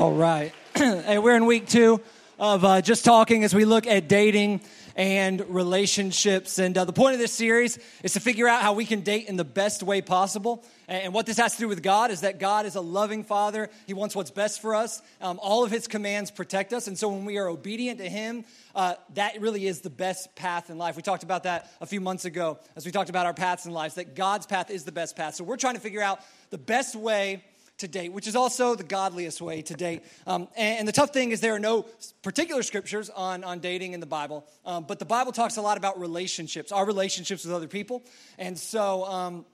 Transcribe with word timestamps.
All 0.00 0.14
right. 0.14 0.54
hey, 0.76 1.18
we're 1.18 1.36
in 1.36 1.44
week 1.44 1.68
two 1.68 2.00
of 2.38 2.64
uh, 2.64 2.80
just 2.80 3.04
talking 3.04 3.44
as 3.44 3.54
we 3.54 3.66
look 3.66 3.86
at 3.86 4.08
dating 4.08 4.62
and 4.96 5.44
relationships. 5.54 6.58
And 6.58 6.78
uh, 6.78 6.86
the 6.86 6.92
point 6.94 7.12
of 7.12 7.20
this 7.20 7.34
series 7.34 7.78
is 8.02 8.14
to 8.14 8.20
figure 8.20 8.48
out 8.48 8.62
how 8.62 8.72
we 8.72 8.86
can 8.86 9.02
date 9.02 9.28
in 9.28 9.36
the 9.36 9.44
best 9.44 9.82
way 9.82 10.00
possible. 10.00 10.64
And 10.88 11.12
what 11.12 11.26
this 11.26 11.36
has 11.36 11.52
to 11.56 11.58
do 11.58 11.68
with 11.68 11.82
God 11.82 12.10
is 12.10 12.22
that 12.22 12.38
God 12.38 12.64
is 12.64 12.76
a 12.76 12.80
loving 12.80 13.24
Father. 13.24 13.68
He 13.86 13.92
wants 13.92 14.16
what's 14.16 14.30
best 14.30 14.62
for 14.62 14.74
us. 14.74 15.02
Um, 15.20 15.38
all 15.42 15.64
of 15.64 15.70
His 15.70 15.86
commands 15.86 16.30
protect 16.30 16.72
us. 16.72 16.86
And 16.86 16.96
so 16.96 17.10
when 17.10 17.26
we 17.26 17.36
are 17.36 17.48
obedient 17.48 17.98
to 17.98 18.08
Him, 18.08 18.46
uh, 18.74 18.94
that 19.12 19.38
really 19.38 19.66
is 19.66 19.82
the 19.82 19.90
best 19.90 20.34
path 20.34 20.70
in 20.70 20.78
life. 20.78 20.96
We 20.96 21.02
talked 21.02 21.24
about 21.24 21.42
that 21.42 21.70
a 21.78 21.84
few 21.84 22.00
months 22.00 22.24
ago 22.24 22.58
as 22.74 22.86
we 22.86 22.90
talked 22.90 23.10
about 23.10 23.26
our 23.26 23.34
paths 23.34 23.66
in 23.66 23.72
life, 23.72 23.96
that 23.96 24.16
God's 24.16 24.46
path 24.46 24.70
is 24.70 24.84
the 24.84 24.92
best 24.92 25.14
path. 25.14 25.34
So 25.34 25.44
we're 25.44 25.58
trying 25.58 25.74
to 25.74 25.80
figure 25.80 26.00
out 26.00 26.20
the 26.48 26.56
best 26.56 26.96
way 26.96 27.44
to 27.80 27.88
date, 27.88 28.12
which 28.12 28.26
is 28.26 28.36
also 28.36 28.74
the 28.74 28.84
godliest 28.84 29.40
way 29.40 29.62
to 29.62 29.74
date. 29.74 30.02
Um, 30.26 30.48
and, 30.56 30.80
and, 30.80 30.88
the 30.88 30.92
tough 30.92 31.10
thing 31.10 31.32
is 31.32 31.40
there 31.40 31.54
are 31.54 31.58
no 31.58 31.82
particular 32.22 32.62
scriptures 32.62 33.10
on, 33.10 33.44
on 33.44 33.58
dating 33.58 33.92
in 33.92 34.00
the 34.00 34.06
Bible, 34.06 34.46
um, 34.64 34.84
but 34.84 34.98
the 34.98 35.04
Bible 35.04 35.32
talks 35.32 35.56
a 35.56 35.62
lot 35.62 35.76
about 35.76 35.98
relationships, 36.00 36.72
our 36.72 36.86
relationships 36.86 37.44
with 37.44 37.54
other 37.54 37.68
people. 37.68 38.02
And 38.38 38.58
so, 38.58 39.04
um, 39.04 39.44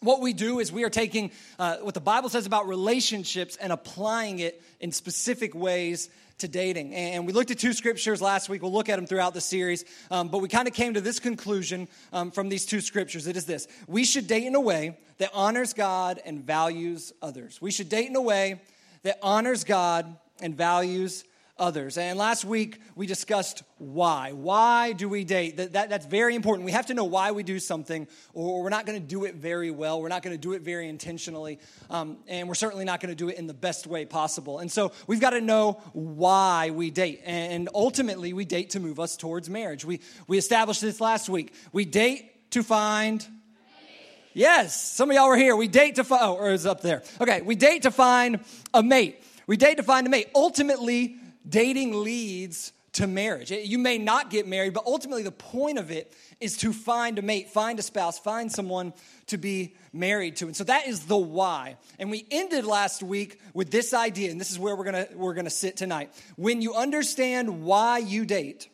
what 0.00 0.20
we 0.20 0.34
do 0.34 0.60
is 0.60 0.70
we 0.70 0.84
are 0.84 0.90
taking 0.90 1.30
uh, 1.58 1.78
what 1.78 1.94
the 1.94 2.00
Bible 2.00 2.28
says 2.28 2.44
about 2.44 2.68
relationships 2.68 3.56
and 3.56 3.72
applying 3.72 4.40
it 4.40 4.62
in 4.78 4.92
specific 4.92 5.54
ways 5.54 6.10
to 6.38 6.48
dating. 6.48 6.94
And 6.94 7.26
we 7.26 7.32
looked 7.32 7.50
at 7.50 7.58
two 7.58 7.72
scriptures 7.72 8.20
last 8.20 8.48
week. 8.48 8.62
We'll 8.62 8.72
look 8.72 8.88
at 8.88 8.96
them 8.96 9.06
throughout 9.06 9.34
the 9.34 9.40
series. 9.40 9.84
Um, 10.10 10.28
but 10.28 10.38
we 10.38 10.48
kind 10.48 10.68
of 10.68 10.74
came 10.74 10.94
to 10.94 11.00
this 11.00 11.18
conclusion 11.18 11.88
um, 12.12 12.30
from 12.30 12.48
these 12.48 12.66
two 12.66 12.80
scriptures. 12.80 13.26
It 13.26 13.36
is 13.36 13.46
this 13.46 13.66
We 13.86 14.04
should 14.04 14.26
date 14.26 14.44
in 14.44 14.54
a 14.54 14.60
way 14.60 14.98
that 15.18 15.30
honors 15.32 15.72
God 15.72 16.20
and 16.24 16.44
values 16.44 17.12
others. 17.22 17.60
We 17.60 17.70
should 17.70 17.88
date 17.88 18.08
in 18.08 18.16
a 18.16 18.22
way 18.22 18.60
that 19.02 19.18
honors 19.22 19.64
God 19.64 20.16
and 20.40 20.54
values 20.54 21.24
others. 21.58 21.96
And 21.98 22.18
last 22.18 22.44
week 22.44 22.80
we 22.94 23.06
discussed 23.06 23.62
why. 23.78 24.32
Why 24.32 24.92
do 24.92 25.08
we 25.08 25.24
date? 25.24 25.56
That, 25.56 25.72
that, 25.72 25.90
that's 25.90 26.06
very 26.06 26.34
important. 26.34 26.64
We 26.66 26.72
have 26.72 26.86
to 26.86 26.94
know 26.94 27.04
why 27.04 27.32
we 27.32 27.42
do 27.42 27.58
something, 27.58 28.06
or 28.34 28.62
we're 28.62 28.68
not 28.68 28.86
going 28.86 29.00
to 29.00 29.06
do 29.06 29.24
it 29.24 29.36
very 29.36 29.70
well. 29.70 30.00
We're 30.00 30.08
not 30.08 30.22
going 30.22 30.34
to 30.34 30.40
do 30.40 30.52
it 30.52 30.62
very 30.62 30.88
intentionally. 30.88 31.58
Um, 31.90 32.18
and 32.28 32.48
we're 32.48 32.54
certainly 32.54 32.84
not 32.84 33.00
going 33.00 33.10
to 33.10 33.16
do 33.16 33.28
it 33.28 33.38
in 33.38 33.46
the 33.46 33.54
best 33.54 33.86
way 33.86 34.04
possible. 34.04 34.58
And 34.58 34.70
so 34.70 34.92
we've 35.06 35.20
got 35.20 35.30
to 35.30 35.40
know 35.40 35.80
why 35.92 36.70
we 36.70 36.90
date. 36.90 37.22
And 37.24 37.68
ultimately, 37.74 38.32
we 38.32 38.44
date 38.44 38.70
to 38.70 38.80
move 38.80 39.00
us 39.00 39.16
towards 39.16 39.48
marriage. 39.48 39.84
We, 39.84 40.00
we 40.26 40.38
established 40.38 40.80
this 40.80 41.00
last 41.00 41.28
week. 41.28 41.54
We 41.72 41.84
date 41.84 42.50
to 42.50 42.62
find. 42.62 43.26
Yes, 44.34 44.78
some 44.92 45.10
of 45.10 45.16
y'all 45.16 45.28
were 45.28 45.36
here. 45.36 45.56
We 45.56 45.68
date 45.68 45.94
to 45.94 46.04
find, 46.04 46.22
oh, 46.22 46.34
or 46.34 46.50
is 46.50 46.66
up 46.66 46.82
there. 46.82 47.02
Okay, 47.18 47.40
we 47.40 47.54
date 47.54 47.82
to 47.82 47.90
find 47.90 48.40
a 48.74 48.82
mate. 48.82 49.22
We 49.46 49.56
date 49.56 49.78
to 49.78 49.82
find 49.82 50.06
a 50.06 50.10
mate. 50.10 50.28
Ultimately, 50.34 51.16
dating 51.48 52.02
leads 52.02 52.72
to 52.96 53.06
marriage. 53.06 53.50
You 53.50 53.78
may 53.78 53.98
not 53.98 54.30
get 54.30 54.46
married, 54.46 54.72
but 54.72 54.86
ultimately 54.86 55.22
the 55.22 55.30
point 55.30 55.78
of 55.78 55.90
it 55.90 56.14
is 56.40 56.56
to 56.58 56.72
find 56.72 57.18
a 57.18 57.22
mate, 57.22 57.50
find 57.50 57.78
a 57.78 57.82
spouse, 57.82 58.18
find 58.18 58.50
someone 58.50 58.94
to 59.26 59.36
be 59.36 59.74
married 59.92 60.36
to. 60.36 60.46
And 60.46 60.56
so 60.56 60.64
that 60.64 60.86
is 60.86 61.00
the 61.04 61.16
why. 61.16 61.76
And 61.98 62.10
we 62.10 62.26
ended 62.30 62.64
last 62.64 63.02
week 63.02 63.38
with 63.52 63.70
this 63.70 63.92
idea, 63.92 64.30
and 64.30 64.40
this 64.40 64.50
is 64.50 64.58
where 64.58 64.74
we're 64.74 64.84
gonna, 64.84 65.08
we're 65.14 65.34
gonna 65.34 65.50
sit 65.50 65.76
tonight. 65.76 66.10
When 66.36 66.62
you 66.62 66.74
understand 66.74 67.64
why 67.64 67.98
you 67.98 68.24
date, 68.24 68.68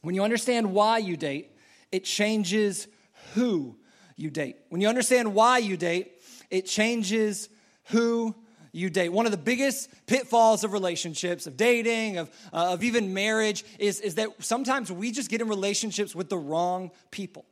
when 0.00 0.14
you 0.14 0.22
understand 0.22 0.72
why 0.72 0.98
you 0.98 1.18
date, 1.18 1.50
it 1.92 2.04
changes 2.04 2.88
who 3.34 3.76
you 4.16 4.30
date. 4.30 4.56
When 4.70 4.80
you 4.80 4.88
understand 4.88 5.34
why 5.34 5.58
you 5.58 5.76
date, 5.76 6.22
it 6.50 6.64
changes 6.64 7.50
who 7.90 8.34
you 8.72 8.90
date. 8.90 9.10
One 9.10 9.26
of 9.26 9.32
the 9.32 9.38
biggest 9.38 9.90
pitfalls 10.06 10.64
of 10.64 10.72
relationships, 10.72 11.46
of 11.46 11.56
dating, 11.56 12.18
of, 12.18 12.30
uh, 12.52 12.72
of 12.72 12.84
even 12.84 13.14
marriage, 13.14 13.64
is, 13.78 14.00
is 14.00 14.16
that 14.16 14.28
sometimes 14.40 14.90
we 14.90 15.10
just 15.10 15.30
get 15.30 15.40
in 15.40 15.48
relationships 15.48 16.14
with 16.14 16.28
the 16.28 16.38
wrong 16.38 16.90
people. 17.10 17.44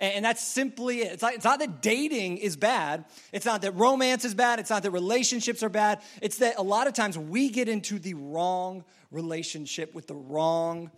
And, 0.00 0.24
that's 0.24 0.46
simply 0.46 1.00
it. 1.00 1.12
It's, 1.12 1.22
like, 1.22 1.34
it's 1.34 1.44
not 1.44 1.58
that 1.58 1.82
dating 1.82 2.38
is 2.38 2.56
bad. 2.56 3.04
It's 3.32 3.44
not 3.44 3.62
that 3.62 3.72
romance 3.72 4.24
is 4.24 4.32
bad. 4.32 4.60
It's 4.60 4.70
not 4.70 4.84
that 4.84 4.92
relationships 4.92 5.62
are 5.64 5.68
bad. 5.68 6.02
It's 6.22 6.38
that 6.38 6.54
a 6.56 6.62
lot 6.62 6.86
of 6.86 6.92
times 6.94 7.18
we 7.18 7.50
get 7.50 7.68
into 7.68 7.98
the 7.98 8.14
wrong 8.14 8.84
relationship 9.10 9.94
with 9.94 10.06
the 10.06 10.14
wrong 10.14 10.92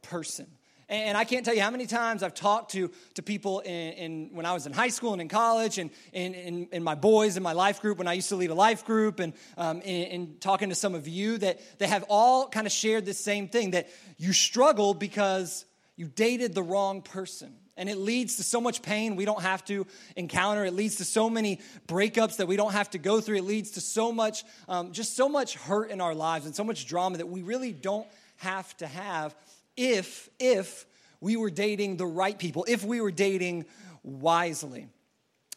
person. 0.00 0.46
And 0.90 1.16
I 1.16 1.22
can't 1.22 1.44
tell 1.44 1.54
you 1.54 1.60
how 1.60 1.70
many 1.70 1.86
times 1.86 2.24
I've 2.24 2.34
talked 2.34 2.72
to, 2.72 2.90
to 3.14 3.22
people 3.22 3.60
in, 3.60 3.92
in 3.92 4.30
when 4.32 4.44
I 4.44 4.52
was 4.52 4.66
in 4.66 4.72
high 4.72 4.88
school 4.88 5.12
and 5.12 5.22
in 5.22 5.28
college, 5.28 5.78
and 5.78 5.90
in, 6.12 6.82
my 6.82 6.96
boys 6.96 7.36
in 7.36 7.44
my 7.44 7.52
life 7.52 7.80
group 7.80 7.98
when 7.98 8.08
I 8.08 8.14
used 8.14 8.28
to 8.30 8.36
lead 8.36 8.50
a 8.50 8.54
life 8.54 8.84
group, 8.84 9.20
and 9.20 9.32
um, 9.56 9.80
in, 9.82 10.06
in 10.06 10.36
talking 10.40 10.68
to 10.70 10.74
some 10.74 10.96
of 10.96 11.06
you 11.06 11.38
that, 11.38 11.60
that 11.78 11.90
have 11.90 12.04
all 12.08 12.48
kind 12.48 12.66
of 12.66 12.72
shared 12.72 13.06
this 13.06 13.20
same 13.20 13.46
thing 13.46 13.70
that 13.70 13.88
you 14.18 14.32
struggle 14.32 14.92
because 14.92 15.64
you 15.94 16.08
dated 16.08 16.56
the 16.56 16.62
wrong 16.62 17.02
person. 17.02 17.54
And 17.76 17.88
it 17.88 17.96
leads 17.96 18.36
to 18.38 18.42
so 18.42 18.60
much 18.60 18.82
pain 18.82 19.14
we 19.14 19.24
don't 19.24 19.42
have 19.42 19.64
to 19.66 19.86
encounter. 20.16 20.64
It 20.64 20.74
leads 20.74 20.96
to 20.96 21.04
so 21.04 21.30
many 21.30 21.60
breakups 21.86 22.38
that 22.38 22.48
we 22.48 22.56
don't 22.56 22.72
have 22.72 22.90
to 22.90 22.98
go 22.98 23.20
through. 23.20 23.36
It 23.36 23.44
leads 23.44 23.70
to 23.72 23.80
so 23.80 24.10
much, 24.10 24.42
um, 24.68 24.90
just 24.90 25.14
so 25.14 25.28
much 25.28 25.54
hurt 25.54 25.90
in 25.90 26.00
our 26.00 26.16
lives 26.16 26.46
and 26.46 26.54
so 26.54 26.64
much 26.64 26.86
drama 26.86 27.18
that 27.18 27.28
we 27.28 27.42
really 27.42 27.72
don't 27.72 28.08
have 28.38 28.76
to 28.78 28.86
have 28.86 29.36
if, 29.80 30.28
if 30.38 30.86
we 31.20 31.36
were 31.36 31.50
dating 31.50 31.96
the 31.96 32.06
right 32.06 32.38
people, 32.38 32.66
if 32.68 32.84
we 32.84 33.00
were 33.00 33.10
dating 33.10 33.64
wisely. 34.02 34.88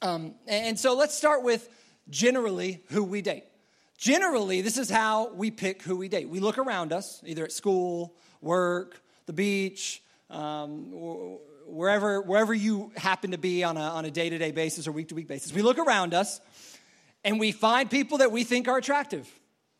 Um, 0.01 0.35
and 0.47 0.79
so 0.79 0.95
let's 0.95 1.15
start 1.15 1.43
with 1.43 1.69
generally 2.09 2.83
who 2.89 3.03
we 3.03 3.21
date. 3.21 3.43
Generally, 3.97 4.61
this 4.61 4.77
is 4.77 4.89
how 4.89 5.33
we 5.33 5.51
pick 5.51 5.83
who 5.83 5.97
we 5.97 6.07
date. 6.07 6.29
We 6.29 6.39
look 6.39 6.57
around 6.57 6.93
us, 6.93 7.21
either 7.25 7.43
at 7.43 7.51
school, 7.51 8.15
work, 8.41 9.01
the 9.25 9.33
beach, 9.33 10.01
um, 10.29 10.91
wherever, 11.67 12.21
wherever 12.21 12.53
you 12.53 12.91
happen 12.95 13.31
to 13.31 13.37
be 13.37 13.63
on 13.63 13.77
a, 13.77 13.81
on 13.81 14.05
a 14.05 14.11
day-to-day 14.11 14.51
basis 14.51 14.87
or 14.87 14.93
week-to-week 14.93 15.27
basis. 15.27 15.53
We 15.53 15.61
look 15.61 15.77
around 15.77 16.13
us 16.13 16.39
and 17.23 17.39
we 17.39 17.51
find 17.51 17.89
people 17.89 18.19
that 18.19 18.31
we 18.31 18.43
think 18.43 18.67
are 18.67 18.77
attractive. 18.77 19.29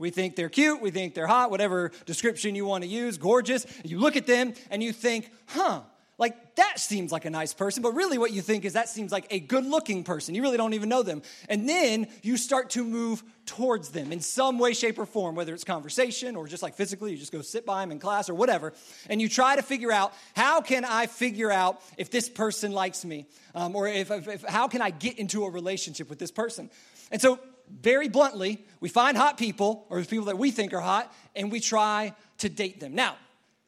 We 0.04 0.10
think 0.10 0.36
they're 0.36 0.50
cute, 0.50 0.82
we 0.82 0.92
think 0.92 1.14
they're 1.14 1.28
hot, 1.28 1.50
whatever 1.50 1.94
description 2.06 2.56
you 2.56 2.66
want 2.66 2.84
to 2.84 2.90
use, 2.90 3.18
gorgeous. 3.18 3.66
You 3.86 4.00
look 4.00 4.18
at 4.18 4.28
them 4.28 4.54
and 4.70 4.84
you 4.84 4.92
think, 4.92 5.32
huh, 5.46 5.84
like 6.18 6.56
that 6.56 6.78
seems 6.78 7.14
like 7.14 7.24
a 7.24 7.30
nice 7.30 7.54
person, 7.54 7.82
but 7.82 7.94
really 7.94 8.18
what 8.18 8.34
you 8.34 8.42
think 8.42 8.66
is 8.66 8.74
that 8.74 8.90
seems 8.90 9.14
like 9.14 9.28
a 9.32 9.40
good 9.40 9.66
looking 9.66 10.04
person. 10.04 10.36
You 10.36 10.42
really 10.42 10.58
don't 10.58 10.74
even 10.74 10.90
know 10.90 11.04
them. 11.04 11.22
And 11.48 11.70
then 11.70 12.10
you 12.22 12.36
start 12.36 12.72
to 12.72 12.84
move 12.84 13.24
towards 13.46 13.92
them 13.92 14.12
in 14.12 14.20
some 14.20 14.60
way, 14.60 14.74
shape, 14.74 15.00
or 15.00 15.06
form, 15.06 15.36
whether 15.36 15.54
it's 15.54 15.64
conversation 15.64 16.36
or 16.36 16.48
just 16.48 16.64
like 16.64 16.76
physically, 16.76 17.12
you 17.12 17.18
just 17.18 17.32
go 17.32 17.42
sit 17.42 17.66
by 17.66 17.80
them 17.80 17.94
in 17.94 18.00
class 18.00 18.30
or 18.30 18.34
whatever. 18.34 18.74
And 19.10 19.22
you 19.22 19.30
try 19.30 19.56
to 19.56 19.62
figure 19.62 19.92
out 19.94 20.14
how 20.36 20.60
can 20.60 20.84
I 20.84 21.08
figure 21.08 21.50
out 21.50 21.82
if 21.98 22.12
this 22.12 22.28
person 22.28 22.74
likes 22.74 23.06
me? 23.06 23.26
Um, 23.56 23.74
or 23.74 23.88
if, 23.88 24.12
if, 24.12 24.28
if, 24.28 24.44
how 24.44 24.68
can 24.68 24.82
I 24.82 24.90
get 24.90 25.18
into 25.18 25.46
a 25.46 25.50
relationship 25.50 26.10
with 26.10 26.20
this 26.20 26.32
person? 26.32 26.70
And 27.10 27.22
so 27.22 27.40
very 27.70 28.10
bluntly, 28.10 28.64
we 28.80 28.90
find 28.90 29.18
hot 29.18 29.38
people 29.38 29.86
or 29.90 30.02
people 30.04 30.26
that 30.26 30.38
we 30.38 30.52
think 30.52 30.74
are 30.74 30.82
hot 30.82 31.14
and 31.36 31.52
we 31.52 31.60
try 31.60 32.14
to 32.40 32.50
date 32.50 32.80
them. 32.80 32.96
Now, 32.96 33.16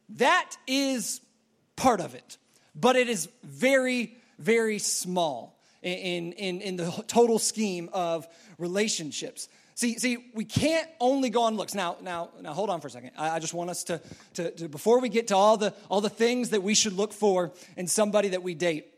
that 0.10 0.56
is 0.68 1.22
part 1.76 2.00
of 2.00 2.16
it, 2.16 2.38
but 2.76 2.96
it 2.96 3.10
is 3.10 3.30
very, 3.44 4.16
very 4.40 4.80
small 4.80 5.60
in, 5.82 6.34
in, 6.34 6.62
in 6.62 6.76
the 6.76 6.92
total 7.08 7.40
scheme 7.40 7.90
of 7.94 8.28
relationships. 8.58 9.48
See, 9.76 10.00
see, 10.00 10.32
we 10.34 10.46
can't 10.46 10.88
only 11.02 11.30
go 11.30 11.44
on 11.44 11.58
looks. 11.58 11.76
Now, 11.76 11.98
now, 12.02 12.30
now, 12.42 12.54
hold 12.54 12.70
on 12.70 12.80
for 12.80 12.88
a 12.88 12.92
second. 12.92 13.12
I, 13.18 13.32
I 13.32 13.40
just 13.40 13.54
want 13.54 13.70
us 13.70 13.84
to, 13.86 14.02
to, 14.36 14.52
to, 14.52 14.70
before 14.70 15.02
we 15.02 15.10
get 15.10 15.28
to 15.28 15.36
all 15.36 15.58
the, 15.58 15.74
all 15.90 16.00
the 16.00 16.10
things 16.10 16.52
that 16.52 16.64
we 16.64 16.76
should 16.76 16.94
look 16.94 17.12
for 17.12 17.52
in 17.76 17.88
somebody 17.88 18.30
that 18.30 18.42
we 18.42 18.54
date, 18.54 18.95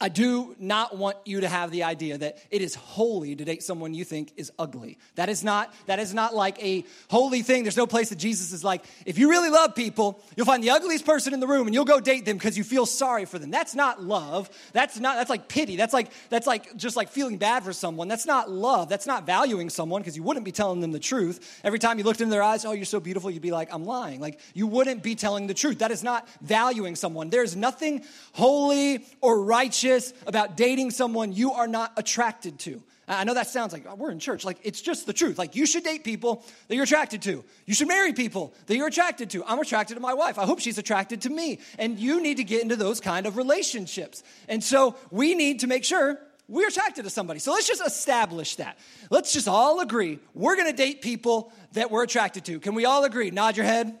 I 0.00 0.08
do 0.08 0.54
not 0.60 0.96
want 0.96 1.16
you 1.24 1.40
to 1.40 1.48
have 1.48 1.72
the 1.72 1.82
idea 1.82 2.18
that 2.18 2.38
it 2.52 2.62
is 2.62 2.76
holy 2.76 3.34
to 3.34 3.44
date 3.44 3.64
someone 3.64 3.94
you 3.94 4.04
think 4.04 4.32
is 4.36 4.52
ugly. 4.56 4.96
That 5.16 5.28
is 5.28 5.42
not 5.42 5.74
that 5.86 5.98
is 5.98 6.14
not 6.14 6.36
like 6.36 6.62
a 6.62 6.84
holy 7.10 7.42
thing. 7.42 7.64
There's 7.64 7.76
no 7.76 7.86
place 7.88 8.10
that 8.10 8.18
Jesus 8.18 8.52
is 8.52 8.62
like, 8.62 8.84
if 9.06 9.18
you 9.18 9.28
really 9.28 9.50
love 9.50 9.74
people, 9.74 10.22
you'll 10.36 10.46
find 10.46 10.62
the 10.62 10.70
ugliest 10.70 11.04
person 11.04 11.34
in 11.34 11.40
the 11.40 11.48
room 11.48 11.66
and 11.66 11.74
you'll 11.74 11.84
go 11.84 11.98
date 11.98 12.26
them 12.26 12.36
because 12.36 12.56
you 12.56 12.62
feel 12.62 12.86
sorry 12.86 13.24
for 13.24 13.40
them. 13.40 13.50
That's 13.50 13.74
not 13.74 14.00
love. 14.00 14.48
That's 14.72 15.00
not 15.00 15.16
that's 15.16 15.30
like 15.30 15.48
pity. 15.48 15.74
That's 15.74 15.92
like 15.92 16.12
that's 16.28 16.46
like 16.46 16.76
just 16.76 16.94
like 16.94 17.08
feeling 17.08 17.36
bad 17.36 17.64
for 17.64 17.72
someone. 17.72 18.06
That's 18.06 18.26
not 18.26 18.48
love. 18.48 18.88
That's 18.88 19.06
not 19.06 19.26
valuing 19.26 19.68
someone 19.68 20.00
because 20.00 20.16
you 20.16 20.22
wouldn't 20.22 20.44
be 20.44 20.52
telling 20.52 20.80
them 20.80 20.92
the 20.92 21.00
truth. 21.00 21.60
Every 21.64 21.80
time 21.80 21.98
you 21.98 22.04
looked 22.04 22.20
into 22.20 22.30
their 22.30 22.44
eyes, 22.44 22.64
oh, 22.64 22.70
you're 22.70 22.84
so 22.84 23.00
beautiful, 23.00 23.32
you'd 23.32 23.42
be 23.42 23.50
like, 23.50 23.74
I'm 23.74 23.84
lying. 23.84 24.20
Like 24.20 24.38
you 24.54 24.68
wouldn't 24.68 25.02
be 25.02 25.16
telling 25.16 25.48
the 25.48 25.54
truth. 25.54 25.80
That 25.80 25.90
is 25.90 26.04
not 26.04 26.28
valuing 26.40 26.94
someone. 26.94 27.30
There's 27.30 27.56
nothing 27.56 28.04
holy 28.32 29.04
or 29.20 29.42
righteous 29.42 29.87
about 30.26 30.56
dating 30.56 30.90
someone 30.90 31.32
you 31.32 31.52
are 31.52 31.68
not 31.68 31.92
attracted 31.96 32.58
to. 32.60 32.82
I 33.08 33.24
know 33.24 33.34
that 33.34 33.46
sounds 33.46 33.72
like 33.72 33.86
oh, 33.88 33.94
we're 33.94 34.10
in 34.10 34.18
church. 34.18 34.44
Like, 34.44 34.58
it's 34.64 34.82
just 34.82 35.06
the 35.06 35.14
truth. 35.14 35.38
Like, 35.38 35.56
you 35.56 35.64
should 35.64 35.82
date 35.82 36.04
people 36.04 36.44
that 36.68 36.74
you're 36.74 36.84
attracted 36.84 37.22
to. 37.22 37.42
You 37.64 37.74
should 37.74 37.88
marry 37.88 38.12
people 38.12 38.52
that 38.66 38.76
you're 38.76 38.88
attracted 38.88 39.30
to. 39.30 39.42
I'm 39.46 39.58
attracted 39.58 39.94
to 39.94 40.00
my 40.00 40.12
wife. 40.12 40.38
I 40.38 40.44
hope 40.44 40.60
she's 40.60 40.76
attracted 40.76 41.22
to 41.22 41.30
me. 41.30 41.60
And 41.78 41.98
you 41.98 42.20
need 42.22 42.36
to 42.36 42.44
get 42.44 42.62
into 42.62 42.76
those 42.76 43.00
kind 43.00 43.26
of 43.26 43.38
relationships. 43.38 44.22
And 44.46 44.62
so, 44.62 44.94
we 45.10 45.34
need 45.34 45.60
to 45.60 45.66
make 45.66 45.84
sure 45.84 46.18
we're 46.48 46.68
attracted 46.68 47.04
to 47.04 47.10
somebody. 47.10 47.40
So 47.40 47.52
let's 47.52 47.68
just 47.68 47.86
establish 47.86 48.56
that. 48.56 48.78
Let's 49.10 49.32
just 49.32 49.48
all 49.48 49.80
agree 49.80 50.18
we're 50.34 50.56
going 50.56 50.70
to 50.70 50.76
date 50.76 51.02
people 51.02 51.52
that 51.72 51.90
we're 51.90 52.02
attracted 52.02 52.46
to. 52.46 52.58
Can 52.58 52.74
we 52.74 52.86
all 52.86 53.04
agree? 53.04 53.30
Nod 53.30 53.56
your 53.56 53.66
head. 53.66 53.98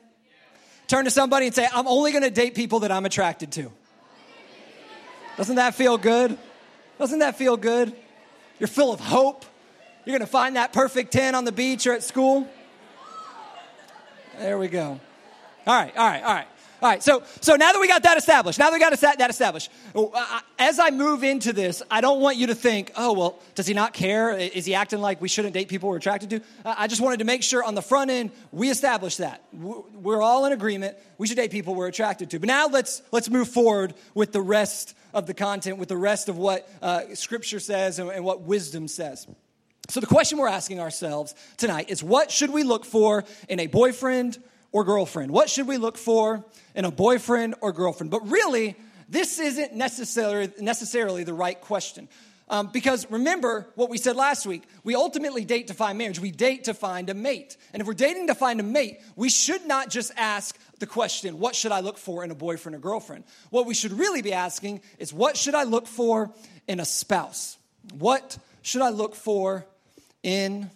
Turn 0.86 1.04
to 1.04 1.10
somebody 1.10 1.46
and 1.46 1.54
say, 1.54 1.68
I'm 1.70 1.86
only 1.86 2.12
going 2.12 2.24
to 2.24 2.30
date 2.30 2.54
people 2.54 2.80
that 2.80 2.90
I'm 2.90 3.04
attracted 3.04 3.52
to. 3.52 3.70
Doesn't 5.38 5.54
that 5.54 5.76
feel 5.76 5.96
good? 5.98 6.36
Doesn't 6.98 7.20
that 7.20 7.38
feel 7.38 7.56
good? 7.56 7.94
You're 8.58 8.66
full 8.66 8.92
of 8.92 8.98
hope. 8.98 9.44
You're 10.04 10.18
going 10.18 10.26
to 10.26 10.30
find 10.30 10.56
that 10.56 10.72
perfect 10.72 11.12
10 11.12 11.36
on 11.36 11.44
the 11.44 11.52
beach 11.52 11.86
or 11.86 11.92
at 11.92 12.02
school. 12.02 12.48
There 14.40 14.58
we 14.58 14.66
go. 14.66 14.98
All 15.64 15.74
right, 15.74 15.96
all 15.96 16.08
right, 16.08 16.22
all 16.24 16.34
right. 16.34 16.46
All 16.80 16.88
right, 16.88 17.02
so 17.02 17.24
so 17.40 17.56
now 17.56 17.72
that 17.72 17.80
we 17.80 17.88
got 17.88 18.04
that 18.04 18.18
established, 18.18 18.60
now 18.60 18.70
that 18.70 18.72
we 18.72 18.78
got 18.78 18.96
that 19.18 19.30
established, 19.30 19.68
uh, 19.96 20.40
as 20.60 20.78
I 20.78 20.90
move 20.90 21.24
into 21.24 21.52
this, 21.52 21.82
I 21.90 22.00
don't 22.00 22.20
want 22.20 22.36
you 22.36 22.46
to 22.48 22.54
think, 22.54 22.92
oh 22.96 23.14
well, 23.14 23.38
does 23.56 23.66
he 23.66 23.74
not 23.74 23.92
care? 23.92 24.30
Is 24.30 24.64
he 24.64 24.76
acting 24.76 25.00
like 25.00 25.20
we 25.20 25.26
shouldn't 25.26 25.54
date 25.54 25.68
people 25.68 25.88
we're 25.88 25.96
attracted 25.96 26.30
to? 26.30 26.40
I 26.64 26.86
just 26.86 27.00
wanted 27.00 27.18
to 27.18 27.24
make 27.24 27.42
sure 27.42 27.64
on 27.64 27.74
the 27.74 27.82
front 27.82 28.12
end 28.12 28.30
we 28.52 28.70
establish 28.70 29.16
that 29.16 29.42
we're 29.52 30.22
all 30.22 30.46
in 30.46 30.52
agreement. 30.52 30.96
We 31.18 31.26
should 31.26 31.36
date 31.36 31.50
people 31.50 31.74
we're 31.74 31.88
attracted 31.88 32.30
to. 32.30 32.38
But 32.38 32.46
now 32.46 32.68
let's 32.68 33.02
let's 33.10 33.28
move 33.28 33.48
forward 33.48 33.94
with 34.14 34.30
the 34.30 34.40
rest 34.40 34.94
of 35.14 35.26
the 35.26 35.34
content, 35.34 35.78
with 35.78 35.88
the 35.88 35.96
rest 35.96 36.28
of 36.28 36.36
what 36.36 36.68
uh, 36.82 37.14
Scripture 37.14 37.60
says 37.60 37.98
and, 37.98 38.10
and 38.10 38.24
what 38.24 38.42
wisdom 38.42 38.88
says. 38.88 39.26
So 39.88 40.00
the 40.00 40.06
question 40.06 40.38
we're 40.38 40.48
asking 40.48 40.80
ourselves 40.80 41.34
tonight 41.56 41.88
is, 41.88 42.02
what 42.02 42.30
should 42.30 42.50
we 42.50 42.62
look 42.62 42.84
for 42.84 43.24
in 43.48 43.60
a 43.60 43.66
boyfriend? 43.66 44.38
or 44.72 44.84
girlfriend? 44.84 45.30
What 45.30 45.50
should 45.50 45.66
we 45.66 45.76
look 45.76 45.96
for 45.96 46.44
in 46.74 46.84
a 46.84 46.90
boyfriend 46.90 47.54
or 47.60 47.72
girlfriend? 47.72 48.10
But 48.10 48.28
really, 48.28 48.76
this 49.08 49.38
isn't 49.38 49.74
necessarily, 49.74 50.52
necessarily 50.60 51.24
the 51.24 51.34
right 51.34 51.60
question. 51.60 52.08
Um, 52.50 52.70
because 52.72 53.10
remember 53.10 53.68
what 53.74 53.90
we 53.90 53.98
said 53.98 54.16
last 54.16 54.46
week. 54.46 54.62
We 54.82 54.94
ultimately 54.94 55.44
date 55.44 55.68
to 55.68 55.74
find 55.74 55.98
marriage. 55.98 56.18
We 56.18 56.30
date 56.30 56.64
to 56.64 56.74
find 56.74 57.10
a 57.10 57.14
mate. 57.14 57.56
And 57.72 57.80
if 57.80 57.86
we're 57.86 57.94
dating 57.94 58.28
to 58.28 58.34
find 58.34 58.58
a 58.60 58.62
mate, 58.62 59.00
we 59.16 59.28
should 59.28 59.66
not 59.66 59.90
just 59.90 60.12
ask 60.16 60.58
the 60.78 60.86
question, 60.86 61.38
what 61.38 61.54
should 61.54 61.72
I 61.72 61.80
look 61.80 61.98
for 61.98 62.24
in 62.24 62.30
a 62.30 62.34
boyfriend 62.34 62.76
or 62.76 62.78
girlfriend? 62.78 63.24
What 63.50 63.66
we 63.66 63.74
should 63.74 63.92
really 63.92 64.22
be 64.22 64.32
asking 64.32 64.80
is, 64.98 65.12
what 65.12 65.36
should 65.36 65.54
I 65.54 65.64
look 65.64 65.86
for 65.86 66.32
in 66.66 66.80
a 66.80 66.84
spouse? 66.84 67.58
What 67.98 68.38
should 68.62 68.82
I 68.82 68.90
look 68.90 69.14
for 69.14 69.66
in 70.22 70.70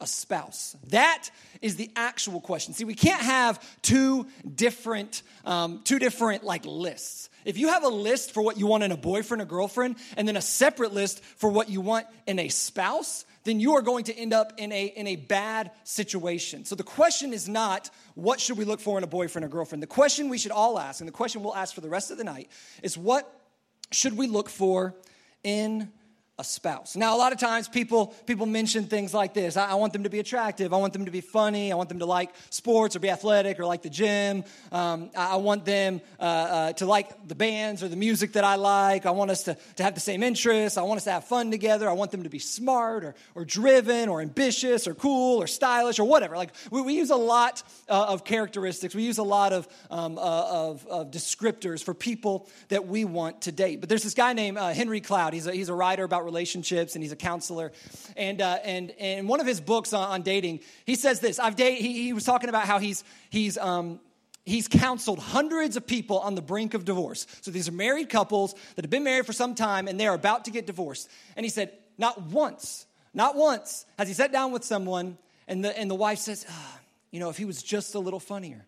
a 0.00 0.06
spouse? 0.06 0.76
That 0.88 1.30
is 1.62 1.76
the 1.76 1.90
actual 1.96 2.40
question. 2.40 2.74
See, 2.74 2.84
we 2.84 2.94
can't 2.94 3.22
have 3.22 3.64
two 3.80 4.26
different, 4.54 5.22
um, 5.44 5.80
two 5.84 5.98
different 5.98 6.44
like 6.44 6.66
lists. 6.66 7.30
If 7.44 7.58
you 7.58 7.68
have 7.68 7.84
a 7.84 7.88
list 7.88 8.32
for 8.32 8.42
what 8.42 8.58
you 8.58 8.66
want 8.66 8.84
in 8.84 8.92
a 8.92 8.96
boyfriend 8.96 9.42
or 9.42 9.44
girlfriend, 9.44 9.96
and 10.16 10.26
then 10.26 10.36
a 10.36 10.42
separate 10.42 10.92
list 10.92 11.22
for 11.22 11.50
what 11.50 11.68
you 11.68 11.80
want 11.80 12.06
in 12.26 12.38
a 12.38 12.48
spouse, 12.48 13.24
then 13.44 13.60
you 13.60 13.74
are 13.76 13.82
going 13.82 14.04
to 14.04 14.14
end 14.16 14.32
up 14.32 14.54
in 14.56 14.72
a, 14.72 14.86
in 14.86 15.06
a 15.06 15.16
bad 15.16 15.70
situation. 15.84 16.64
So 16.64 16.74
the 16.74 16.82
question 16.82 17.32
is 17.32 17.48
not 17.48 17.90
what 18.14 18.40
should 18.40 18.56
we 18.56 18.64
look 18.64 18.80
for 18.80 18.96
in 18.98 19.04
a 19.04 19.08
boyfriend 19.08 19.44
or 19.44 19.48
girlfriend? 19.48 19.82
The 19.82 19.86
question 19.86 20.28
we 20.28 20.38
should 20.38 20.52
all 20.52 20.78
ask, 20.78 21.00
and 21.00 21.08
the 21.08 21.12
question 21.12 21.42
we'll 21.42 21.54
ask 21.54 21.74
for 21.74 21.80
the 21.80 21.88
rest 21.88 22.10
of 22.10 22.18
the 22.18 22.24
night, 22.24 22.50
is 22.82 22.96
what 22.96 23.30
should 23.90 24.16
we 24.16 24.26
look 24.26 24.48
for 24.48 24.94
in 25.42 25.90
a 26.36 26.42
spouse. 26.42 26.96
Now, 26.96 27.14
a 27.14 27.18
lot 27.18 27.32
of 27.32 27.38
times 27.38 27.68
people, 27.68 28.08
people 28.26 28.46
mention 28.46 28.84
things 28.84 29.14
like 29.14 29.34
this 29.34 29.56
I, 29.56 29.70
I, 29.70 29.74
want 29.74 29.92
them 29.92 30.02
to 30.02 30.10
be 30.10 30.18
attractive. 30.18 30.72
I 30.72 30.78
want 30.78 30.92
them 30.92 31.04
to 31.04 31.12
be 31.12 31.20
funny. 31.20 31.70
I 31.70 31.76
want 31.76 31.88
them 31.88 32.00
to 32.00 32.06
like 32.06 32.30
sports 32.50 32.96
or 32.96 32.98
be 32.98 33.08
athletic 33.08 33.60
or 33.60 33.66
like 33.66 33.82
the 33.82 33.90
gym. 33.90 34.42
Um, 34.72 35.10
I, 35.16 35.34
I, 35.34 35.36
want 35.36 35.64
them 35.64 36.00
uh, 36.18 36.22
uh, 36.22 36.72
to 36.72 36.86
like 36.86 37.28
the 37.28 37.36
bands 37.36 37.84
or 37.84 37.88
the 37.88 37.94
music 37.96 38.32
that 38.32 38.42
I 38.42 38.56
like. 38.56 39.06
I 39.06 39.12
want 39.12 39.30
us 39.30 39.44
to, 39.44 39.56
to 39.76 39.84
have 39.84 39.94
the 39.94 40.00
same 40.00 40.24
interests. 40.24 40.76
I 40.76 40.82
want 40.82 40.96
us 40.98 41.04
to 41.04 41.12
have 41.12 41.22
fun 41.22 41.52
together. 41.52 41.88
I 41.88 41.92
want 41.92 42.10
them 42.10 42.24
to 42.24 42.28
be 42.28 42.40
smart 42.40 43.04
or, 43.04 43.14
or 43.36 43.44
driven 43.44 44.08
or 44.08 44.20
ambitious 44.20 44.88
or 44.88 44.94
cool 44.94 45.40
or 45.40 45.46
stylish 45.46 46.00
or 46.00 46.04
whatever. 46.04 46.36
Like, 46.36 46.50
we, 46.72 46.82
we 46.82 46.94
use 46.94 47.10
a 47.10 47.16
lot 47.16 47.62
uh, 47.88 48.06
of 48.08 48.24
characteristics, 48.24 48.92
we 48.92 49.04
use 49.04 49.18
a 49.18 49.22
lot 49.22 49.52
of, 49.52 49.68
um, 49.88 50.18
uh, 50.18 50.20
of, 50.20 50.84
of, 50.88 51.12
descriptors 51.12 51.84
for 51.84 51.94
people 51.94 52.48
that 52.68 52.88
we 52.88 53.04
want 53.04 53.42
to 53.42 53.52
date. 53.52 53.78
But 53.78 53.88
there's 53.88 54.02
this 54.02 54.14
guy 54.14 54.32
named 54.32 54.58
uh, 54.58 54.70
Henry 54.70 55.00
Cloud. 55.00 55.32
He's 55.32 55.46
a, 55.46 55.52
he's 55.52 55.68
a 55.68 55.74
writer 55.74 56.02
about 56.02 56.23
relationships 56.24 56.94
and 56.94 57.02
he's 57.02 57.12
a 57.12 57.16
counselor. 57.16 57.72
And, 58.16 58.40
uh, 58.40 58.58
and, 58.64 58.92
and 58.98 59.28
one 59.28 59.40
of 59.40 59.46
his 59.46 59.60
books 59.60 59.92
on, 59.92 60.08
on 60.10 60.22
dating, 60.22 60.60
he 60.86 60.94
says 60.94 61.20
this. 61.20 61.38
I've 61.38 61.56
dated, 61.56 61.80
he, 61.80 62.04
he, 62.04 62.12
was 62.12 62.24
talking 62.24 62.48
about 62.48 62.66
how 62.66 62.78
he's, 62.78 63.04
he's, 63.30 63.58
um, 63.58 64.00
he's 64.44 64.68
counseled 64.68 65.18
hundreds 65.18 65.76
of 65.76 65.86
people 65.86 66.18
on 66.18 66.34
the 66.34 66.42
brink 66.42 66.74
of 66.74 66.84
divorce. 66.84 67.26
So 67.40 67.50
these 67.50 67.68
are 67.68 67.72
married 67.72 68.08
couples 68.08 68.54
that 68.74 68.84
have 68.84 68.90
been 68.90 69.04
married 69.04 69.26
for 69.26 69.32
some 69.32 69.54
time 69.54 69.88
and 69.88 69.98
they're 69.98 70.14
about 70.14 70.46
to 70.46 70.50
get 70.50 70.66
divorced. 70.66 71.08
And 71.36 71.44
he 71.44 71.50
said, 71.50 71.72
not 71.98 72.20
once, 72.22 72.86
not 73.12 73.36
once 73.36 73.86
has 73.98 74.08
he 74.08 74.14
sat 74.14 74.32
down 74.32 74.52
with 74.52 74.64
someone 74.64 75.18
and 75.46 75.64
the, 75.64 75.78
and 75.78 75.90
the 75.90 75.94
wife 75.94 76.18
says, 76.18 76.46
oh, 76.48 76.78
you 77.10 77.20
know, 77.20 77.28
if 77.30 77.36
he 77.36 77.44
was 77.44 77.62
just 77.62 77.94
a 77.94 77.98
little 77.98 78.20
funnier, 78.20 78.64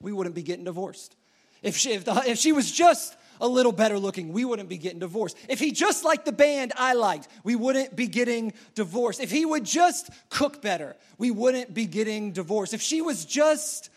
we 0.00 0.12
wouldn't 0.12 0.34
be 0.34 0.42
getting 0.42 0.64
divorced. 0.64 1.16
If 1.62 1.76
she, 1.76 1.92
if, 1.92 2.04
the, 2.04 2.22
if 2.26 2.38
she 2.38 2.52
was 2.52 2.70
just 2.70 3.16
a 3.40 3.48
little 3.48 3.72
better 3.72 3.98
looking, 3.98 4.32
we 4.32 4.44
wouldn't 4.44 4.68
be 4.68 4.78
getting 4.78 4.98
divorced. 4.98 5.36
If 5.48 5.58
he 5.58 5.72
just 5.72 6.04
liked 6.04 6.24
the 6.24 6.32
band 6.32 6.72
I 6.76 6.94
liked, 6.94 7.28
we 7.44 7.56
wouldn't 7.56 7.96
be 7.96 8.06
getting 8.06 8.52
divorced. 8.74 9.20
If 9.20 9.30
he 9.30 9.44
would 9.44 9.64
just 9.64 10.10
cook 10.28 10.60
better, 10.62 10.96
we 11.18 11.30
wouldn't 11.30 11.72
be 11.72 11.86
getting 11.86 12.32
divorced. 12.32 12.74
If 12.74 12.82
she 12.82 13.02
was 13.02 13.24
just 13.24 13.90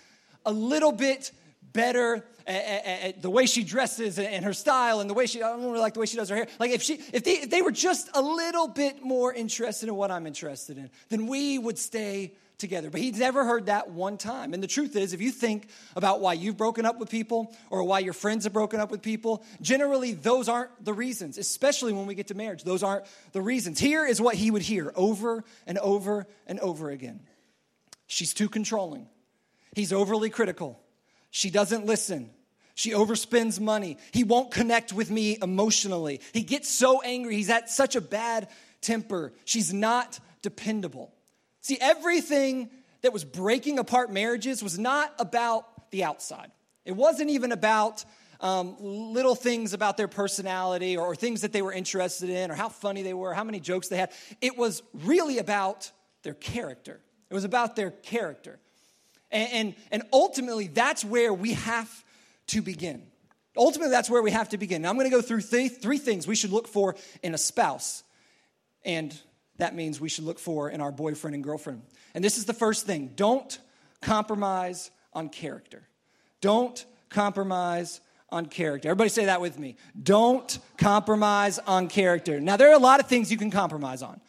a 0.45 0.51
little 0.51 0.91
bit 0.91 1.31
better 1.73 2.25
at, 2.45 2.65
at, 2.65 3.01
at 3.03 3.21
the 3.21 3.29
way 3.29 3.45
she 3.45 3.63
dresses 3.63 4.19
and 4.19 4.45
her 4.45 4.53
style 4.53 4.99
and 4.99 5.09
the 5.09 5.13
way 5.13 5.25
she, 5.25 5.41
I 5.41 5.49
don't 5.49 5.63
really 5.63 5.79
like 5.79 5.93
the 5.93 5.99
way 5.99 6.05
she 6.05 6.17
does 6.17 6.29
her 6.29 6.35
hair. 6.35 6.47
Like 6.59 6.71
if 6.71 6.81
she, 6.81 6.95
if 7.11 7.23
they, 7.23 7.33
if 7.33 7.49
they 7.49 7.61
were 7.61 7.71
just 7.71 8.09
a 8.13 8.21
little 8.21 8.67
bit 8.67 9.03
more 9.03 9.33
interested 9.33 9.89
in 9.89 9.95
what 9.95 10.11
I'm 10.11 10.27
interested 10.27 10.77
in, 10.77 10.89
then 11.09 11.27
we 11.27 11.57
would 11.57 11.77
stay 11.77 12.33
together. 12.63 12.89
But 12.89 13.01
he's 13.01 13.19
never 13.19 13.43
heard 13.43 13.65
that 13.65 13.91
one 13.91 14.17
time. 14.17 14.53
And 14.53 14.63
the 14.63 14.67
truth 14.67 14.95
is, 14.95 15.11
if 15.13 15.21
you 15.21 15.29
think 15.31 15.67
about 15.95 16.21
why 16.21 16.33
you've 16.33 16.57
broken 16.57 16.85
up 16.85 16.97
with 16.97 17.09
people 17.09 17.53
or 17.69 17.83
why 17.83 17.99
your 17.99 18.13
friends 18.13 18.45
have 18.45 18.53
broken 18.53 18.79
up 18.79 18.89
with 18.89 19.01
people, 19.01 19.43
generally 19.61 20.13
those 20.13 20.47
aren't 20.47 20.71
the 20.83 20.93
reasons, 20.93 21.37
especially 21.37 21.91
when 21.91 22.07
we 22.07 22.15
get 22.15 22.27
to 22.27 22.35
marriage. 22.35 22.63
Those 22.63 22.81
aren't 22.81 23.05
the 23.33 23.41
reasons. 23.41 23.79
Here 23.79 24.05
is 24.05 24.21
what 24.21 24.35
he 24.35 24.49
would 24.49 24.61
hear 24.61 24.93
over 24.95 25.43
and 25.67 25.77
over 25.77 26.25
and 26.47 26.59
over 26.61 26.89
again 26.89 27.19
She's 28.07 28.33
too 28.33 28.47
controlling. 28.47 29.07
He's 29.75 29.91
overly 29.91 30.29
critical. 30.29 30.79
She 31.31 31.49
doesn't 31.49 31.85
listen. 31.85 32.29
She 32.75 32.91
overspends 32.91 33.59
money. 33.59 33.97
He 34.11 34.23
won't 34.23 34.51
connect 34.51 34.93
with 34.93 35.09
me 35.09 35.37
emotionally. 35.41 36.21
He 36.31 36.43
gets 36.43 36.69
so 36.69 37.01
angry. 37.01 37.35
He's 37.35 37.49
at 37.49 37.69
such 37.69 37.95
a 37.95 38.01
bad 38.01 38.49
temper. 38.81 39.33
She's 39.45 39.73
not 39.73 40.19
dependable. 40.43 41.13
See, 41.63 41.77
everything 41.81 42.69
that 43.01 43.13
was 43.13 43.23
breaking 43.23 43.79
apart 43.79 44.11
marriages 44.11 44.61
was 44.61 44.77
not 44.77 45.13
about 45.17 45.89
the 45.91 46.03
outside. 46.03 46.51
It 46.85 46.91
wasn't 46.91 47.29
even 47.29 47.51
about 47.51 48.03
um, 48.41 48.75
little 48.79 49.35
things 49.35 49.73
about 49.73 49.95
their 49.95 50.09
personality 50.09 50.97
or, 50.97 51.07
or 51.07 51.15
things 51.15 51.41
that 51.41 51.53
they 51.53 51.61
were 51.61 51.71
interested 51.71 52.29
in 52.29 52.51
or 52.51 52.55
how 52.55 52.67
funny 52.67 53.01
they 53.01 53.13
were, 53.13 53.33
how 53.33 53.45
many 53.45 53.61
jokes 53.61 53.87
they 53.87 53.95
had. 53.95 54.11
It 54.41 54.57
was 54.57 54.83
really 54.93 55.37
about 55.37 55.89
their 56.23 56.33
character. 56.33 56.99
It 57.29 57.33
was 57.33 57.45
about 57.45 57.77
their 57.77 57.91
character. 57.91 58.59
And, 59.31 59.53
and, 59.53 59.75
and 59.91 60.03
ultimately, 60.11 60.67
that's 60.67 61.05
where 61.05 61.33
we 61.33 61.53
have 61.53 61.89
to 62.47 62.61
begin. 62.61 63.03
Ultimately, 63.55 63.91
that's 63.91 64.09
where 64.09 64.21
we 64.21 64.31
have 64.31 64.49
to 64.49 64.57
begin. 64.57 64.81
Now, 64.81 64.89
I'm 64.89 64.97
going 64.97 65.09
to 65.09 65.15
go 65.15 65.21
through 65.21 65.41
th- 65.41 65.79
three 65.81 65.97
things 65.97 66.27
we 66.27 66.35
should 66.35 66.51
look 66.51 66.67
for 66.67 66.95
in 67.21 67.33
a 67.33 67.37
spouse. 67.37 68.03
And 68.83 69.17
that 69.57 69.75
means 69.75 69.99
we 70.01 70.09
should 70.09 70.25
look 70.25 70.39
for 70.39 70.69
in 70.69 70.81
our 70.81 70.91
boyfriend 70.91 71.35
and 71.35 71.43
girlfriend. 71.43 71.83
And 72.13 72.23
this 72.23 72.37
is 72.37 72.45
the 72.45 72.53
first 72.53 72.85
thing 72.85 73.11
don't 73.15 73.57
compromise 74.01 74.91
on 75.13 75.29
character. 75.29 75.87
Don't 76.41 76.85
compromise 77.09 78.01
on 78.29 78.47
character. 78.47 78.89
Everybody 78.89 79.09
say 79.09 79.25
that 79.25 79.39
with 79.39 79.59
me. 79.59 79.77
Don't 80.01 80.59
compromise 80.77 81.59
on 81.59 81.87
character. 81.87 82.41
Now, 82.41 82.57
there 82.57 82.69
are 82.69 82.75
a 82.75 82.79
lot 82.79 82.99
of 82.99 83.07
things 83.07 83.31
you 83.31 83.37
can 83.37 83.51
compromise 83.51 84.01
on. 84.01 84.19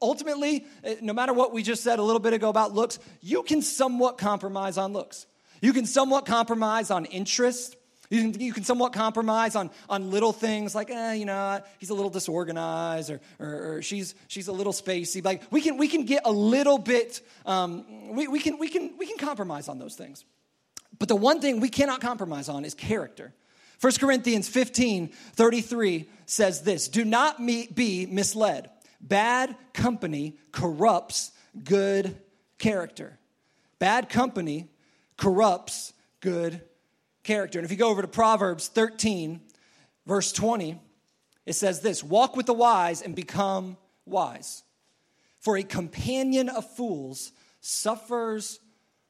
Ultimately, 0.00 0.66
eh, 0.82 0.96
no 1.00 1.12
matter 1.12 1.32
what 1.32 1.52
we 1.52 1.62
just 1.62 1.82
said 1.82 1.98
a 1.98 2.02
little 2.02 2.20
bit 2.20 2.32
ago 2.32 2.48
about 2.48 2.72
looks, 2.72 2.98
you 3.20 3.42
can 3.42 3.62
somewhat 3.62 4.16
compromise 4.18 4.78
on 4.78 4.92
looks. 4.92 5.26
You 5.60 5.72
can 5.72 5.86
somewhat 5.86 6.24
compromise 6.26 6.90
on 6.90 7.04
interest. 7.04 7.76
You 8.12 8.52
can, 8.52 8.62
somewhat 8.62 8.92
compromise 8.92 9.56
on, 9.56 9.70
on 9.88 10.10
little 10.10 10.34
things 10.34 10.74
like, 10.74 10.90
eh, 10.90 11.14
you 11.14 11.24
know, 11.24 11.62
he's 11.78 11.88
a 11.88 11.94
little 11.94 12.10
disorganized 12.10 13.08
or, 13.10 13.20
or, 13.38 13.76
or 13.76 13.82
she's, 13.82 14.14
she's 14.28 14.48
a 14.48 14.52
little 14.52 14.74
spacey. 14.74 15.24
Like 15.24 15.42
we 15.50 15.62
can, 15.62 15.78
we 15.78 15.88
can 15.88 16.04
get 16.04 16.22
a 16.26 16.30
little 16.30 16.76
bit, 16.76 17.22
um, 17.46 18.14
we, 18.14 18.28
we, 18.28 18.38
can, 18.38 18.58
we, 18.58 18.68
can, 18.68 18.98
we 18.98 19.06
can 19.06 19.16
compromise 19.16 19.66
on 19.66 19.78
those 19.78 19.94
things. 19.94 20.26
But 20.98 21.08
the 21.08 21.16
one 21.16 21.40
thing 21.40 21.60
we 21.60 21.70
cannot 21.70 22.02
compromise 22.02 22.50
on 22.50 22.66
is 22.66 22.74
character. 22.74 23.32
1 23.80 23.94
Corinthians 23.94 24.46
15 24.46 25.08
33 25.08 26.08
says 26.26 26.62
this 26.62 26.88
Do 26.88 27.06
not 27.06 27.38
be 27.44 28.06
misled. 28.10 28.68
Bad 29.00 29.56
company 29.72 30.36
corrupts 30.52 31.32
good 31.64 32.14
character. 32.58 33.18
Bad 33.78 34.10
company 34.10 34.68
corrupts 35.16 35.94
good 36.20 36.60
character. 37.22 37.58
And 37.58 37.64
if 37.64 37.70
you 37.70 37.76
go 37.76 37.90
over 37.90 38.02
to 38.02 38.08
Proverbs 38.08 38.68
13, 38.68 39.40
verse 40.06 40.32
20, 40.32 40.80
It 41.44 41.54
says 41.54 41.80
this 41.80 42.02
walk 42.02 42.36
with 42.36 42.46
the 42.46 42.54
wise 42.54 43.02
and 43.02 43.14
become 43.14 43.76
wise. 44.06 44.62
For 45.40 45.56
a 45.56 45.62
companion 45.62 46.48
of 46.48 46.68
fools 46.76 47.32
suffers 47.60 48.60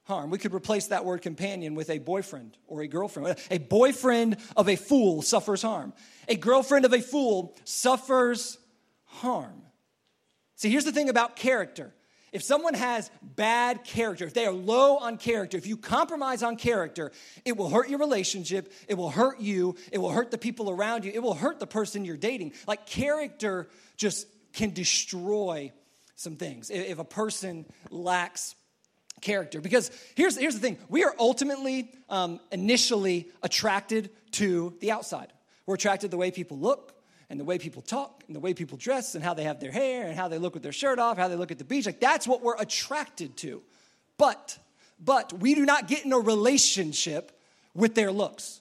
harm. 0.05 0.31
We 0.31 0.39
could 0.39 0.55
replace 0.55 0.89
that 0.89 1.05
word 1.05 1.23
companion 1.23 1.75
with 1.75 1.91
a 1.91 1.99
boyfriend 1.99 2.57
or 2.67 2.81
a 2.81 2.89
girlfriend. 2.89 3.37
A 3.51 3.59
boyfriend 3.59 4.39
of 4.57 4.69
a 4.69 4.77
fool 4.77 5.23
suffers 5.23 5.63
harm. 5.63 5.93
A 6.29 6.37
girlfriend 6.37 6.85
of 6.85 6.93
a 6.93 7.01
fool 7.01 7.55
suffers 7.65 8.59
harm. 9.05 9.63
See, 10.57 10.71
here's 10.71 10.85
the 10.85 10.93
thing 10.93 11.09
about 11.09 11.37
character. 11.37 11.93
If 12.33 12.43
someone 12.43 12.73
has 12.73 13.11
bad 13.23 13.85
character, 13.85 14.25
if 14.25 14.33
they 14.33 14.47
are 14.47 14.53
low 14.53 14.97
on 14.97 15.19
character, 15.19 15.59
if 15.59 15.67
you 15.67 15.77
compromise 15.77 16.43
on 16.43 16.57
character, 16.57 17.13
it 17.45 17.59
will 17.59 17.69
hurt 17.69 17.91
your 17.91 17.99
relationship, 17.99 18.73
it 18.89 18.95
will 18.95 19.11
hurt 19.11 19.39
you, 19.39 19.77
it 19.93 19.99
will 19.99 20.11
hurt 20.11 20.31
the 20.31 20.39
people 20.39 20.71
around 20.71 21.05
you, 21.05 21.13
it 21.15 21.23
will 21.23 21.35
hurt 21.35 21.61
the 21.61 21.67
person 21.67 22.07
you're 22.07 22.17
dating. 22.17 22.55
Like 22.67 22.87
character 22.87 23.69
just 23.99 24.27
can 24.55 24.71
destroy 24.71 25.73
some 26.17 26.37
things 26.37 26.71
if 26.71 26.99
a 26.99 27.05
person 27.05 27.67
lacks 27.91 28.55
character. 29.21 29.61
Because 29.61 29.91
here's, 30.15 30.37
here's 30.37 30.55
the 30.55 30.61
thing 30.61 30.79
we 30.89 31.05
are 31.05 31.15
ultimately, 31.19 31.91
um, 32.09 32.41
initially 32.51 33.29
attracted 33.43 34.11
to 34.33 34.75
the 34.81 34.91
outside. 34.91 35.33
We're 35.67 35.75
attracted 35.75 36.09
to 36.09 36.11
the 36.11 36.17
way 36.17 36.31
people 36.31 36.59
look 36.59 36.95
and 37.33 37.41
the 37.41 37.45
way 37.45 37.57
people 37.57 37.81
talk 37.81 38.23
and 38.27 38.37
the 38.37 38.41
way 38.41 38.53
people 38.53 38.77
dress 38.77 39.15
and 39.15 39.25
how 39.25 39.33
they 39.33 39.45
have 39.45 39.59
their 39.59 39.73
hair 39.73 40.07
and 40.07 40.15
how 40.15 40.29
they 40.29 40.37
look 40.37 40.53
with 40.53 40.63
their 40.63 40.71
shirt 40.71 40.99
off, 40.99 41.17
how 41.17 41.29
they 41.29 41.35
look 41.35 41.51
at 41.51 41.57
the 41.57 41.65
beach. 41.65 41.87
Like 41.87 41.99
that's 41.99 42.29
what 42.29 42.43
we're 42.43 42.59
attracted 42.59 43.39
to. 43.39 43.63
But, 44.19 44.59
but 45.03 45.33
we 45.33 45.55
do 45.55 45.65
not 45.65 45.89
get 45.89 46.05
in 46.05 46.13
a 46.13 46.19
relationship 46.19 47.33
with 47.75 47.95
their 47.95 48.13
looks. 48.13 48.61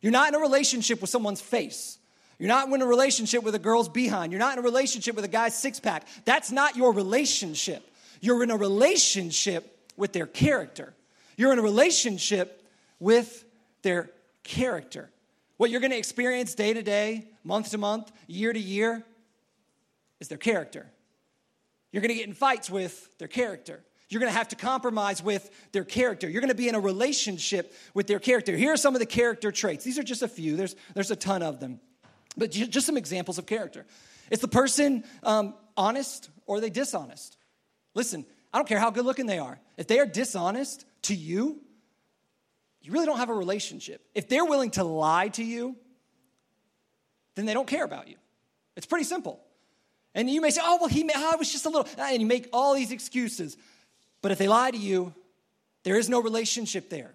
You're 0.00 0.12
not 0.12 0.28
in 0.28 0.34
a 0.34 0.38
relationship 0.38 1.02
with 1.02 1.10
someone's 1.10 1.42
face. 1.42 1.98
You're 2.38 2.48
not 2.48 2.72
in 2.72 2.80
a 2.80 2.86
relationship 2.86 3.42
with 3.42 3.54
a 3.54 3.58
girl's 3.58 3.90
behind. 3.90 4.32
You're 4.32 4.38
not 4.38 4.54
in 4.54 4.60
a 4.60 4.62
relationship 4.62 5.14
with 5.14 5.26
a 5.26 5.28
guy's 5.28 5.54
six 5.54 5.78
pack. 5.78 6.06
That's 6.24 6.50
not 6.50 6.74
your 6.74 6.94
relationship. 6.94 7.86
You're 8.22 8.42
in 8.42 8.50
a 8.50 8.56
relationship 8.56 9.78
with 9.94 10.14
their 10.14 10.26
character. 10.26 10.94
You're 11.36 11.52
in 11.52 11.58
a 11.58 11.62
relationship 11.62 12.64
with 12.98 13.44
their 13.82 14.08
character. 14.42 15.10
What 15.58 15.70
you're 15.70 15.80
going 15.80 15.92
to 15.92 15.98
experience 15.98 16.54
day 16.54 16.72
to 16.72 16.82
day, 16.82 17.26
month 17.46 17.70
to 17.70 17.78
month, 17.78 18.10
year 18.26 18.52
to 18.52 18.58
year 18.58 19.04
is 20.20 20.28
their 20.28 20.38
character. 20.38 20.90
You're 21.92 22.02
going 22.02 22.10
to 22.12 22.16
get 22.16 22.26
in 22.26 22.34
fights 22.34 22.68
with 22.68 23.08
their 23.18 23.28
character. 23.28 23.82
You're 24.08 24.20
going 24.20 24.30
to 24.30 24.36
have 24.36 24.48
to 24.48 24.56
compromise 24.56 25.22
with 25.22 25.50
their 25.72 25.84
character. 25.84 26.28
You're 26.28 26.40
going 26.40 26.50
to 26.50 26.56
be 26.56 26.68
in 26.68 26.74
a 26.74 26.80
relationship 26.80 27.72
with 27.94 28.06
their 28.06 28.18
character. 28.18 28.56
Here 28.56 28.72
are 28.72 28.76
some 28.76 28.94
of 28.94 29.00
the 29.00 29.06
character 29.06 29.50
traits. 29.50 29.84
These 29.84 29.98
are 29.98 30.02
just 30.02 30.22
a 30.22 30.28
few, 30.28 30.56
there's, 30.56 30.76
there's 30.94 31.10
a 31.10 31.16
ton 31.16 31.42
of 31.42 31.60
them. 31.60 31.80
But 32.36 32.50
just 32.50 32.86
some 32.86 32.96
examples 32.96 33.38
of 33.38 33.46
character. 33.46 33.86
Is 34.30 34.40
the 34.40 34.48
person 34.48 35.04
um, 35.22 35.54
honest 35.76 36.28
or 36.46 36.56
are 36.56 36.60
they 36.60 36.70
dishonest? 36.70 37.36
Listen, 37.94 38.26
I 38.52 38.58
don't 38.58 38.68
care 38.68 38.78
how 38.78 38.90
good 38.90 39.06
looking 39.06 39.26
they 39.26 39.38
are. 39.38 39.58
If 39.76 39.86
they 39.86 39.98
are 39.98 40.06
dishonest 40.06 40.84
to 41.02 41.14
you, 41.14 41.60
you 42.82 42.92
really 42.92 43.06
don't 43.06 43.18
have 43.18 43.30
a 43.30 43.34
relationship. 43.34 44.04
If 44.14 44.28
they're 44.28 44.44
willing 44.44 44.70
to 44.72 44.84
lie 44.84 45.28
to 45.28 45.42
you, 45.42 45.76
then 47.36 47.46
they 47.46 47.54
don't 47.54 47.68
care 47.68 47.84
about 47.84 48.08
you. 48.08 48.16
It's 48.76 48.86
pretty 48.86 49.04
simple. 49.04 49.40
And 50.14 50.30
you 50.30 50.40
may 50.40 50.50
say, 50.50 50.62
oh, 50.64 50.78
well, 50.80 50.88
he, 50.88 51.08
oh, 51.14 51.30
I 51.32 51.36
was 51.36 51.52
just 51.52 51.66
a 51.66 51.68
little, 51.68 51.86
ah, 51.98 52.08
and 52.10 52.20
you 52.20 52.26
make 52.26 52.48
all 52.52 52.74
these 52.74 52.90
excuses. 52.90 53.56
But 54.22 54.32
if 54.32 54.38
they 54.38 54.48
lie 54.48 54.70
to 54.70 54.78
you, 54.78 55.14
there 55.84 55.98
is 55.98 56.08
no 56.08 56.20
relationship 56.20 56.88
there. 56.88 57.12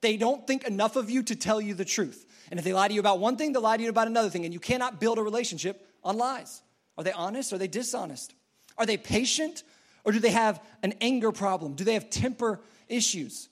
They 0.00 0.16
don't 0.16 0.46
think 0.46 0.66
enough 0.66 0.96
of 0.96 1.10
you 1.10 1.22
to 1.24 1.36
tell 1.36 1.60
you 1.60 1.74
the 1.74 1.84
truth. 1.84 2.26
And 2.50 2.58
if 2.58 2.64
they 2.64 2.72
lie 2.72 2.88
to 2.88 2.94
you 2.94 3.00
about 3.00 3.20
one 3.20 3.36
thing, 3.36 3.52
they'll 3.52 3.62
lie 3.62 3.76
to 3.76 3.82
you 3.82 3.90
about 3.90 4.08
another 4.08 4.30
thing. 4.30 4.44
And 4.44 4.52
you 4.52 4.60
cannot 4.60 4.98
build 4.98 5.18
a 5.18 5.22
relationship 5.22 5.86
on 6.02 6.16
lies. 6.16 6.62
Are 6.98 7.04
they 7.04 7.12
honest? 7.12 7.52
Are 7.52 7.58
they 7.58 7.68
dishonest? 7.68 8.34
Are 8.76 8.86
they 8.86 8.96
patient? 8.96 9.62
Or 10.04 10.12
do 10.12 10.18
they 10.18 10.30
have 10.30 10.60
an 10.82 10.94
anger 11.00 11.32
problem? 11.32 11.74
Do 11.74 11.84
they 11.84 11.94
have 11.94 12.10
temper 12.10 12.60
issues? 12.88 13.48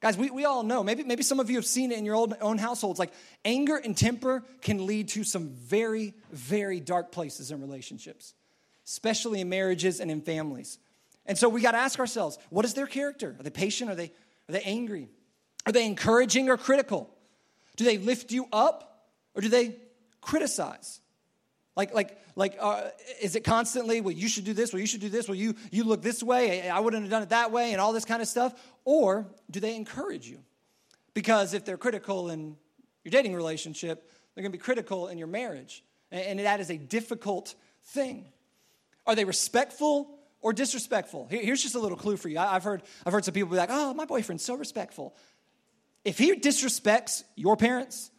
Guys, 0.00 0.16
we, 0.16 0.30
we 0.30 0.46
all 0.46 0.62
know, 0.62 0.82
maybe, 0.82 1.02
maybe 1.02 1.22
some 1.22 1.40
of 1.40 1.50
you 1.50 1.56
have 1.56 1.66
seen 1.66 1.92
it 1.92 1.98
in 1.98 2.06
your 2.06 2.16
own, 2.16 2.34
own 2.40 2.56
households. 2.56 2.98
Like 2.98 3.12
anger 3.44 3.76
and 3.76 3.94
temper 3.94 4.42
can 4.62 4.86
lead 4.86 5.08
to 5.08 5.24
some 5.24 5.50
very, 5.50 6.14
very 6.32 6.80
dark 6.80 7.12
places 7.12 7.50
in 7.50 7.60
relationships, 7.60 8.34
especially 8.86 9.42
in 9.42 9.50
marriages 9.50 10.00
and 10.00 10.10
in 10.10 10.22
families. 10.22 10.78
And 11.26 11.36
so 11.36 11.50
we 11.50 11.60
got 11.60 11.72
to 11.72 11.78
ask 11.78 11.98
ourselves 11.98 12.38
what 12.48 12.64
is 12.64 12.72
their 12.72 12.86
character? 12.86 13.36
Are 13.38 13.42
they 13.42 13.50
patient? 13.50 13.90
Are 13.90 13.94
they, 13.94 14.10
are 14.48 14.52
they 14.52 14.62
angry? 14.62 15.08
Are 15.66 15.72
they 15.72 15.84
encouraging 15.84 16.48
or 16.48 16.56
critical? 16.56 17.10
Do 17.76 17.84
they 17.84 17.98
lift 17.98 18.32
you 18.32 18.46
up 18.52 19.06
or 19.34 19.42
do 19.42 19.48
they 19.48 19.76
criticize? 20.22 20.99
Like, 21.76 21.94
like, 21.94 22.18
like, 22.34 22.56
uh, 22.60 22.88
is 23.20 23.36
it 23.36 23.44
constantly, 23.44 24.00
well, 24.00 24.12
you 24.12 24.28
should 24.28 24.44
do 24.44 24.52
this, 24.52 24.72
well, 24.72 24.80
you 24.80 24.86
should 24.86 25.00
do 25.00 25.08
this, 25.08 25.28
well, 25.28 25.36
you, 25.36 25.54
you 25.70 25.84
look 25.84 26.02
this 26.02 26.22
way, 26.22 26.68
I 26.68 26.80
wouldn't 26.80 27.02
have 27.02 27.10
done 27.10 27.22
it 27.22 27.28
that 27.28 27.52
way, 27.52 27.72
and 27.72 27.80
all 27.80 27.92
this 27.92 28.04
kind 28.04 28.20
of 28.20 28.28
stuff? 28.28 28.52
Or 28.84 29.26
do 29.50 29.60
they 29.60 29.76
encourage 29.76 30.28
you? 30.28 30.40
Because 31.14 31.54
if 31.54 31.64
they're 31.64 31.78
critical 31.78 32.30
in 32.30 32.56
your 33.04 33.10
dating 33.10 33.34
relationship, 33.34 34.10
they're 34.34 34.42
going 34.42 34.52
to 34.52 34.58
be 34.58 34.62
critical 34.62 35.08
in 35.08 35.16
your 35.16 35.28
marriage. 35.28 35.84
And, 36.10 36.38
and 36.38 36.46
that 36.46 36.60
is 36.60 36.70
a 36.70 36.76
difficult 36.76 37.54
thing. 37.84 38.26
Are 39.06 39.14
they 39.14 39.24
respectful 39.24 40.18
or 40.40 40.52
disrespectful? 40.52 41.28
Here, 41.30 41.42
here's 41.42 41.62
just 41.62 41.74
a 41.76 41.80
little 41.80 41.96
clue 41.96 42.16
for 42.16 42.28
you. 42.28 42.38
I, 42.38 42.56
I've 42.56 42.64
heard, 42.64 42.82
I've 43.06 43.12
heard 43.12 43.24
some 43.24 43.34
people 43.34 43.50
be 43.50 43.56
like, 43.56 43.70
oh, 43.72 43.94
my 43.94 44.04
boyfriend's 44.04 44.44
so 44.44 44.54
respectful. 44.54 45.14
If 46.04 46.18
he 46.18 46.34
disrespects 46.34 47.24
your 47.36 47.56
parents 47.56 48.10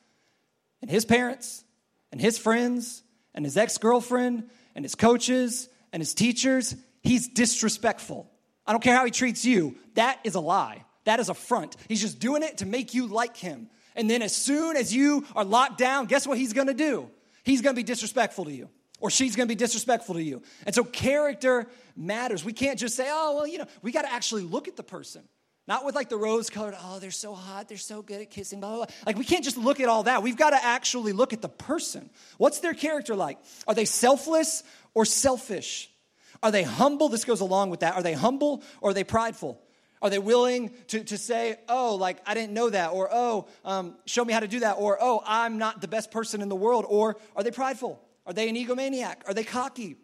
and 0.81 0.89
his 0.89 1.05
parents 1.05 1.63
and 2.11 2.21
his 2.21 2.37
friends 2.37 3.03
and 3.33 3.45
his 3.45 3.57
ex 3.57 3.77
girlfriend 3.77 4.49
and 4.75 4.85
his 4.85 4.95
coaches 4.95 5.69
and 5.93 6.01
his 6.01 6.13
teachers, 6.13 6.75
he's 7.01 7.27
disrespectful. 7.27 8.29
I 8.65 8.71
don't 8.71 8.83
care 8.83 8.95
how 8.95 9.05
he 9.05 9.11
treats 9.11 9.43
you. 9.43 9.75
That 9.95 10.19
is 10.23 10.35
a 10.35 10.39
lie. 10.39 10.85
That 11.05 11.19
is 11.19 11.29
a 11.29 11.33
front. 11.33 11.75
He's 11.87 12.01
just 12.01 12.19
doing 12.19 12.43
it 12.43 12.59
to 12.59 12.65
make 12.65 12.93
you 12.93 13.07
like 13.07 13.35
him. 13.35 13.69
And 13.95 14.09
then 14.09 14.21
as 14.21 14.35
soon 14.35 14.77
as 14.77 14.93
you 14.93 15.25
are 15.35 15.43
locked 15.43 15.77
down, 15.77 16.05
guess 16.05 16.27
what 16.27 16.37
he's 16.37 16.53
gonna 16.53 16.73
do? 16.73 17.09
He's 17.43 17.61
gonna 17.61 17.75
be 17.75 17.83
disrespectful 17.83 18.45
to 18.45 18.51
you, 18.51 18.69
or 18.99 19.09
she's 19.09 19.35
gonna 19.35 19.47
be 19.47 19.55
disrespectful 19.55 20.15
to 20.15 20.23
you. 20.23 20.41
And 20.65 20.73
so 20.73 20.83
character 20.83 21.67
matters. 21.95 22.45
We 22.45 22.53
can't 22.53 22.79
just 22.79 22.95
say, 22.95 23.07
oh, 23.09 23.35
well, 23.35 23.47
you 23.47 23.57
know, 23.57 23.65
we 23.81 23.91
gotta 23.91 24.11
actually 24.11 24.43
look 24.43 24.67
at 24.67 24.75
the 24.75 24.83
person. 24.83 25.23
Not 25.67 25.85
with 25.85 25.95
like 25.95 26.09
the 26.09 26.17
rose 26.17 26.49
colored, 26.49 26.75
oh, 26.83 26.99
they're 26.99 27.11
so 27.11 27.33
hot, 27.33 27.69
they're 27.69 27.77
so 27.77 28.01
good 28.01 28.21
at 28.21 28.29
kissing, 28.29 28.59
blah, 28.59 28.69
blah, 28.69 28.85
blah. 28.85 28.95
Like, 29.05 29.17
we 29.17 29.23
can't 29.23 29.43
just 29.43 29.57
look 29.57 29.79
at 29.79 29.87
all 29.87 30.03
that. 30.03 30.23
We've 30.23 30.37
got 30.37 30.49
to 30.51 30.63
actually 30.63 31.13
look 31.13 31.33
at 31.33 31.41
the 31.41 31.49
person. 31.49 32.09
What's 32.37 32.59
their 32.59 32.73
character 32.73 33.15
like? 33.15 33.37
Are 33.67 33.75
they 33.75 33.85
selfless 33.85 34.63
or 34.93 35.05
selfish? 35.05 35.89
Are 36.41 36.51
they 36.51 36.63
humble? 36.63 37.09
This 37.09 37.25
goes 37.25 37.41
along 37.41 37.69
with 37.69 37.81
that. 37.81 37.95
Are 37.95 38.01
they 38.01 38.13
humble 38.13 38.63
or 38.81 38.89
are 38.89 38.93
they 38.93 39.03
prideful? 39.03 39.61
Are 40.01 40.09
they 40.09 40.17
willing 40.17 40.71
to, 40.87 41.03
to 41.03 41.17
say, 41.17 41.57
oh, 41.69 41.95
like, 41.95 42.17
I 42.25 42.33
didn't 42.33 42.53
know 42.53 42.71
that, 42.71 42.91
or 42.91 43.07
oh, 43.11 43.47
um, 43.63 43.95
show 44.07 44.25
me 44.25 44.33
how 44.33 44.39
to 44.39 44.47
do 44.47 44.61
that, 44.61 44.73
or 44.79 44.97
oh, 44.99 45.21
I'm 45.23 45.59
not 45.59 45.79
the 45.79 45.87
best 45.87 46.09
person 46.09 46.41
in 46.41 46.49
the 46.49 46.55
world, 46.55 46.85
or 46.87 47.17
are 47.35 47.43
they 47.43 47.51
prideful? 47.51 48.01
Are 48.25 48.33
they 48.33 48.49
an 48.49 48.55
egomaniac? 48.55 49.17
Are 49.27 49.35
they 49.35 49.43
cocky? 49.43 49.97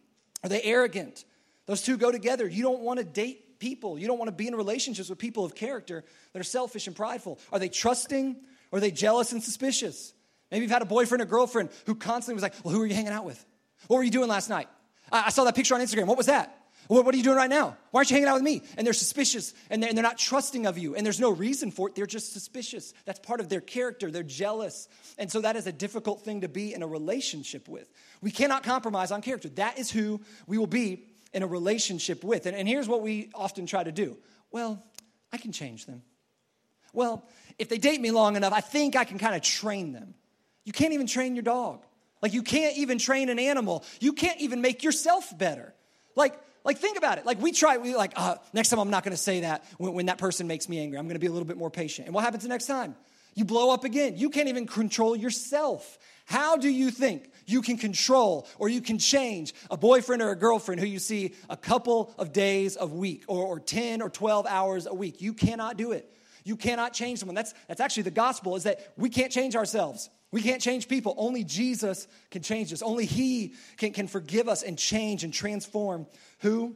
Are 0.44 0.50
they 0.50 0.62
arrogant? 0.62 1.26
Those 1.66 1.82
two 1.82 1.98
go 1.98 2.12
together. 2.12 2.48
You 2.48 2.62
don't 2.62 2.82
want 2.82 3.00
to 3.00 3.06
date 3.06 3.47
people. 3.60 3.98
You 3.98 4.08
don't 4.08 4.18
want 4.18 4.30
to 4.30 4.36
be 4.36 4.48
in 4.48 4.56
relationships 4.56 5.10
with 5.10 5.20
people 5.20 5.46
of 5.46 5.56
character 5.56 6.04
that 6.34 6.40
are 6.40 6.44
selfish 6.44 6.88
and 6.88 6.96
prideful. 6.96 7.40
Are 7.52 7.60
they 7.60 7.70
trusting 7.70 8.36
or 8.72 8.78
are 8.78 8.80
they 8.80 8.92
jealous 8.92 9.32
and 9.32 9.44
suspicious? 9.44 10.14
Maybe 10.52 10.64
you've 10.64 10.72
had 10.72 10.82
a 10.82 10.86
boyfriend 10.86 11.22
or 11.22 11.26
girlfriend 11.26 11.70
who 11.86 11.96
constantly 11.96 12.36
was 12.36 12.44
like, 12.44 12.54
Well, 12.64 12.74
who 12.74 12.82
are 12.82 12.86
you 12.86 12.96
hanging 12.96 13.12
out 13.12 13.26
with? 13.26 13.44
What 13.88 13.98
were 13.98 14.04
you 14.04 14.12
doing 14.12 14.30
last 14.30 14.50
night? 14.50 14.68
I, 15.12 15.30
saw 15.30 15.44
that 15.46 15.56
picture 15.56 15.76
on 15.76 15.82
Instagram. 15.82 16.08
What 16.08 16.18
was 16.18 16.26
that? 16.26 16.54
What, 16.88 17.14
are 17.14 17.18
you 17.18 17.24
doing 17.24 17.38
right 17.38 17.50
now? 17.50 17.76
Why 17.92 18.00
aren't 18.00 18.10
you 18.10 18.16
hanging 18.16 18.30
out 18.30 18.36
with 18.36 18.44
me? 18.44 18.62
And 18.78 18.86
they're 18.86 18.94
suspicious 18.94 19.54
and 19.70 19.84
they're 19.84 19.94
not 19.94 20.18
trusting 20.18 20.66
of 20.66 20.78
you. 20.78 20.96
And 20.96 21.06
there's 21.06 21.20
no 21.20 21.30
reason 21.30 21.70
for 21.70 21.90
it. 21.90 21.96
They're 21.96 22.06
just 22.06 22.32
suspicious. 22.32 22.94
That's 23.06 23.20
part 23.20 23.42
of 23.42 23.50
their 23.50 23.60
character. 23.60 24.10
They're 24.10 24.24
jealous. 24.24 24.88
And 25.18 25.30
so 25.30 25.42
that 25.42 25.58
is 25.58 25.68
a 25.68 25.72
difficult 25.72 26.24
thing 26.24 26.42
to 26.42 26.48
be 26.48 26.74
in 26.74 26.84
a 26.84 26.88
relationship 26.88 27.68
with. 27.68 27.92
We 28.22 28.32
cannot 28.32 28.64
compromise 28.64 29.12
on 29.12 29.22
character. 29.22 29.50
That 29.50 29.78
is 29.80 29.92
who 29.92 30.22
we 30.46 30.58
will 30.58 30.68
be 30.68 31.04
in 31.38 31.44
a 31.44 31.48
relationship 31.48 32.24
with. 32.24 32.48
And, 32.48 32.58
and 32.58 32.68
here's 32.68 32.88
what 32.88 33.02
we 33.02 33.30
often 33.36 33.68
try 33.68 33.84
to 33.84 33.92
do 33.92 34.18
well, 34.52 34.84
I 35.32 35.38
can 35.38 35.52
change 35.52 35.86
them. 35.86 36.02
Well, 36.94 37.24
if 37.60 37.70
they 37.70 37.78
date 37.78 38.02
me 38.02 38.12
long 38.12 38.36
enough, 38.36 38.54
I 38.54 38.62
think 38.62 38.96
I 38.96 39.04
can 39.04 39.20
kind 39.20 39.36
of 39.36 39.44
train 39.44 39.92
them. 39.92 40.16
You 40.64 40.74
can't 40.74 40.94
even 40.94 41.06
train 41.06 41.36
your 41.36 41.44
dog. 41.44 41.86
Like 42.24 42.34
you 42.34 42.42
can't 42.42 42.76
even 42.78 42.98
train 42.98 43.30
an 43.30 43.38
animal. 43.38 43.84
You 44.00 44.14
can't 44.14 44.42
even 44.42 44.62
make 44.62 44.84
yourself 44.84 45.38
better. 45.38 45.76
Like, 46.16 46.34
like 46.64 46.80
think 46.80 46.98
about 46.98 47.20
it. 47.20 47.26
Like 47.26 47.40
we 47.40 47.52
try, 47.52 47.78
we 47.78 47.96
like, 47.96 48.14
uh, 48.16 48.38
next 48.52 48.70
time 48.70 48.80
I'm 48.80 48.90
not 48.90 49.04
gonna 49.04 49.16
say 49.16 49.42
that 49.42 49.64
when, 49.78 49.94
when 49.94 50.06
that 50.08 50.18
person 50.18 50.48
makes 50.48 50.68
me 50.68 50.80
angry. 50.80 50.98
I'm 50.98 51.08
gonna 51.08 51.20
be 51.20 51.28
a 51.28 51.32
little 51.32 51.48
bit 51.48 51.58
more 51.58 51.70
patient. 51.70 52.08
And 52.08 52.16
what 52.16 52.24
happens 52.24 52.42
the 52.42 52.50
next 52.50 52.66
time? 52.66 52.96
You 53.36 53.46
blow 53.46 53.72
up 53.72 53.84
again. 53.84 54.18
You 54.18 54.32
can't 54.32 54.48
even 54.48 54.66
control 54.66 55.16
yourself. 55.16 56.00
How 56.28 56.58
do 56.58 56.68
you 56.68 56.92
think 56.92 57.32
you 57.46 57.62
can 57.62 57.78
control 57.78 58.48
or 58.60 58.68
you 58.68 58.82
can 58.82 59.00
change 59.00 59.54
a 59.72 59.78
boyfriend 59.78 60.22
or 60.22 60.30
a 60.32 60.36
girlfriend 60.36 60.82
who 60.82 60.86
you 60.86 61.00
see 61.00 61.36
a 61.50 61.56
couple 61.56 62.14
of 62.18 62.34
days 62.34 62.76
a 62.78 62.86
week 62.86 63.24
or, 63.30 63.46
or 63.46 63.62
10 63.62 64.02
or 64.02 64.10
12 64.10 64.46
hours 64.46 64.88
a 64.88 64.94
week? 64.94 65.22
You 65.22 65.34
cannot 65.34 65.78
do 65.78 65.94
it. 65.94 66.14
You 66.44 66.58
cannot 66.58 66.92
change 66.92 67.20
someone. 67.20 67.34
That's, 67.34 67.54
that's 67.70 67.80
actually 67.80 68.04
the 68.04 68.12
gospel, 68.12 68.58
is 68.58 68.64
that 68.64 68.92
we 68.98 69.10
can't 69.10 69.32
change 69.32 69.56
ourselves. 69.56 70.10
We 70.32 70.42
can't 70.42 70.62
change 70.62 70.90
people. 70.90 71.16
Only 71.18 71.46
Jesus 71.46 72.10
can 72.30 72.42
change 72.42 72.74
us. 72.74 72.82
Only 72.82 73.06
He 73.06 73.54
can, 73.78 73.94
can 73.94 74.10
forgive 74.10 74.50
us 74.50 74.64
and 74.64 74.78
change 74.78 75.24
and 75.24 75.34
transform 75.34 76.08
who 76.40 76.76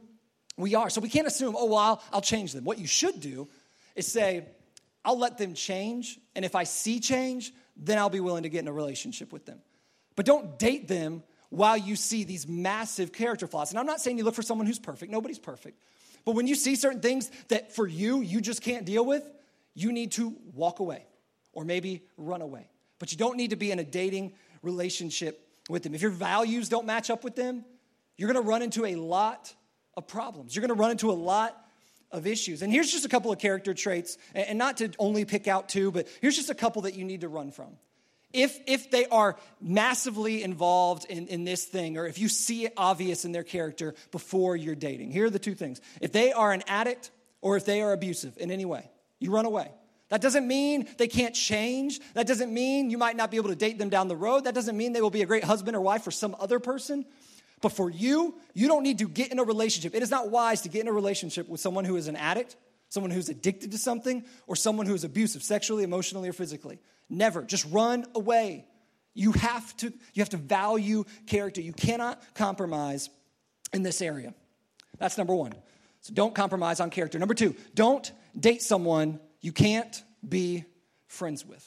we 0.56 0.74
are. 0.74 0.88
So 0.88 1.02
we 1.02 1.10
can't 1.10 1.26
assume, 1.26 1.56
oh, 1.58 1.66
well, 1.66 1.76
I'll, 1.76 2.02
I'll 2.10 2.22
change 2.22 2.54
them. 2.54 2.64
What 2.64 2.78
you 2.78 2.86
should 2.86 3.20
do 3.20 3.48
is 3.94 4.06
say, 4.06 4.46
I'll 5.04 5.18
let 5.18 5.36
them 5.36 5.52
change. 5.52 6.18
And 6.34 6.42
if 6.42 6.54
I 6.54 6.64
see 6.64 7.00
change, 7.00 7.52
then 7.76 7.98
I'll 7.98 8.10
be 8.10 8.20
willing 8.20 8.42
to 8.42 8.48
get 8.48 8.60
in 8.60 8.68
a 8.68 8.72
relationship 8.72 9.32
with 9.32 9.46
them. 9.46 9.60
But 10.16 10.26
don't 10.26 10.58
date 10.58 10.88
them 10.88 11.22
while 11.50 11.76
you 11.76 11.96
see 11.96 12.24
these 12.24 12.46
massive 12.48 13.12
character 13.12 13.46
flaws. 13.46 13.70
And 13.70 13.78
I'm 13.78 13.86
not 13.86 14.00
saying 14.00 14.18
you 14.18 14.24
look 14.24 14.34
for 14.34 14.42
someone 14.42 14.66
who's 14.66 14.78
perfect, 14.78 15.12
nobody's 15.12 15.38
perfect. 15.38 15.78
But 16.24 16.34
when 16.34 16.46
you 16.46 16.54
see 16.54 16.76
certain 16.76 17.00
things 17.00 17.30
that 17.48 17.74
for 17.74 17.86
you, 17.86 18.20
you 18.20 18.40
just 18.40 18.62
can't 18.62 18.86
deal 18.86 19.04
with, 19.04 19.28
you 19.74 19.92
need 19.92 20.12
to 20.12 20.36
walk 20.54 20.78
away 20.80 21.04
or 21.52 21.64
maybe 21.64 22.02
run 22.16 22.42
away. 22.42 22.68
But 22.98 23.12
you 23.12 23.18
don't 23.18 23.36
need 23.36 23.50
to 23.50 23.56
be 23.56 23.70
in 23.70 23.78
a 23.78 23.84
dating 23.84 24.34
relationship 24.62 25.48
with 25.68 25.82
them. 25.82 25.94
If 25.94 26.02
your 26.02 26.10
values 26.10 26.68
don't 26.68 26.86
match 26.86 27.10
up 27.10 27.24
with 27.24 27.34
them, 27.34 27.64
you're 28.16 28.32
gonna 28.32 28.46
run 28.46 28.62
into 28.62 28.86
a 28.86 28.94
lot 28.94 29.52
of 29.96 30.06
problems. 30.06 30.54
You're 30.54 30.60
gonna 30.60 30.78
run 30.78 30.92
into 30.92 31.10
a 31.10 31.12
lot 31.12 31.61
of 32.12 32.26
issues. 32.26 32.62
And 32.62 32.72
here's 32.72 32.90
just 32.90 33.04
a 33.04 33.08
couple 33.08 33.32
of 33.32 33.38
character 33.38 33.74
traits, 33.74 34.18
and 34.34 34.58
not 34.58 34.78
to 34.78 34.90
only 34.98 35.24
pick 35.24 35.48
out 35.48 35.68
two, 35.68 35.90
but 35.90 36.06
here's 36.20 36.36
just 36.36 36.50
a 36.50 36.54
couple 36.54 36.82
that 36.82 36.94
you 36.94 37.04
need 37.04 37.22
to 37.22 37.28
run 37.28 37.50
from. 37.50 37.76
If, 38.32 38.58
if 38.66 38.90
they 38.90 39.06
are 39.06 39.36
massively 39.60 40.42
involved 40.42 41.04
in, 41.10 41.26
in 41.28 41.44
this 41.44 41.64
thing, 41.64 41.98
or 41.98 42.06
if 42.06 42.18
you 42.18 42.28
see 42.28 42.64
it 42.64 42.72
obvious 42.76 43.24
in 43.24 43.32
their 43.32 43.42
character 43.42 43.94
before 44.10 44.56
you're 44.56 44.74
dating, 44.74 45.10
here 45.10 45.26
are 45.26 45.30
the 45.30 45.38
two 45.38 45.54
things. 45.54 45.80
If 46.00 46.12
they 46.12 46.32
are 46.32 46.52
an 46.52 46.62
addict 46.66 47.10
or 47.42 47.56
if 47.56 47.66
they 47.66 47.82
are 47.82 47.92
abusive 47.92 48.38
in 48.38 48.50
any 48.50 48.64
way, 48.64 48.90
you 49.18 49.30
run 49.30 49.44
away. 49.44 49.70
That 50.08 50.20
doesn't 50.20 50.46
mean 50.46 50.88
they 50.98 51.08
can't 51.08 51.34
change. 51.34 52.00
That 52.14 52.26
doesn't 52.26 52.52
mean 52.52 52.90
you 52.90 52.98
might 52.98 53.16
not 53.16 53.30
be 53.30 53.38
able 53.38 53.48
to 53.50 53.56
date 53.56 53.78
them 53.78 53.88
down 53.88 54.08
the 54.08 54.16
road. 54.16 54.44
That 54.44 54.54
doesn't 54.54 54.76
mean 54.76 54.92
they 54.92 55.00
will 55.00 55.10
be 55.10 55.22
a 55.22 55.26
great 55.26 55.44
husband 55.44 55.76
or 55.76 55.80
wife 55.80 56.02
for 56.02 56.10
some 56.10 56.36
other 56.38 56.58
person. 56.58 57.06
But 57.62 57.72
for 57.72 57.88
you, 57.88 58.34
you 58.52 58.68
don't 58.68 58.82
need 58.82 58.98
to 58.98 59.08
get 59.08 59.32
in 59.32 59.38
a 59.38 59.44
relationship. 59.44 59.94
It 59.94 60.02
is 60.02 60.10
not 60.10 60.30
wise 60.30 60.62
to 60.62 60.68
get 60.68 60.82
in 60.82 60.88
a 60.88 60.92
relationship 60.92 61.48
with 61.48 61.60
someone 61.60 61.84
who 61.84 61.96
is 61.96 62.08
an 62.08 62.16
addict, 62.16 62.56
someone 62.88 63.10
who's 63.10 63.28
addicted 63.28 63.70
to 63.70 63.78
something, 63.78 64.24
or 64.46 64.56
someone 64.56 64.84
who 64.86 64.94
is 64.94 65.04
abusive, 65.04 65.42
sexually, 65.42 65.84
emotionally, 65.84 66.28
or 66.28 66.32
physically. 66.32 66.80
Never. 67.08 67.42
Just 67.42 67.64
run 67.70 68.04
away. 68.14 68.66
You 69.14 69.32
have 69.32 69.76
to, 69.78 69.92
you 70.12 70.20
have 70.20 70.30
to 70.30 70.36
value 70.36 71.04
character. 71.26 71.60
You 71.60 71.72
cannot 71.72 72.20
compromise 72.34 73.08
in 73.72 73.82
this 73.82 74.02
area. 74.02 74.34
That's 74.98 75.16
number 75.16 75.34
one. 75.34 75.54
So 76.00 76.12
don't 76.12 76.34
compromise 76.34 76.80
on 76.80 76.90
character. 76.90 77.18
Number 77.18 77.34
two, 77.34 77.54
don't 77.74 78.10
date 78.38 78.60
someone 78.60 79.20
you 79.40 79.52
can't 79.52 80.02
be 80.28 80.64
friends 81.06 81.46
with. 81.46 81.66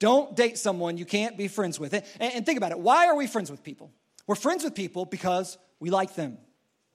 Don't 0.00 0.34
date 0.34 0.58
someone 0.58 0.98
you 0.98 1.04
can't 1.04 1.36
be 1.36 1.46
friends 1.46 1.78
with. 1.78 1.94
And, 1.94 2.04
and 2.20 2.44
think 2.44 2.56
about 2.56 2.72
it. 2.72 2.80
Why 2.80 3.06
are 3.06 3.16
we 3.16 3.28
friends 3.28 3.50
with 3.50 3.62
people? 3.62 3.92
We're 4.26 4.34
friends 4.34 4.64
with 4.64 4.74
people 4.74 5.04
because 5.04 5.58
we 5.80 5.90
like 5.90 6.14
them, 6.14 6.38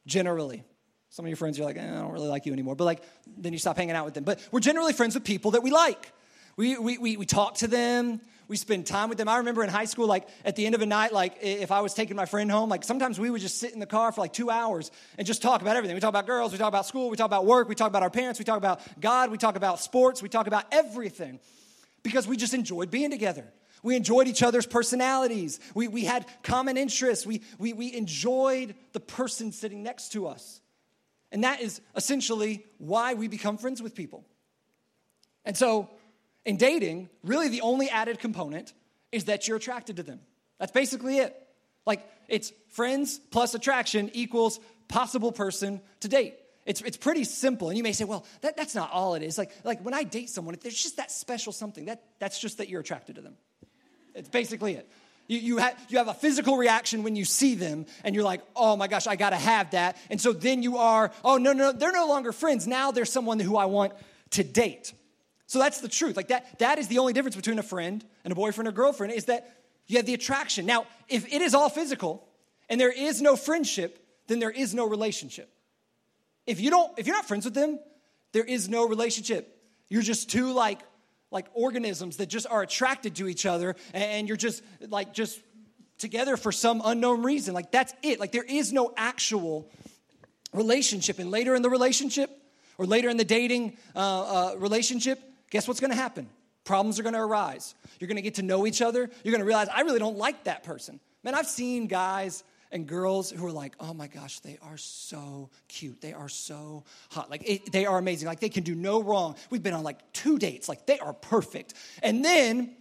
generally. 0.06 0.64
Some 1.10 1.26
of 1.26 1.30
your 1.30 1.38
friends, 1.38 1.58
you're 1.58 1.68
like, 1.68 1.78
eh, 1.78 1.82
I 1.82 2.02
don't 2.02 2.12
really 2.12 2.28
like 2.28 2.46
you 2.46 2.54
anymore. 2.54 2.76
But 2.76 2.86
like, 2.86 3.04
then 3.38 3.54
you 3.54 3.60
stop 3.60 3.78
hanging 3.78 3.96
out 3.96 4.06
with 4.06 4.14
them. 4.14 4.24
But 4.24 4.48
we're 4.52 4.60
generally 4.60 4.94
friends 4.94 5.16
with 5.16 5.24
people 5.24 5.52
that 5.52 5.64
we 5.64 5.72
like. 5.72 6.12
We, 6.56 6.78
we, 6.78 6.98
we, 6.98 7.18
we 7.18 7.26
talk 7.26 7.56
to 7.58 7.68
them. 7.68 8.22
We 8.48 8.58
spend 8.58 8.88
time 8.88 9.10
with 9.10 9.18
them. 9.18 9.30
I 9.30 9.38
remember 9.38 9.64
in 9.64 9.70
high 9.70 9.86
school, 9.86 10.08
like 10.08 10.28
at 10.44 10.56
the 10.56 10.66
end 10.66 10.74
of 10.76 10.82
a 10.82 10.86
night, 10.86 11.14
like 11.14 11.38
if 11.42 11.72
I 11.72 11.82
was 11.82 11.94
taking 11.94 12.16
my 12.16 12.26
friend 12.26 12.50
home, 12.50 12.68
like 12.68 12.84
sometimes 12.84 13.20
we 13.20 13.30
would 13.30 13.42
just 13.42 13.60
sit 13.60 13.74
in 13.74 13.80
the 13.80 13.86
car 13.86 14.12
for 14.12 14.22
like 14.22 14.34
two 14.34 14.50
hours 14.50 14.92
and 15.18 15.26
just 15.26 15.42
talk 15.42 15.62
about 15.62 15.76
everything. 15.76 15.96
We 15.96 16.02
talk 16.02 16.10
about 16.10 16.26
girls, 16.26 16.52
we 16.52 16.58
talk 16.58 16.68
about 16.68 16.88
school, 16.88 17.12
we 17.12 17.16
talk 17.16 17.28
about 17.28 17.46
work, 17.46 17.70
we 17.70 17.76
talk 17.76 17.90
about 17.90 18.02
our 18.02 18.10
parents, 18.10 18.40
we 18.40 18.46
talk 18.46 18.58
about 18.58 18.82
God, 19.00 19.30
we 19.30 19.38
talk 19.38 19.56
about 19.56 19.80
sports, 19.80 20.24
we 20.24 20.30
talk 20.30 20.48
about 20.48 20.66
everything 20.72 21.40
because 22.02 22.28
we 22.28 22.38
just 22.38 22.56
enjoyed 22.56 22.90
being 22.90 23.12
together. 23.12 23.46
We 23.84 23.96
enjoyed 23.96 24.28
each 24.28 24.44
other's 24.44 24.66
personalities. 24.66 25.60
We, 25.74 25.88
we 25.88 26.06
had 26.06 26.26
common 26.44 26.78
interests. 26.78 27.26
We, 27.26 27.42
we, 27.58 27.74
we 27.74 27.94
enjoyed 27.94 28.76
the 28.94 29.00
person 29.00 29.52
sitting 29.52 29.84
next 29.84 30.14
to 30.14 30.28
us. 30.28 30.62
And 31.32 31.44
that 31.44 31.62
is 31.62 31.82
essentially 31.96 32.66
why 32.78 33.14
we 33.14 33.28
become 33.28 33.58
friends 33.58 33.82
with 33.82 33.96
people. 33.96 34.26
And 35.46 35.56
so, 35.56 35.90
in 36.46 36.58
dating, 36.58 37.10
really 37.24 37.50
the 37.50 37.62
only 37.62 37.90
added 37.90 38.20
component 38.20 38.74
is 39.12 39.26
that 39.26 39.48
you're 39.48 39.58
attracted 39.58 39.98
to 39.98 40.04
them. 40.04 40.20
That's 40.60 40.72
basically 40.72 41.20
it. 41.20 41.36
Like, 41.86 42.08
it's 42.28 42.52
friends 42.70 43.20
plus 43.32 43.54
attraction 43.54 44.12
equals 44.14 44.60
possible 44.88 45.32
person 45.32 45.82
to 46.02 46.08
date. 46.08 46.36
It's, 46.66 46.82
it's 46.82 46.98
pretty 46.98 47.24
simple. 47.24 47.70
And 47.70 47.78
you 47.78 47.84
may 47.84 47.94
say, 47.94 48.04
well, 48.04 48.26
that, 48.42 48.58
that's 48.58 48.76
not 48.76 48.92
all 48.92 49.16
it 49.16 49.24
is. 49.24 49.38
Like, 49.38 49.52
like 49.64 49.82
when 49.82 49.94
I 49.94 50.04
date 50.04 50.30
someone, 50.30 50.56
there's 50.62 50.82
just 50.82 50.98
that 50.98 51.12
special 51.12 51.52
something. 51.52 51.86
That, 51.86 52.04
that's 52.20 52.40
just 52.40 52.58
that 52.58 52.70
you're 52.70 52.82
attracted 52.82 53.16
to 53.16 53.22
them. 53.22 53.36
It's 54.20 54.30
basically 54.30 54.76
it. 54.76 54.90
You, 55.28 55.40
you, 55.40 55.58
have, 55.58 55.76
you 55.90 55.98
have 56.00 56.08
a 56.08 56.14
physical 56.14 56.58
reaction 56.58 57.04
when 57.04 57.16
you 57.16 57.24
see 57.24 57.56
them, 57.56 57.86
and 58.04 58.16
you're 58.16 58.24
like, 58.24 58.42
oh 58.56 58.76
my 58.76 58.88
gosh, 58.88 59.08
I 59.08 59.16
gotta 59.16 59.38
have 59.38 59.72
that. 59.72 59.98
And 60.10 60.20
so 60.20 60.34
then 60.34 60.64
you 60.64 60.78
are, 60.78 61.12
oh 61.24 61.38
no, 61.38 61.54
no, 61.54 61.72
they're 61.72 61.92
no 61.92 62.08
longer 62.08 62.32
friends. 62.32 62.68
Now 62.68 62.92
they're 62.92 63.06
someone 63.06 63.40
who 63.40 63.56
I 63.56 63.66
want 63.66 63.94
to 64.32 64.44
date. 64.44 64.94
So 65.46 65.58
that's 65.58 65.82
the 65.82 65.88
truth. 65.88 66.18
Like 66.18 66.28
that, 66.28 66.60
that 66.60 66.78
is 66.78 66.88
the 66.88 67.00
only 67.00 67.14
difference 67.14 67.36
between 67.36 67.58
a 67.58 67.64
friend 67.64 68.04
and 68.24 68.32
a 68.32 68.36
boyfriend 68.36 68.68
or 68.68 68.72
girlfriend 68.72 69.14
is 69.14 69.26
that 69.26 69.56
you 69.88 69.98
have 69.98 70.06
the 70.06 70.14
attraction. 70.14 70.66
Now, 70.66 70.86
if 71.08 71.32
it 71.32 71.42
is 71.42 71.56
all 71.56 71.70
physical 71.70 72.28
and 72.70 72.80
there 72.80 72.92
is 72.92 73.22
no 73.22 73.36
friendship, 73.36 74.06
then 74.28 74.40
there 74.40 74.52
is 74.52 74.76
no 74.76 74.88
relationship. 74.88 75.52
If 76.46 76.60
you 76.60 76.70
don't, 76.70 76.98
if 77.00 77.08
you're 77.08 77.16
not 77.16 77.28
friends 77.28 77.46
with 77.46 77.56
them, 77.56 77.80
there 78.32 78.44
is 78.44 78.70
no 78.70 78.88
relationship. 78.88 79.60
You're 79.90 80.04
just 80.04 80.30
two 80.30 80.54
like 80.54 80.80
like 81.32 81.48
organisms 81.54 82.18
that 82.18 82.28
just 82.28 82.48
are 82.48 82.62
attracted 82.62 83.16
to 83.18 83.28
each 83.28 83.46
other 83.46 83.76
and 83.94 84.28
you're 84.28 84.38
just 84.38 84.64
like 84.88 85.14
just 85.14 85.40
together 85.98 86.38
for 86.38 86.52
some 86.52 86.82
unknown 86.84 87.24
reason. 87.24 87.54
Like 87.54 87.72
that's 87.72 87.94
it. 88.02 88.20
Like 88.20 88.32
there 88.32 88.44
is 88.44 88.74
no 88.74 88.94
actual 88.98 89.70
relationship. 90.54 91.20
And 91.20 91.30
later 91.30 91.56
in 91.56 91.62
the 91.62 91.70
relationship 91.70 92.30
or 92.78 92.86
later 92.86 93.10
in 93.10 93.18
the 93.18 93.26
dating 93.26 93.78
uh, 93.96 94.00
uh, 94.00 94.56
relationship 94.58 95.20
guess 95.50 95.68
what's 95.68 95.80
going 95.80 95.92
to 95.92 95.98
happen? 95.98 96.30
Problems 96.64 97.00
are 97.00 97.04
going 97.04 97.16
to 97.16 97.22
arise. 97.22 97.74
You're 98.00 98.08
going 98.08 98.18
to 98.18 98.22
get 98.22 98.36
to 98.36 98.44
know 98.44 98.68
each 98.68 98.82
other. 98.82 99.10
You're 99.24 99.32
going 99.32 99.40
to 99.40 99.46
realize 99.46 99.68
i 99.74 99.82
really 99.82 100.00
don't 100.00 100.18
like 100.18 100.44
that 100.46 100.64
person. 100.64 101.00
Man 101.24 101.36
i've 101.36 101.48
seen 101.48 101.88
guys 101.88 102.44
and 102.72 102.88
girls 102.88 103.32
who 103.32 103.46
are 103.46 103.52
like, 103.52 103.74
oh 103.80 103.94
my 103.94 104.08
gosh, 104.08 104.40
they 104.40 104.58
are 104.62 104.78
so 104.78 105.50
cute. 105.68 106.02
They 106.02 106.14
are 106.14 106.30
so 106.30 106.84
hot. 107.10 107.30
Like, 107.30 107.48
it, 107.50 107.72
they 107.72 107.86
are 107.86 107.98
amazing. 107.98 108.28
Like, 108.28 108.40
they 108.40 108.50
can 108.50 108.64
do 108.64 108.76
no 108.76 109.02
wrong. 109.02 109.36
We've 109.50 109.64
been 109.64 109.74
on 109.74 109.84
like 109.84 110.14
two 110.14 110.38
dates. 110.38 110.70
Like, 110.70 110.86
they 110.86 111.00
are 111.00 111.14
perfect. 111.14 111.74
And 112.04 112.24
then, 112.24 112.76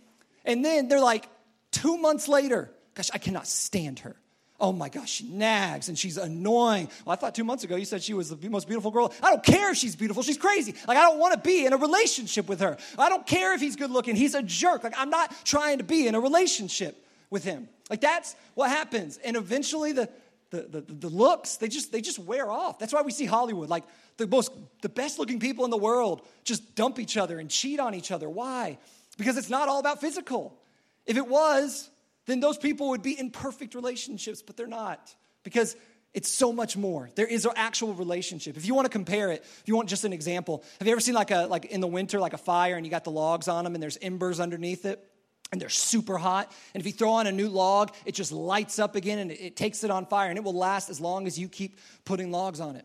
and 0.45 0.65
then 0.65 0.89
they're 0.89 1.01
like, 1.01 1.27
two 1.71 1.97
months 1.97 2.29
later, 2.29 2.71
gosh, 2.95 3.11
I 3.13 3.19
cannot 3.19 3.47
stand 3.47 4.01
her. 4.01 4.17
Oh 4.61 4.73
my 4.73 4.89
gosh, 4.89 5.11
she 5.11 5.25
nags 5.25 5.89
and 5.89 5.97
she's 5.97 6.17
annoying. 6.17 6.91
Well, 7.05 7.13
I 7.13 7.17
thought 7.17 7.35
two 7.35 7.45
months 7.45 7.63
ago 7.63 7.77
you 7.77 7.85
said 7.85 8.03
she 8.03 8.13
was 8.13 8.29
the 8.29 8.49
most 8.49 8.67
beautiful 8.67 8.91
girl. 8.91 9.15
I 9.23 9.31
don't 9.31 9.45
care 9.45 9.71
if 9.71 9.77
she's 9.77 9.95
beautiful, 9.95 10.25
she's 10.25 10.37
crazy. 10.37 10.75
Like, 10.89 10.99
I 10.99 11.03
don't 11.03 11.19
want 11.19 11.35
to 11.35 11.49
be 11.49 11.65
in 11.65 11.73
a 11.73 11.77
relationship 11.77 12.49
with 12.49 12.59
her. 12.61 12.77
I 12.99 13.09
don't 13.09 13.25
care 13.25 13.55
if 13.55 13.61
he's 13.61 13.77
good 13.77 13.93
looking, 13.93 14.17
he's 14.17 14.35
a 14.35 14.43
jerk. 14.43 14.83
Like, 14.83 14.95
I'm 14.99 15.11
not 15.11 15.33
trying 15.45 15.79
to 15.79 15.85
be 15.85 16.09
in 16.09 16.17
a 16.17 16.21
relationship 16.21 16.97
with 17.31 17.45
him. 17.45 17.69
Like 17.91 18.01
that's 18.01 18.37
what 18.55 18.71
happens. 18.71 19.19
And 19.25 19.37
eventually 19.37 19.93
the, 19.93 20.09
the, 20.51 20.63
the, 20.63 20.81
the, 20.81 21.09
looks, 21.09 21.57
they 21.57 21.69
just, 21.69 21.93
they 21.93 22.01
just 22.01 22.19
wear 22.19 22.51
off. 22.51 22.79
That's 22.79 22.93
why 22.93 23.03
we 23.03 23.13
see 23.13 23.27
Hollywood. 23.27 23.69
Like 23.69 23.85
the 24.17 24.27
most, 24.27 24.53
the 24.83 24.89
best 24.89 25.19
looking 25.19 25.41
people 25.41 25.65
in 25.65 25.71
the 25.71 25.79
world 25.79 26.23
just 26.45 26.75
dump 26.75 26.99
each 26.99 27.17
other 27.17 27.39
and 27.39 27.51
cheat 27.51 27.81
on 27.81 27.95
each 27.95 28.11
other. 28.11 28.29
Why? 28.29 28.79
Because 29.17 29.37
it's 29.37 29.51
not 29.51 29.69
all 29.69 29.79
about 29.79 30.01
physical. 30.01 30.59
If 31.07 31.17
it 31.17 31.27
was, 31.27 31.91
then 32.27 32.41
those 32.41 32.59
people 32.59 32.91
would 32.91 33.03
be 33.03 33.19
in 33.19 33.31
perfect 33.31 33.75
relationships, 33.75 34.43
but 34.43 34.57
they're 34.57 34.67
not. 34.67 35.15
Because 35.43 35.77
it's 36.15 36.31
so 36.31 36.53
much 36.53 36.77
more. 36.77 37.11
There 37.15 37.27
is 37.27 37.45
an 37.45 37.53
actual 37.57 37.95
relationship. 37.95 38.57
If 38.57 38.67
you 38.67 38.75
want 38.75 38.87
to 38.87 38.91
compare 38.91 39.31
it, 39.31 39.43
if 39.43 39.65
you 39.67 39.77
want 39.77 39.89
just 39.89 40.05
an 40.05 40.13
example, 40.13 40.65
have 40.79 40.87
you 40.87 40.93
ever 40.93 41.01
seen 41.01 41.15
like 41.15 41.31
a 41.31 41.47
like 41.47 41.67
in 41.67 41.81
the 41.81 41.87
winter 41.87 42.19
like 42.19 42.33
a 42.33 42.39
fire 42.39 42.77
and 42.77 42.87
you 42.87 42.91
got 42.91 43.05
the 43.05 43.11
logs 43.11 43.49
on 43.49 43.65
them 43.65 43.75
and 43.75 43.83
there's 43.83 43.99
embers 44.01 44.41
underneath 44.41 44.85
it? 44.85 45.05
And 45.51 45.61
they're 45.61 45.69
super 45.69 46.19
hot. 46.19 46.53
And 46.75 46.81
if 46.81 46.87
you 46.87 46.93
throw 46.93 47.13
on 47.13 47.27
a 47.27 47.33
new 47.33 47.49
log, 47.49 47.95
it 48.05 48.15
just 48.15 48.33
lights 48.33 48.79
up 48.79 48.97
again 48.97 49.19
and 49.19 49.31
it, 49.31 49.57
takes 49.57 49.85
it 49.85 49.91
on 49.91 50.07
fire, 50.07 50.29
and 50.29 50.39
it 50.39 50.45
will 50.45 50.55
last 50.55 50.91
as 50.91 51.01
long 51.01 51.27
as 51.27 51.39
you 51.39 51.49
keep 51.49 51.79
putting 52.05 52.31
logs 52.31 52.61
on 52.61 52.77
it. 52.77 52.85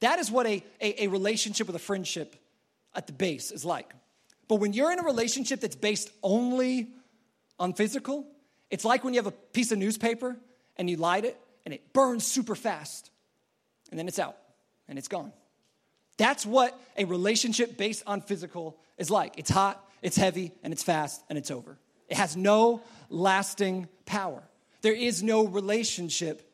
That 0.00 0.18
is 0.18 0.30
what 0.30 0.46
a, 0.46 0.64
a, 0.80 1.04
a 1.04 1.06
relationship 1.08 1.66
with 1.66 1.76
a 1.76 1.80
friendship 1.80 2.36
at 2.94 3.06
the 3.06 3.12
base 3.12 3.50
is 3.50 3.64
like. 3.64 3.92
But 4.48 4.56
when 4.56 4.72
you're 4.72 4.92
in 4.92 4.98
a 4.98 5.04
relationship 5.04 5.60
that's 5.60 5.76
based 5.76 6.10
only 6.22 6.88
on 7.58 7.72
physical, 7.72 8.26
it's 8.70 8.84
like 8.84 9.04
when 9.04 9.14
you 9.14 9.18
have 9.20 9.26
a 9.26 9.36
piece 9.52 9.70
of 9.70 9.78
newspaper 9.78 10.36
and 10.76 10.90
you 10.90 10.96
light 10.96 11.24
it 11.24 11.38
and 11.64 11.72
it 11.72 11.92
burns 11.92 12.26
super 12.26 12.54
fast, 12.54 13.10
and 13.90 13.98
then 13.98 14.08
it's 14.08 14.18
out 14.18 14.36
and 14.88 14.98
it's 14.98 15.08
gone. 15.08 15.32
That's 16.16 16.44
what 16.44 16.78
a 16.96 17.04
relationship 17.04 17.76
based 17.76 18.02
on 18.06 18.20
physical 18.20 18.78
is 18.98 19.10
like. 19.10 19.38
It's 19.38 19.50
hot, 19.50 19.82
it's 20.02 20.16
heavy, 20.16 20.52
and 20.62 20.72
it's 20.72 20.82
fast, 20.82 21.22
and 21.28 21.38
it's 21.38 21.50
over. 21.50 21.78
It 22.08 22.16
has 22.16 22.36
no 22.36 22.82
lasting 23.08 23.88
power. 24.04 24.42
There 24.82 24.94
is 24.94 25.22
no 25.22 25.46
relationship 25.46 26.50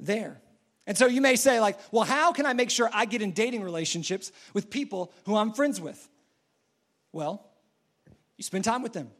there. 0.00 0.40
And 0.86 0.96
so 0.96 1.06
you 1.06 1.20
may 1.20 1.36
say, 1.36 1.60
like, 1.60 1.78
well, 1.92 2.04
how 2.04 2.32
can 2.32 2.46
I 2.46 2.52
make 2.52 2.70
sure 2.70 2.88
I 2.92 3.04
get 3.04 3.22
in 3.22 3.32
dating 3.32 3.62
relationships 3.62 4.32
with 4.54 4.70
people 4.70 5.12
who 5.26 5.36
I'm 5.36 5.52
friends 5.52 5.80
with? 5.80 6.08
Well, 7.12 7.44
you 8.36 8.44
spend 8.44 8.64
time 8.64 8.82
with 8.82 8.92
them. 8.92 9.10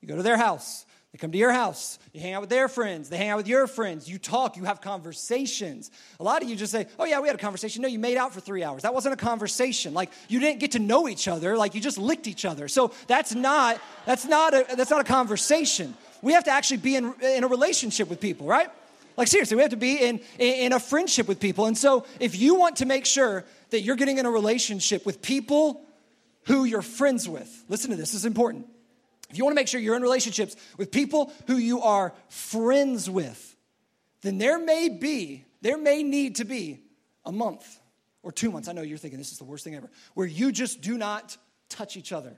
You 0.00 0.08
go 0.08 0.16
to 0.16 0.22
their 0.22 0.36
house. 0.36 0.84
They 1.12 1.18
come 1.18 1.32
to 1.32 1.38
your 1.38 1.50
house. 1.50 1.98
You 2.12 2.20
hang 2.20 2.34
out 2.34 2.40
with 2.40 2.50
their 2.50 2.68
friends. 2.68 3.08
They 3.08 3.16
hang 3.16 3.30
out 3.30 3.38
with 3.38 3.48
your 3.48 3.66
friends. 3.66 4.08
You 4.08 4.18
talk. 4.18 4.56
You 4.56 4.64
have 4.64 4.80
conversations. 4.80 5.90
A 6.20 6.22
lot 6.22 6.40
of 6.42 6.48
you 6.48 6.54
just 6.54 6.70
say, 6.70 6.86
Oh, 7.00 7.04
yeah, 7.04 7.18
we 7.18 7.26
had 7.26 7.34
a 7.34 7.40
conversation. 7.40 7.82
No, 7.82 7.88
you 7.88 7.98
made 7.98 8.16
out 8.16 8.32
for 8.32 8.40
three 8.40 8.62
hours. 8.62 8.82
That 8.82 8.94
wasn't 8.94 9.14
a 9.14 9.16
conversation. 9.16 9.92
Like, 9.92 10.10
you 10.28 10.38
didn't 10.38 10.60
get 10.60 10.72
to 10.72 10.78
know 10.78 11.08
each 11.08 11.26
other. 11.26 11.56
Like, 11.56 11.74
you 11.74 11.80
just 11.80 11.98
licked 11.98 12.28
each 12.28 12.44
other. 12.44 12.68
So 12.68 12.92
that's 13.08 13.34
not, 13.34 13.80
that's 14.06 14.24
not, 14.24 14.54
a, 14.54 14.66
that's 14.76 14.90
not 14.90 15.00
a 15.00 15.04
conversation. 15.04 15.94
We 16.22 16.34
have 16.34 16.44
to 16.44 16.52
actually 16.52 16.76
be 16.76 16.94
in, 16.94 17.12
in 17.22 17.42
a 17.42 17.48
relationship 17.48 18.08
with 18.08 18.20
people, 18.20 18.46
right? 18.46 18.68
Like, 19.16 19.26
seriously, 19.26 19.56
we 19.56 19.62
have 19.62 19.72
to 19.72 19.76
be 19.76 19.96
in, 19.96 20.20
in 20.38 20.72
a 20.72 20.78
friendship 20.78 21.26
with 21.26 21.40
people. 21.40 21.66
And 21.66 21.76
so, 21.76 22.06
if 22.20 22.38
you 22.38 22.54
want 22.54 22.76
to 22.76 22.86
make 22.86 23.04
sure 23.04 23.44
that 23.70 23.80
you're 23.80 23.96
getting 23.96 24.18
in 24.18 24.26
a 24.26 24.30
relationship 24.30 25.04
with 25.04 25.22
people 25.22 25.82
who 26.44 26.64
you're 26.64 26.82
friends 26.82 27.28
with, 27.28 27.64
listen 27.68 27.90
to 27.90 27.96
this, 27.96 28.12
this 28.12 28.20
is 28.20 28.24
important 28.26 28.66
if 29.30 29.38
you 29.38 29.44
want 29.44 29.54
to 29.54 29.60
make 29.60 29.68
sure 29.68 29.80
you're 29.80 29.96
in 29.96 30.02
relationships 30.02 30.56
with 30.76 30.90
people 30.90 31.32
who 31.46 31.56
you 31.56 31.82
are 31.82 32.12
friends 32.28 33.08
with, 33.08 33.56
then 34.22 34.38
there 34.38 34.58
may 34.58 34.88
be, 34.88 35.44
there 35.62 35.78
may 35.78 36.02
need 36.02 36.36
to 36.36 36.44
be 36.44 36.82
a 37.24 37.32
month 37.32 37.80
or 38.22 38.32
two 38.32 38.50
months. 38.50 38.68
I 38.68 38.72
know 38.72 38.82
you're 38.82 38.98
thinking 38.98 39.18
this 39.18 39.32
is 39.32 39.38
the 39.38 39.44
worst 39.44 39.64
thing 39.64 39.74
ever, 39.74 39.90
where 40.14 40.26
you 40.26 40.52
just 40.52 40.80
do 40.80 40.98
not 40.98 41.36
touch 41.68 41.96
each 41.96 42.12
other, 42.12 42.36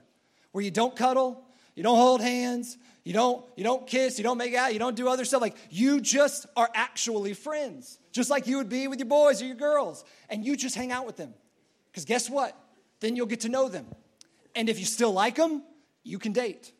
where 0.51 0.63
you 0.63 0.71
don't 0.71 0.95
cuddle, 0.95 1.43
you 1.75 1.83
don't 1.83 1.97
hold 1.97 2.21
hands, 2.21 2.77
you 3.03 3.13
don't 3.13 3.43
you 3.57 3.63
don't 3.63 3.87
kiss, 3.87 4.17
you 4.17 4.23
don't 4.23 4.37
make 4.37 4.53
out, 4.53 4.71
you 4.73 4.79
don't 4.79 4.95
do 4.95 5.09
other 5.09 5.25
stuff. 5.25 5.41
Like 5.41 5.57
you 5.69 5.99
just 5.99 6.45
are 6.55 6.69
actually 6.73 7.33
friends, 7.33 7.99
just 8.11 8.29
like 8.29 8.47
you 8.47 8.57
would 8.57 8.69
be 8.69 8.87
with 8.87 8.99
your 8.99 9.07
boys 9.07 9.41
or 9.41 9.45
your 9.45 9.55
girls, 9.55 10.05
and 10.29 10.45
you 10.45 10.55
just 10.55 10.75
hang 10.75 10.91
out 10.91 11.05
with 11.05 11.17
them. 11.17 11.33
Because 11.91 12.05
guess 12.05 12.29
what? 12.29 12.57
Then 12.99 13.15
you'll 13.15 13.25
get 13.25 13.41
to 13.41 13.49
know 13.49 13.67
them, 13.67 13.87
and 14.55 14.69
if 14.69 14.79
you 14.79 14.85
still 14.85 15.11
like 15.11 15.35
them, 15.35 15.63
you 16.03 16.19
can 16.19 16.31
date. 16.31 16.71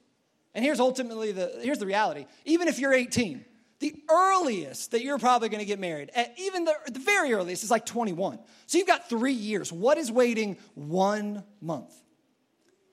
And 0.55 0.63
here's 0.63 0.79
ultimately 0.79 1.31
the 1.31 1.59
here's 1.61 1.79
the 1.79 1.85
reality. 1.85 2.25
Even 2.45 2.67
if 2.67 2.79
you're 2.79 2.93
18, 2.93 3.43
the 3.79 3.95
earliest 4.09 4.91
that 4.91 5.03
you're 5.03 5.17
probably 5.17 5.49
going 5.49 5.59
to 5.59 5.65
get 5.65 5.79
married, 5.79 6.11
at 6.15 6.33
even 6.37 6.63
the, 6.65 6.73
the 6.91 6.99
very 6.99 7.33
earliest, 7.33 7.63
is 7.63 7.71
like 7.71 7.85
21. 7.85 8.39
So 8.65 8.77
you've 8.77 8.87
got 8.87 9.09
three 9.09 9.33
years. 9.33 9.73
What 9.73 9.97
is 9.97 10.11
waiting 10.11 10.57
one 10.75 11.43
month? 11.61 11.93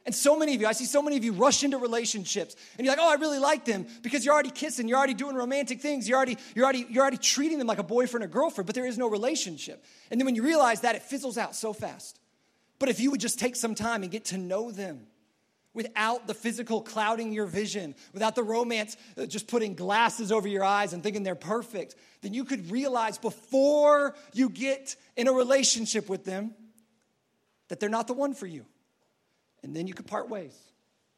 And 0.07 0.15
so 0.15 0.37
many 0.37 0.55
of 0.55 0.61
you, 0.61 0.67
I 0.67 0.73
see 0.73 0.87
so 0.87 1.03
many 1.03 1.17
of 1.17 1.25
you 1.25 1.33
rush 1.33 1.63
into 1.63 1.77
relationships 1.77 2.57
and 2.79 2.85
you're 2.85 2.97
like, 2.97 3.05
oh, 3.05 3.11
I 3.11 3.15
really 3.15 3.39
like 3.39 3.65
them 3.65 3.87
because 4.03 4.25
you're 4.25 4.33
already 4.33 4.51
kissing, 4.51 4.89
you're 4.89 4.97
already 4.97 5.15
doing 5.15 5.37
romantic 5.37 5.81
things, 5.81 6.09
you're 6.09 6.17
already, 6.17 6.39
you're 6.55 6.65
already, 6.65 6.87
you're 6.89 7.03
already 7.03 7.19
treating 7.19 7.59
them 7.59 7.67
like 7.67 7.79
a 7.79 7.85
boyfriend 7.85 8.25
or 8.25 8.27
girlfriend, 8.27 8.67
but 8.67 8.75
there 8.75 8.87
is 8.87 8.97
no 8.97 9.09
relationship. 9.09 9.85
And 10.11 10.19
then 10.19 10.25
when 10.25 10.35
you 10.35 10.43
realize 10.43 10.81
that, 10.81 10.97
it 10.97 11.03
fizzles 11.03 11.37
out 11.37 11.55
so 11.55 11.73
fast. 11.73 12.19
But 12.79 12.89
if 12.89 12.99
you 12.99 13.11
would 13.11 13.21
just 13.21 13.39
take 13.39 13.55
some 13.55 13.75
time 13.75 14.03
and 14.03 14.11
get 14.11 14.25
to 14.27 14.39
know 14.39 14.71
them, 14.71 15.07
without 15.75 16.27
the 16.27 16.35
physical 16.35 16.81
clouding 16.83 17.33
your 17.33 17.47
vision, 17.47 17.95
without 18.13 18.35
the 18.35 18.43
romance 18.43 18.97
uh, 19.17 19.27
just 19.27 19.47
putting 19.47 19.75
glasses 19.75 20.33
over 20.33 20.49
your 20.49 20.65
eyes 20.65 20.93
and 20.93 21.03
thinking 21.03 21.23
they're 21.23 21.35
perfect, 21.35 21.95
then 22.23 22.35
you 22.35 22.45
could 22.45 22.71
realize 22.71 23.19
before 23.19 24.15
you 24.33 24.49
get 24.49 24.97
in 25.17 25.29
a 25.29 25.33
relationship 25.33 26.09
with 26.09 26.25
them 26.25 26.55
that 27.69 27.79
they're 27.79 27.89
not 27.89 28.07
the 28.07 28.15
one 28.15 28.35
for 28.35 28.47
you. 28.47 28.67
And 29.63 29.77
then 29.77 29.87
you 29.87 29.95
could 29.95 30.07
part 30.07 30.29
ways. 30.29 30.57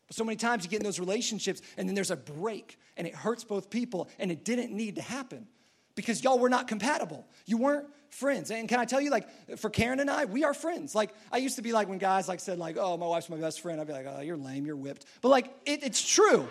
But 0.07 0.17
so 0.17 0.25
many 0.25 0.37
times 0.37 0.65
you 0.65 0.71
get 0.71 0.81
in 0.81 0.85
those 0.85 1.01
relationships 1.01 1.63
and 1.77 1.89
then 1.89 1.95
there's 1.95 2.11
a 2.11 2.17
break 2.17 2.79
and 2.97 3.07
it 3.07 3.15
hurts 3.15 3.45
both 3.45 3.71
people 3.71 4.11
and 4.19 4.31
it 4.31 4.45
didn't 4.45 4.73
need 4.73 4.97
to 4.97 5.03
happen 5.03 5.47
because 5.95 6.23
y'all 6.23 6.39
were 6.39 6.51
not 6.51 6.69
compatible. 6.69 7.27
You 7.47 7.59
weren't 7.59 7.87
friends. 8.13 8.51
And 8.51 8.69
can 8.69 8.79
I 8.79 8.85
tell 8.85 9.01
you, 9.01 9.11
like, 9.11 9.59
for 9.59 9.71
Karen 9.71 10.01
and 10.01 10.11
I, 10.11 10.27
we 10.27 10.45
are 10.45 10.55
friends. 10.55 10.95
Like, 10.95 11.15
I 11.31 11.39
used 11.39 11.57
to 11.57 11.63
be 11.63 11.73
like, 11.73 11.89
when 11.89 11.99
guys 11.99 12.29
like 12.29 12.41
said, 12.41 12.59
like, 12.59 12.77
oh, 12.79 12.97
my 12.97 13.07
wife's 13.07 13.29
my 13.29 13.37
best 13.37 13.61
friend, 13.61 13.81
I'd 13.81 13.87
be 13.87 13.93
like, 13.93 14.07
oh, 14.09 14.21
you're 14.21 14.37
lame, 14.37 14.67
you're 14.67 14.77
whipped. 14.77 15.07
But 15.21 15.31
like, 15.31 15.47
it, 15.67 15.83
it's 15.83 16.07
true. 16.07 16.47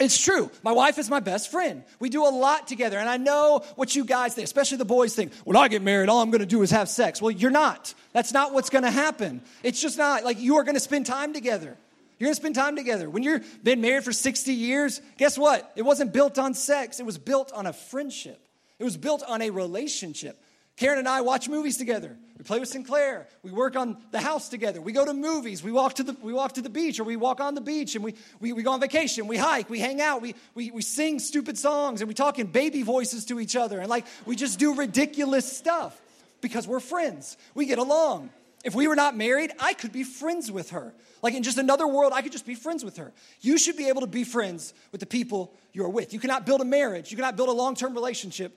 It's 0.00 0.20
true. 0.20 0.50
My 0.62 0.72
wife 0.72 0.98
is 0.98 1.10
my 1.10 1.20
best 1.20 1.50
friend. 1.50 1.82
We 1.98 2.08
do 2.08 2.24
a 2.24 2.30
lot 2.30 2.68
together. 2.68 2.98
And 2.98 3.08
I 3.08 3.16
know 3.16 3.64
what 3.74 3.96
you 3.96 4.04
guys 4.04 4.34
think, 4.34 4.44
especially 4.44 4.78
the 4.78 4.84
boys 4.84 5.14
think. 5.14 5.34
When 5.44 5.56
I 5.56 5.66
get 5.66 5.82
married, 5.82 6.08
all 6.08 6.22
I'm 6.22 6.30
going 6.30 6.40
to 6.40 6.46
do 6.46 6.62
is 6.62 6.70
have 6.70 6.88
sex. 6.88 7.20
Well, 7.20 7.32
you're 7.32 7.50
not. 7.50 7.94
That's 8.12 8.32
not 8.32 8.54
what's 8.54 8.70
going 8.70 8.84
to 8.84 8.90
happen. 8.92 9.42
It's 9.64 9.80
just 9.80 9.98
not. 9.98 10.24
Like, 10.24 10.38
you 10.38 10.56
are 10.56 10.62
going 10.62 10.76
to 10.76 10.80
spend 10.80 11.06
time 11.06 11.32
together. 11.32 11.76
You're 12.18 12.26
going 12.26 12.34
to 12.34 12.40
spend 12.40 12.54
time 12.54 12.76
together. 12.76 13.10
When 13.10 13.24
you've 13.24 13.64
been 13.64 13.80
married 13.80 14.04
for 14.04 14.12
60 14.12 14.52
years, 14.52 15.00
guess 15.16 15.36
what? 15.36 15.70
It 15.74 15.82
wasn't 15.82 16.12
built 16.12 16.38
on 16.38 16.54
sex, 16.54 17.00
it 17.00 17.06
was 17.06 17.18
built 17.18 17.52
on 17.52 17.66
a 17.66 17.72
friendship. 17.72 18.40
It 18.78 18.84
was 18.84 18.96
built 18.96 19.24
on 19.26 19.42
a 19.42 19.50
relationship. 19.50 20.40
Karen 20.78 21.00
and 21.00 21.08
I 21.08 21.22
watch 21.22 21.48
movies 21.48 21.76
together. 21.76 22.16
We 22.38 22.44
play 22.44 22.60
with 22.60 22.68
Sinclair. 22.68 23.26
We 23.42 23.50
work 23.50 23.74
on 23.74 23.96
the 24.12 24.20
house 24.20 24.48
together. 24.48 24.80
We 24.80 24.92
go 24.92 25.04
to 25.04 25.12
movies. 25.12 25.60
We 25.60 25.72
walk 25.72 25.94
to 25.94 26.04
the, 26.04 26.16
we 26.22 26.32
walk 26.32 26.52
to 26.52 26.62
the 26.62 26.70
beach 26.70 27.00
or 27.00 27.04
we 27.04 27.16
walk 27.16 27.40
on 27.40 27.56
the 27.56 27.60
beach 27.60 27.96
and 27.96 28.04
we, 28.04 28.14
we, 28.38 28.52
we 28.52 28.62
go 28.62 28.70
on 28.70 28.80
vacation. 28.80 29.26
We 29.26 29.36
hike. 29.36 29.68
We 29.68 29.80
hang 29.80 30.00
out. 30.00 30.22
We, 30.22 30.36
we, 30.54 30.70
we 30.70 30.82
sing 30.82 31.18
stupid 31.18 31.58
songs 31.58 32.00
and 32.00 32.06
we 32.06 32.14
talk 32.14 32.38
in 32.38 32.46
baby 32.46 32.82
voices 32.82 33.24
to 33.24 33.40
each 33.40 33.56
other. 33.56 33.80
And 33.80 33.90
like, 33.90 34.06
we 34.24 34.36
just 34.36 34.60
do 34.60 34.76
ridiculous 34.76 35.52
stuff 35.52 36.00
because 36.40 36.68
we're 36.68 36.78
friends. 36.78 37.36
We 37.56 37.66
get 37.66 37.80
along. 37.80 38.30
If 38.64 38.76
we 38.76 38.86
were 38.86 38.96
not 38.96 39.16
married, 39.16 39.50
I 39.58 39.72
could 39.72 39.92
be 39.92 40.04
friends 40.04 40.48
with 40.48 40.70
her. 40.70 40.94
Like 41.22 41.34
in 41.34 41.42
just 41.42 41.58
another 41.58 41.88
world, 41.88 42.12
I 42.14 42.22
could 42.22 42.32
just 42.32 42.46
be 42.46 42.54
friends 42.54 42.84
with 42.84 42.98
her. 42.98 43.12
You 43.40 43.58
should 43.58 43.76
be 43.76 43.88
able 43.88 44.02
to 44.02 44.06
be 44.06 44.22
friends 44.22 44.74
with 44.92 45.00
the 45.00 45.06
people 45.06 45.52
you're 45.72 45.88
with. 45.88 46.12
You 46.12 46.20
cannot 46.20 46.46
build 46.46 46.60
a 46.60 46.64
marriage, 46.64 47.10
you 47.10 47.16
cannot 47.16 47.34
build 47.34 47.48
a 47.48 47.52
long 47.52 47.74
term 47.74 47.94
relationship 47.94 48.56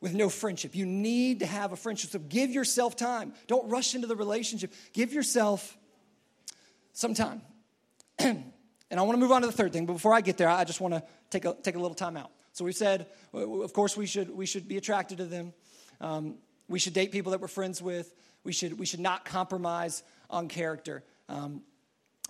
with 0.00 0.14
no 0.14 0.28
friendship. 0.28 0.74
You 0.74 0.86
need 0.86 1.40
to 1.40 1.46
have 1.46 1.72
a 1.72 1.76
friendship. 1.76 2.10
So 2.10 2.18
give 2.18 2.50
yourself 2.50 2.96
time. 2.96 3.32
Don't 3.46 3.68
rush 3.68 3.94
into 3.94 4.06
the 4.06 4.16
relationship. 4.16 4.72
Give 4.92 5.12
yourself 5.12 5.76
some 6.92 7.14
time. 7.14 7.42
and 8.18 8.44
I 8.92 9.02
want 9.02 9.12
to 9.12 9.20
move 9.20 9.32
on 9.32 9.40
to 9.42 9.46
the 9.46 9.52
third 9.52 9.72
thing, 9.72 9.86
but 9.86 9.94
before 9.94 10.14
I 10.14 10.20
get 10.20 10.36
there, 10.36 10.48
I 10.48 10.64
just 10.64 10.80
want 10.80 10.94
to 10.94 11.02
take 11.30 11.44
a, 11.44 11.56
take 11.62 11.74
a 11.74 11.78
little 11.78 11.94
time 11.94 12.16
out. 12.16 12.30
So 12.52 12.64
we've 12.64 12.74
said, 12.74 13.06
of 13.32 13.72
course, 13.72 13.96
we 13.96 14.06
should, 14.06 14.30
we 14.30 14.46
should 14.46 14.66
be 14.66 14.76
attracted 14.76 15.18
to 15.18 15.24
them. 15.24 15.52
Um, 16.00 16.38
we 16.68 16.78
should 16.78 16.92
date 16.92 17.12
people 17.12 17.32
that 17.32 17.40
we're 17.40 17.48
friends 17.48 17.80
with. 17.80 18.12
We 18.44 18.52
should, 18.52 18.78
we 18.78 18.86
should 18.86 19.00
not 19.00 19.24
compromise 19.24 20.02
on 20.30 20.48
character. 20.48 21.04
Um, 21.28 21.62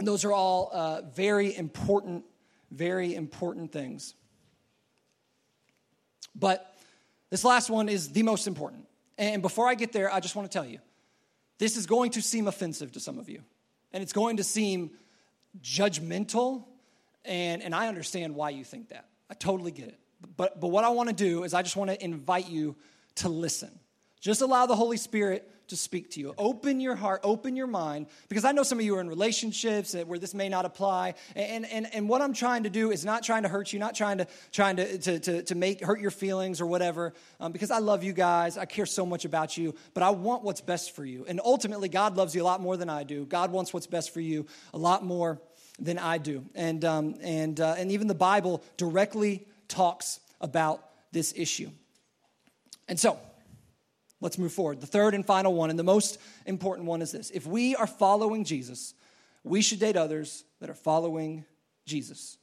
those 0.03 0.25
are 0.25 0.33
all 0.33 0.71
uh, 0.73 1.03
very 1.15 1.57
important, 1.57 2.25
very 2.71 3.15
important 3.15 3.73
things. 3.73 4.15
But 6.35 6.68
this 7.31 7.45
last 7.45 7.71
one 7.71 7.89
is 7.89 8.11
the 8.11 8.23
most 8.23 8.47
important. 8.47 8.87
And 9.17 9.43
before 9.43 9.69
I 9.69 9.75
get 9.75 9.93
there, 9.93 10.13
I 10.13 10.21
just 10.21 10.37
want 10.37 10.51
to 10.51 10.57
tell 10.57 10.67
you 10.67 10.79
this 11.59 11.77
is 11.77 11.87
going 11.87 12.13
to 12.13 12.23
seem 12.23 12.47
offensive 12.47 12.93
to 12.93 13.01
some 13.01 13.19
of 13.19 13.29
you, 13.29 13.43
and 13.93 14.03
it's 14.03 14.13
going 14.13 14.37
to 14.37 14.45
seem 14.45 14.91
judgmental, 15.61 16.65
and, 17.25 17.63
and 17.63 17.75
I 17.75 17.89
understand 17.89 18.35
why 18.35 18.51
you 18.51 18.65
think 18.65 18.91
that. 18.91 19.09
I 19.31 19.35
totally 19.35 19.73
get 19.73 19.89
it. 19.89 19.99
But, 20.37 20.61
but 20.61 20.69
what 20.69 20.85
I 20.85 20.89
want 20.91 21.09
to 21.09 21.15
do 21.15 21.45
is 21.45 21.55
I 21.55 21.63
just 21.63 21.77
want 21.77 21.91
to 21.91 22.03
invite 22.03 22.49
you 22.49 22.77
to 23.17 23.29
listen. 23.29 23.71
Just 24.21 24.41
allow 24.41 24.67
the 24.67 24.77
Holy 24.77 24.97
Spirit 24.97 25.51
to 25.69 25.77
speak 25.77 26.11
to 26.13 26.21
you. 26.21 26.35
Open 26.37 26.81
your 26.81 26.97
heart, 26.97 27.21
open 27.23 27.57
your 27.57 27.67
mind, 27.67 28.07
because 28.29 28.45
I 28.45 28.53
know 28.53 28.63
some 28.63 28.79
of 28.79 28.85
you 28.85 28.97
are 28.97 29.01
in 29.01 29.09
relationships 29.09 29.95
where 29.95 30.19
this 30.19 30.35
may 30.35 30.49
not 30.49 30.65
apply. 30.65 31.15
And, 31.37 31.67
and, 31.67 31.93
and 31.95 32.09
what 32.09 32.21
I'm 32.21 32.33
trying 32.33 32.65
to 32.65 32.71
do 32.71 32.91
is 32.91 33.05
not 33.05 33.23
trying 33.23 33.45
to 33.45 33.49
hurt 33.49 33.73
you, 33.73 33.79
not 33.79 33.95
trying 33.95 34.19
to 34.19 34.27
trying 34.53 34.77
to, 34.77 34.99
to, 34.99 35.19
to, 35.21 35.43
to 35.43 35.55
make 35.55 35.83
hurt 35.83 36.01
your 36.01 36.11
feelings 36.11 36.61
or 36.61 36.67
whatever, 36.67 37.15
um, 37.41 37.53
because 37.53 37.71
I 37.71 37.79
love 37.79 38.03
you 38.03 38.13
guys. 38.13 38.59
I 38.59 38.65
care 38.65 38.87
so 38.87 39.07
much 39.07 39.25
about 39.25 39.57
you, 39.57 39.75
but 39.95 40.03
I 40.03 40.11
want 40.11 40.43
what's 40.43 40.61
best 40.61 40.95
for 40.95 41.05
you. 41.05 41.25
And 41.29 41.41
ultimately, 41.45 41.89
God 41.89 42.17
loves 42.17 42.35
you 42.35 42.43
a 42.43 42.45
lot 42.45 42.61
more 42.61 42.77
than 42.77 42.91
I 42.91 43.05
do. 43.05 43.25
God 43.25 43.53
wants 43.53 43.73
what's 43.73 43.87
best 43.87 44.13
for 44.13 44.21
you 44.21 44.47
a 44.75 44.79
lot 44.79 45.05
more 45.05 45.41
than 45.79 45.99
I 45.99 46.19
do. 46.19 46.45
And, 46.55 46.85
um, 46.85 47.15
and, 47.23 47.61
uh, 47.61 47.75
and 47.79 47.93
even 47.93 48.09
the 48.09 48.15
Bible 48.15 48.65
directly 48.77 49.47
talks 49.69 50.21
about 50.41 50.85
this 51.13 51.33
issue. 51.37 51.71
And 52.89 52.99
so, 52.99 53.19
Let's 54.21 54.39
move 54.39 54.53
forward. 54.53 54.81
The 54.81 54.87
third 54.87 55.15
and 55.15 55.25
final 55.25 55.55
one, 55.55 55.71
and 55.71 55.79
the 55.79 55.85
most 55.85 56.19
important 56.45 56.89
one, 56.89 57.03
is 57.03 57.13
this. 57.13 57.31
If 57.31 57.47
we 57.47 57.77
are 57.77 57.87
following 57.87 58.45
Jesus, 58.45 58.95
we 59.45 59.63
should 59.63 59.79
date 59.79 59.97
others 59.97 60.45
that 60.61 60.69
are 60.69 60.75
following 60.75 61.45
Jesus. 61.87 62.37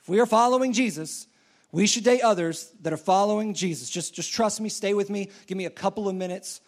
If 0.00 0.08
we 0.08 0.20
are 0.20 0.26
following 0.26 0.72
Jesus, 0.72 1.26
we 1.72 1.86
should 1.86 2.04
date 2.04 2.22
others 2.22 2.72
that 2.82 2.92
are 2.92 2.98
following 2.98 3.52
Jesus. 3.52 3.90
Just, 3.90 4.14
just 4.14 4.32
trust 4.32 4.60
me, 4.60 4.68
stay 4.68 4.94
with 4.94 5.10
me, 5.10 5.30
give 5.46 5.58
me 5.58 5.66
a 5.66 5.70
couple 5.70 6.08
of 6.08 6.14
minutes 6.14 6.60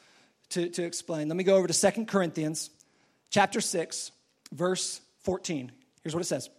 to, 0.50 0.68
to 0.70 0.84
explain. 0.84 1.28
Let 1.28 1.36
me 1.36 1.44
go 1.44 1.56
over 1.56 1.66
to 1.66 1.72
Second 1.72 2.08
Corinthians 2.08 2.70
chapter 3.30 3.60
6, 3.60 4.10
verse 4.52 5.00
14. 5.22 5.72
Here's 6.02 6.14
what 6.14 6.20
it 6.20 6.26
says 6.26 6.50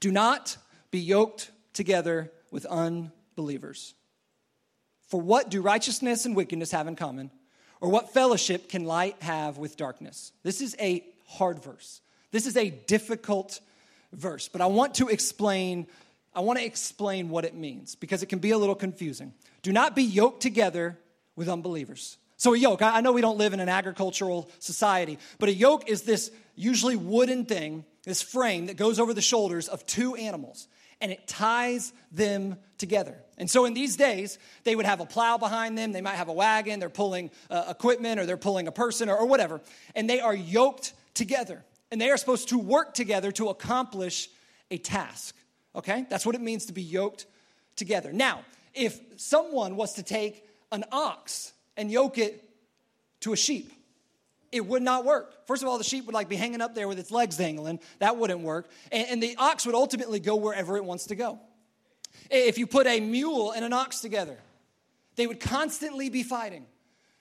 Do 0.00 0.10
not 0.10 0.56
be 0.90 1.00
yoked 1.00 1.50
together 1.72 2.32
with 2.50 2.64
unbelievers. 2.66 3.94
For 5.10 5.20
what 5.20 5.50
do 5.50 5.60
righteousness 5.60 6.24
and 6.24 6.36
wickedness 6.36 6.70
have 6.70 6.86
in 6.86 6.94
common? 6.94 7.30
Or 7.80 7.88
what 7.88 8.12
fellowship 8.12 8.68
can 8.68 8.84
light 8.84 9.16
have 9.20 9.58
with 9.58 9.76
darkness? 9.76 10.32
This 10.44 10.60
is 10.60 10.76
a 10.78 11.04
hard 11.26 11.62
verse. 11.62 12.00
This 12.30 12.46
is 12.46 12.56
a 12.56 12.70
difficult 12.70 13.60
verse, 14.12 14.48
but 14.48 14.60
I 14.60 14.66
want 14.66 14.94
to 14.96 15.08
explain 15.08 15.86
I 16.32 16.40
want 16.40 16.60
to 16.60 16.64
explain 16.64 17.28
what 17.28 17.44
it 17.44 17.54
means 17.56 17.96
because 17.96 18.22
it 18.22 18.26
can 18.26 18.38
be 18.38 18.52
a 18.52 18.58
little 18.58 18.76
confusing. 18.76 19.34
Do 19.62 19.72
not 19.72 19.96
be 19.96 20.04
yoked 20.04 20.40
together 20.40 20.96
with 21.34 21.48
unbelievers. 21.48 22.18
So 22.36 22.54
a 22.54 22.56
yoke, 22.56 22.82
I 22.82 23.00
know 23.00 23.10
we 23.10 23.20
don't 23.20 23.36
live 23.36 23.52
in 23.52 23.58
an 23.58 23.68
agricultural 23.68 24.48
society, 24.60 25.18
but 25.40 25.48
a 25.48 25.52
yoke 25.52 25.88
is 25.88 26.02
this 26.02 26.30
usually 26.54 26.94
wooden 26.94 27.46
thing, 27.46 27.84
this 28.04 28.22
frame 28.22 28.66
that 28.66 28.76
goes 28.76 29.00
over 29.00 29.12
the 29.12 29.20
shoulders 29.20 29.66
of 29.66 29.84
two 29.86 30.14
animals, 30.14 30.68
and 31.00 31.10
it 31.10 31.26
ties 31.26 31.92
them 32.12 32.56
together. 32.78 33.16
And 33.38 33.50
so 33.50 33.64
in 33.64 33.74
these 33.74 33.96
days, 33.96 34.38
they 34.64 34.76
would 34.76 34.86
have 34.86 35.00
a 35.00 35.06
plow 35.06 35.38
behind 35.38 35.76
them, 35.76 35.92
they 35.92 36.00
might 36.00 36.16
have 36.16 36.28
a 36.28 36.32
wagon, 36.32 36.80
they're 36.80 36.88
pulling 36.90 37.30
uh, 37.48 37.64
equipment, 37.68 38.20
or 38.20 38.26
they're 38.26 38.36
pulling 38.36 38.68
a 38.68 38.72
person, 38.72 39.08
or, 39.08 39.16
or 39.16 39.26
whatever, 39.26 39.60
and 39.94 40.08
they 40.08 40.20
are 40.20 40.34
yoked 40.34 40.92
together. 41.14 41.64
And 41.90 42.00
they 42.00 42.10
are 42.10 42.16
supposed 42.16 42.50
to 42.50 42.58
work 42.58 42.94
together 42.94 43.32
to 43.32 43.48
accomplish 43.48 44.28
a 44.70 44.78
task. 44.78 45.34
Okay? 45.74 46.06
That's 46.08 46.24
what 46.24 46.34
it 46.34 46.40
means 46.40 46.66
to 46.66 46.72
be 46.72 46.82
yoked 46.82 47.26
together. 47.76 48.12
Now, 48.12 48.40
if 48.74 49.00
someone 49.16 49.76
was 49.76 49.94
to 49.94 50.02
take 50.02 50.44
an 50.70 50.84
ox 50.92 51.52
and 51.76 51.90
yoke 51.90 52.18
it 52.18 52.44
to 53.20 53.32
a 53.32 53.36
sheep, 53.36 53.72
it 54.52 54.66
would 54.66 54.82
not 54.82 55.04
work. 55.04 55.46
First 55.46 55.62
of 55.62 55.68
all, 55.68 55.78
the 55.78 55.84
sheep 55.84 56.06
would 56.06 56.14
like 56.14 56.28
be 56.28 56.36
hanging 56.36 56.60
up 56.60 56.74
there 56.74 56.88
with 56.88 56.98
its 56.98 57.10
legs 57.10 57.36
dangling. 57.36 57.80
That 57.98 58.16
wouldn't 58.16 58.40
work. 58.40 58.68
And, 58.90 59.06
and, 59.08 59.22
the 59.22 59.36
ox 59.36 59.64
would 59.66 59.74
ultimately 59.74 60.18
go 60.18 60.36
wherever 60.36 60.76
it 60.76 60.84
wants 60.84 61.06
to 61.06 61.14
go. 61.14 61.38
If 62.30 62.58
you 62.58 62.66
put 62.66 62.86
a 62.86 63.00
mule 63.00 63.52
and 63.52 63.64
an 63.64 63.72
ox 63.72 64.00
together, 64.00 64.38
they 65.16 65.26
would 65.26 65.40
constantly 65.40 66.10
be 66.10 66.22
fighting. 66.22 66.66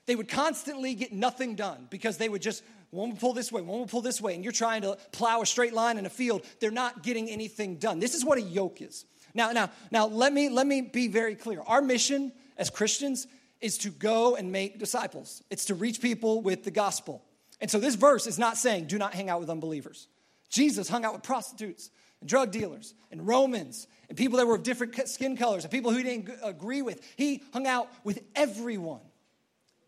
They 0.06 0.16
would 0.16 0.28
constantly 0.28 0.96
get 0.96 1.14
nothing 1.14 1.56
done 1.56 1.88
because 1.92 2.18
they 2.18 2.30
would 2.30 2.42
just, 2.42 2.64
one 2.90 3.10
will 3.12 3.18
pull 3.18 3.34
this 3.34 3.52
way, 3.52 3.62
one 3.62 3.80
will 3.80 3.86
pull 3.86 4.02
this 4.02 4.20
way, 4.20 4.34
and 4.34 4.44
you're 4.44 4.52
trying 4.52 4.82
to 4.82 4.98
plow 5.12 5.42
a 5.42 5.46
straight 5.46 5.74
line 5.74 6.00
in 6.00 6.06
a 6.08 6.10
field. 6.10 6.44
They're 6.60 6.72
not 6.72 7.04
getting 7.04 7.30
anything 7.30 7.76
done. 7.76 8.00
This 8.00 8.16
is 8.16 8.26
what 8.26 8.40
a 8.40 8.42
yoke 8.42 8.82
is. 8.82 9.06
Now, 9.36 9.52
now, 9.52 9.70
now 9.92 10.08
let 10.08 10.34
me 10.34 10.50
let 10.50 10.66
me 10.66 10.82
be 10.82 11.08
very 11.08 11.36
clear. 11.36 11.62
Our 11.62 11.82
mission 11.82 12.32
as 12.58 12.72
Christians 12.72 13.28
is 13.62 13.78
to 13.80 13.90
go 13.90 14.36
and 14.36 14.52
make 14.52 14.80
disciples. 14.80 15.44
It's 15.50 15.66
to 15.66 15.76
reach 15.76 16.02
people 16.02 16.42
with 16.42 16.64
the 16.64 16.72
gospel. 16.72 17.24
And 17.62 17.70
so 17.70 17.80
this 17.80 17.96
verse 17.96 18.26
is 18.28 18.40
not 18.40 18.58
saying 18.58 18.86
do 18.86 18.98
not 18.98 19.14
hang 19.14 19.30
out 19.30 19.40
with 19.40 19.50
unbelievers. 19.50 20.08
Jesus 20.50 20.88
hung 20.90 21.06
out 21.06 21.14
with 21.14 21.24
prostitutes 21.24 21.90
and 22.22 22.30
drug 22.30 22.52
dealers 22.52 22.94
and 23.12 23.28
Romans 23.28 23.88
and 24.08 24.18
people 24.18 24.38
that 24.38 24.48
were 24.48 24.56
of 24.56 24.64
different 24.64 25.08
skin 25.08 25.38
colors 25.38 25.64
and 25.64 25.72
people 25.72 25.92
who 25.92 25.98
he 25.98 26.04
didn't 26.04 26.32
agree 26.44 26.82
with. 26.82 27.02
He 27.18 27.44
hung 27.54 27.68
out 27.68 27.90
with 28.04 28.22
everyone. 28.36 29.02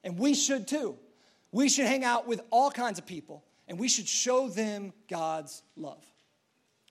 And 0.03 0.17
we 0.17 0.33
should 0.33 0.67
too. 0.67 0.97
We 1.51 1.69
should 1.69 1.85
hang 1.85 2.03
out 2.03 2.27
with 2.27 2.41
all 2.49 2.71
kinds 2.71 2.99
of 2.99 3.05
people 3.05 3.43
and 3.67 3.79
we 3.79 3.87
should 3.87 4.07
show 4.07 4.49
them 4.49 4.93
God's 5.09 5.63
love. 5.75 6.03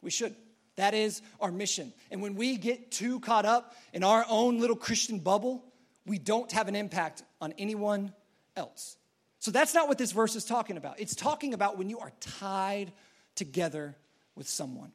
We 0.02 0.10
should. 0.10 0.34
That 0.76 0.94
is 0.94 1.20
our 1.40 1.52
mission. 1.52 1.92
And 2.10 2.22
when 2.22 2.36
we 2.36 2.56
get 2.56 2.90
too 2.90 3.20
caught 3.20 3.44
up 3.44 3.76
in 3.92 4.02
our 4.02 4.24
own 4.28 4.60
little 4.60 4.76
Christian 4.76 5.18
bubble, 5.18 5.62
we 6.10 6.18
don't 6.18 6.50
have 6.50 6.66
an 6.66 6.74
impact 6.74 7.22
on 7.40 7.54
anyone 7.56 8.12
else. 8.56 8.96
So 9.38 9.52
that's 9.52 9.72
not 9.72 9.86
what 9.86 9.96
this 9.96 10.10
verse 10.10 10.34
is 10.34 10.44
talking 10.44 10.76
about. 10.76 10.98
It's 10.98 11.14
talking 11.14 11.54
about 11.54 11.78
when 11.78 11.88
you 11.88 12.00
are 12.00 12.10
tied 12.18 12.90
together 13.36 13.96
with 14.34 14.48
someone. 14.48 14.90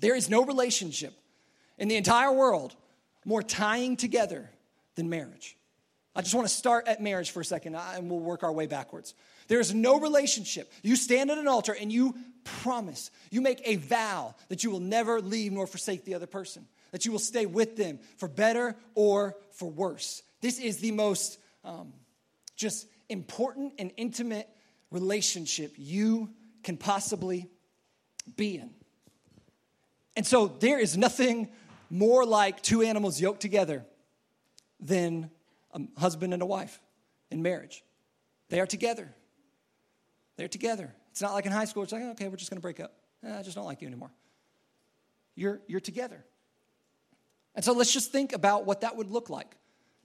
There 0.00 0.16
is 0.16 0.30
no 0.30 0.44
relationship 0.46 1.12
in 1.76 1.88
the 1.88 1.96
entire 1.96 2.32
world 2.32 2.74
more 3.26 3.42
tying 3.42 3.96
together 3.96 4.50
than 4.94 5.10
marriage. 5.10 5.54
I 6.16 6.22
just 6.22 6.34
want 6.34 6.48
to 6.48 6.54
start 6.54 6.88
at 6.88 7.02
marriage 7.02 7.30
for 7.30 7.42
a 7.42 7.44
second 7.44 7.74
uh, 7.74 7.92
and 7.94 8.10
we'll 8.10 8.18
work 8.18 8.42
our 8.42 8.52
way 8.52 8.66
backwards. 8.66 9.14
There 9.48 9.60
is 9.60 9.74
no 9.74 10.00
relationship. 10.00 10.72
You 10.82 10.96
stand 10.96 11.30
at 11.30 11.36
an 11.36 11.46
altar 11.46 11.76
and 11.78 11.92
you 11.92 12.16
promise, 12.62 13.10
you 13.30 13.42
make 13.42 13.60
a 13.66 13.76
vow 13.76 14.34
that 14.48 14.64
you 14.64 14.70
will 14.70 14.80
never 14.80 15.20
leave 15.20 15.52
nor 15.52 15.66
forsake 15.66 16.06
the 16.06 16.14
other 16.14 16.26
person, 16.26 16.66
that 16.90 17.04
you 17.04 17.12
will 17.12 17.18
stay 17.18 17.44
with 17.44 17.76
them 17.76 17.98
for 18.16 18.28
better 18.28 18.74
or 18.94 19.36
for 19.52 19.70
worse. 19.70 20.22
This 20.40 20.58
is 20.58 20.78
the 20.78 20.92
most 20.92 21.38
um, 21.64 21.92
just 22.56 22.86
important 23.08 23.74
and 23.78 23.92
intimate 23.96 24.48
relationship 24.90 25.74
you 25.76 26.30
can 26.62 26.76
possibly 26.76 27.48
be 28.36 28.56
in. 28.56 28.70
And 30.16 30.26
so 30.26 30.48
there 30.48 30.78
is 30.78 30.96
nothing 30.96 31.48
more 31.90 32.24
like 32.24 32.62
two 32.62 32.82
animals 32.82 33.20
yoked 33.20 33.40
together 33.40 33.84
than 34.80 35.30
a 35.72 35.80
husband 35.98 36.32
and 36.32 36.42
a 36.42 36.46
wife 36.46 36.80
in 37.30 37.42
marriage. 37.42 37.84
They 38.48 38.60
are 38.60 38.66
together. 38.66 39.14
They're 40.36 40.48
together. 40.48 40.94
It's 41.10 41.20
not 41.20 41.34
like 41.34 41.46
in 41.46 41.52
high 41.52 41.64
school, 41.64 41.82
it's 41.82 41.92
like, 41.92 42.02
okay, 42.02 42.28
we're 42.28 42.36
just 42.36 42.50
going 42.50 42.58
to 42.58 42.62
break 42.62 42.80
up. 42.80 42.94
Eh, 43.24 43.38
I 43.38 43.42
just 43.42 43.56
don't 43.56 43.64
like 43.64 43.80
you 43.80 43.88
anymore. 43.88 44.10
You're, 45.34 45.60
you're 45.66 45.80
together. 45.80 46.24
And 47.54 47.64
so 47.64 47.72
let's 47.72 47.92
just 47.92 48.12
think 48.12 48.32
about 48.32 48.64
what 48.66 48.82
that 48.82 48.96
would 48.96 49.10
look 49.10 49.30
like 49.30 49.57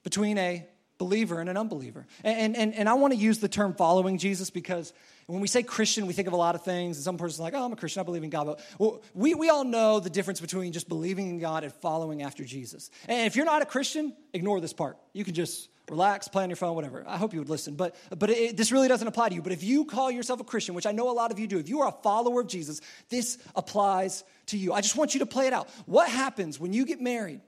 between 0.04 0.38
a 0.38 0.68
believer 0.98 1.40
and 1.40 1.50
an 1.50 1.58
unbeliever. 1.58 2.06
And, 2.24 2.56
and, 2.56 2.74
and 2.74 2.88
I 2.88 2.94
want 2.94 3.14
to 3.14 3.20
use 3.20 3.40
the 3.40 3.50
term 3.50 3.74
following 3.74 4.18
Jesus 4.18 4.50
because 4.50 4.94
when 5.28 5.42
we 5.42 5.48
say 5.48 5.64
Christian, 5.64 6.06
we 6.06 6.14
think 6.14 6.28
of 6.28 6.34
a 6.34 6.38
lot 6.38 6.56
of 6.56 6.64
things. 6.64 6.98
And 6.98 7.04
some 7.04 7.18
person's 7.18 7.40
like, 7.40 7.54
oh, 7.54 7.66
I'm 7.66 7.74
a 7.74 7.76
Christian, 7.76 8.02
I 8.02 8.04
believe 8.04 8.24
in 8.24 8.30
God. 8.30 8.60
But 8.80 9.04
we, 9.14 9.34
we 9.36 9.50
all 9.50 9.64
know 9.64 10.00
the 10.00 10.10
difference 10.10 10.40
between 10.40 10.72
just 10.72 10.88
believing 10.88 11.30
in 11.30 11.40
God 11.40 11.64
and 11.64 11.74
following 11.74 12.22
after 12.22 12.44
Jesus. 12.44 12.90
And 13.08 13.28
if 13.28 13.36
you're 13.36 13.46
not 13.46 13.62
a 13.62 13.66
Christian, 13.66 14.16
ignore 14.34 14.62
this 14.62 14.74
part. 14.74 14.98
You 15.14 15.26
can 15.26 15.34
just 15.34 15.70
relax, 15.90 16.28
play 16.28 16.44
on 16.44 16.50
your 16.50 16.56
phone, 16.56 16.76
whatever. 16.76 17.04
I 17.08 17.18
hope 17.18 17.34
you 17.34 17.40
would 17.40 17.50
listen. 17.50 17.76
But, 17.76 17.96
but 18.18 18.30
it, 18.30 18.56
this 18.56 18.72
really 18.72 18.88
doesn't 18.88 19.08
apply 19.08 19.30
to 19.30 19.36
you. 19.36 19.42
But 19.42 19.52
if 19.52 19.64
you 19.64 19.86
call 19.86 20.12
yourself 20.12 20.40
a 20.40 20.44
Christian, 20.44 20.76
which 20.76 20.86
I 20.86 20.92
know 20.92 21.10
a 21.10 21.14
lot 21.14 21.32
of 21.32 21.40
you 21.40 21.48
do, 21.48 21.60
if 21.60 21.68
you 21.68 21.82
are 21.82 21.90
a 21.90 22.04
follower 22.04 22.42
of 22.42 22.48
Jesus, 22.48 22.80
this 23.10 23.38
applies 23.56 24.24
to 24.48 24.58
you. 24.58 24.74
I 24.74 24.82
just 24.82 24.96
want 24.96 25.14
you 25.14 25.20
to 25.20 25.26
play 25.26 25.48
it 25.48 25.54
out. 25.54 25.70
What 25.86 26.10
happens 26.10 26.60
when 26.60 26.74
you 26.74 26.86
get 26.86 27.02
married 27.02 27.42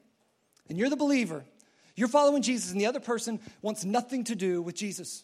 and 0.67 0.77
you're 0.77 0.89
the 0.89 0.97
believer 0.97 1.45
you're 1.95 2.07
following 2.07 2.41
Jesus, 2.41 2.71
and 2.71 2.79
the 2.79 2.85
other 2.85 2.99
person 2.99 3.39
wants 3.61 3.85
nothing 3.85 4.25
to 4.25 4.35
do 4.35 4.61
with 4.61 4.75
Jesus. 4.75 5.23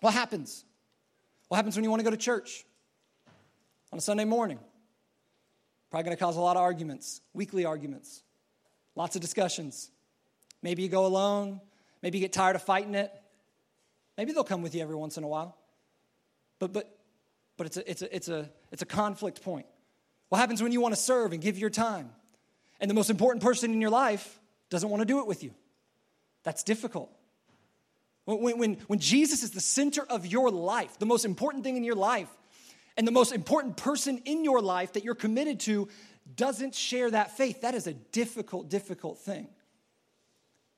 What 0.00 0.14
happens? 0.14 0.64
What 1.48 1.56
happens 1.56 1.76
when 1.76 1.84
you 1.84 1.90
want 1.90 2.00
to 2.00 2.04
go 2.04 2.10
to 2.10 2.16
church 2.16 2.64
on 3.92 3.98
a 3.98 4.02
Sunday 4.02 4.24
morning? 4.24 4.58
Probably 5.90 6.04
going 6.04 6.16
to 6.16 6.22
cause 6.22 6.36
a 6.36 6.40
lot 6.40 6.56
of 6.56 6.62
arguments, 6.62 7.20
weekly 7.34 7.64
arguments, 7.64 8.22
lots 8.94 9.16
of 9.16 9.22
discussions. 9.22 9.90
Maybe 10.62 10.82
you 10.82 10.88
go 10.88 11.06
alone. 11.06 11.60
Maybe 12.02 12.18
you 12.18 12.24
get 12.24 12.32
tired 12.32 12.56
of 12.56 12.62
fighting 12.62 12.94
it. 12.94 13.12
Maybe 14.16 14.32
they'll 14.32 14.44
come 14.44 14.62
with 14.62 14.74
you 14.74 14.82
every 14.82 14.96
once 14.96 15.16
in 15.16 15.24
a 15.24 15.28
while. 15.28 15.56
But, 16.60 16.72
but, 16.72 16.96
but 17.56 17.66
it's, 17.66 17.76
a, 17.76 17.90
it's, 17.90 18.02
a, 18.02 18.16
it's, 18.16 18.28
a, 18.28 18.50
it's 18.70 18.82
a 18.82 18.86
conflict 18.86 19.42
point. 19.42 19.66
What 20.28 20.38
happens 20.38 20.62
when 20.62 20.70
you 20.70 20.80
want 20.80 20.94
to 20.94 21.00
serve 21.00 21.32
and 21.32 21.42
give 21.42 21.58
your 21.58 21.70
time? 21.70 22.10
And 22.80 22.88
the 22.88 22.94
most 22.94 23.10
important 23.10 23.42
person 23.42 23.72
in 23.72 23.80
your 23.80 23.90
life 23.90 24.38
doesn't 24.68 24.88
want 24.88 25.00
to 25.00 25.06
do 25.06 25.18
it 25.18 25.26
with 25.26 25.42
you. 25.42 25.52
That's 26.42 26.62
difficult. 26.62 27.10
When, 28.24 28.58
when, 28.58 28.74
when 28.86 28.98
Jesus 28.98 29.42
is 29.42 29.50
the 29.50 29.60
center 29.60 30.02
of 30.02 30.26
your 30.26 30.50
life, 30.50 30.98
the 30.98 31.06
most 31.06 31.24
important 31.24 31.64
thing 31.64 31.76
in 31.76 31.84
your 31.84 31.96
life, 31.96 32.28
and 32.96 33.06
the 33.06 33.12
most 33.12 33.32
important 33.32 33.76
person 33.76 34.18
in 34.24 34.44
your 34.44 34.60
life 34.60 34.92
that 34.92 35.04
you're 35.04 35.14
committed 35.14 35.60
to 35.60 35.88
doesn't 36.36 36.74
share 36.74 37.10
that 37.10 37.36
faith, 37.36 37.62
that 37.62 37.74
is 37.74 37.86
a 37.86 37.94
difficult, 37.94 38.68
difficult 38.68 39.18
thing. 39.18 39.48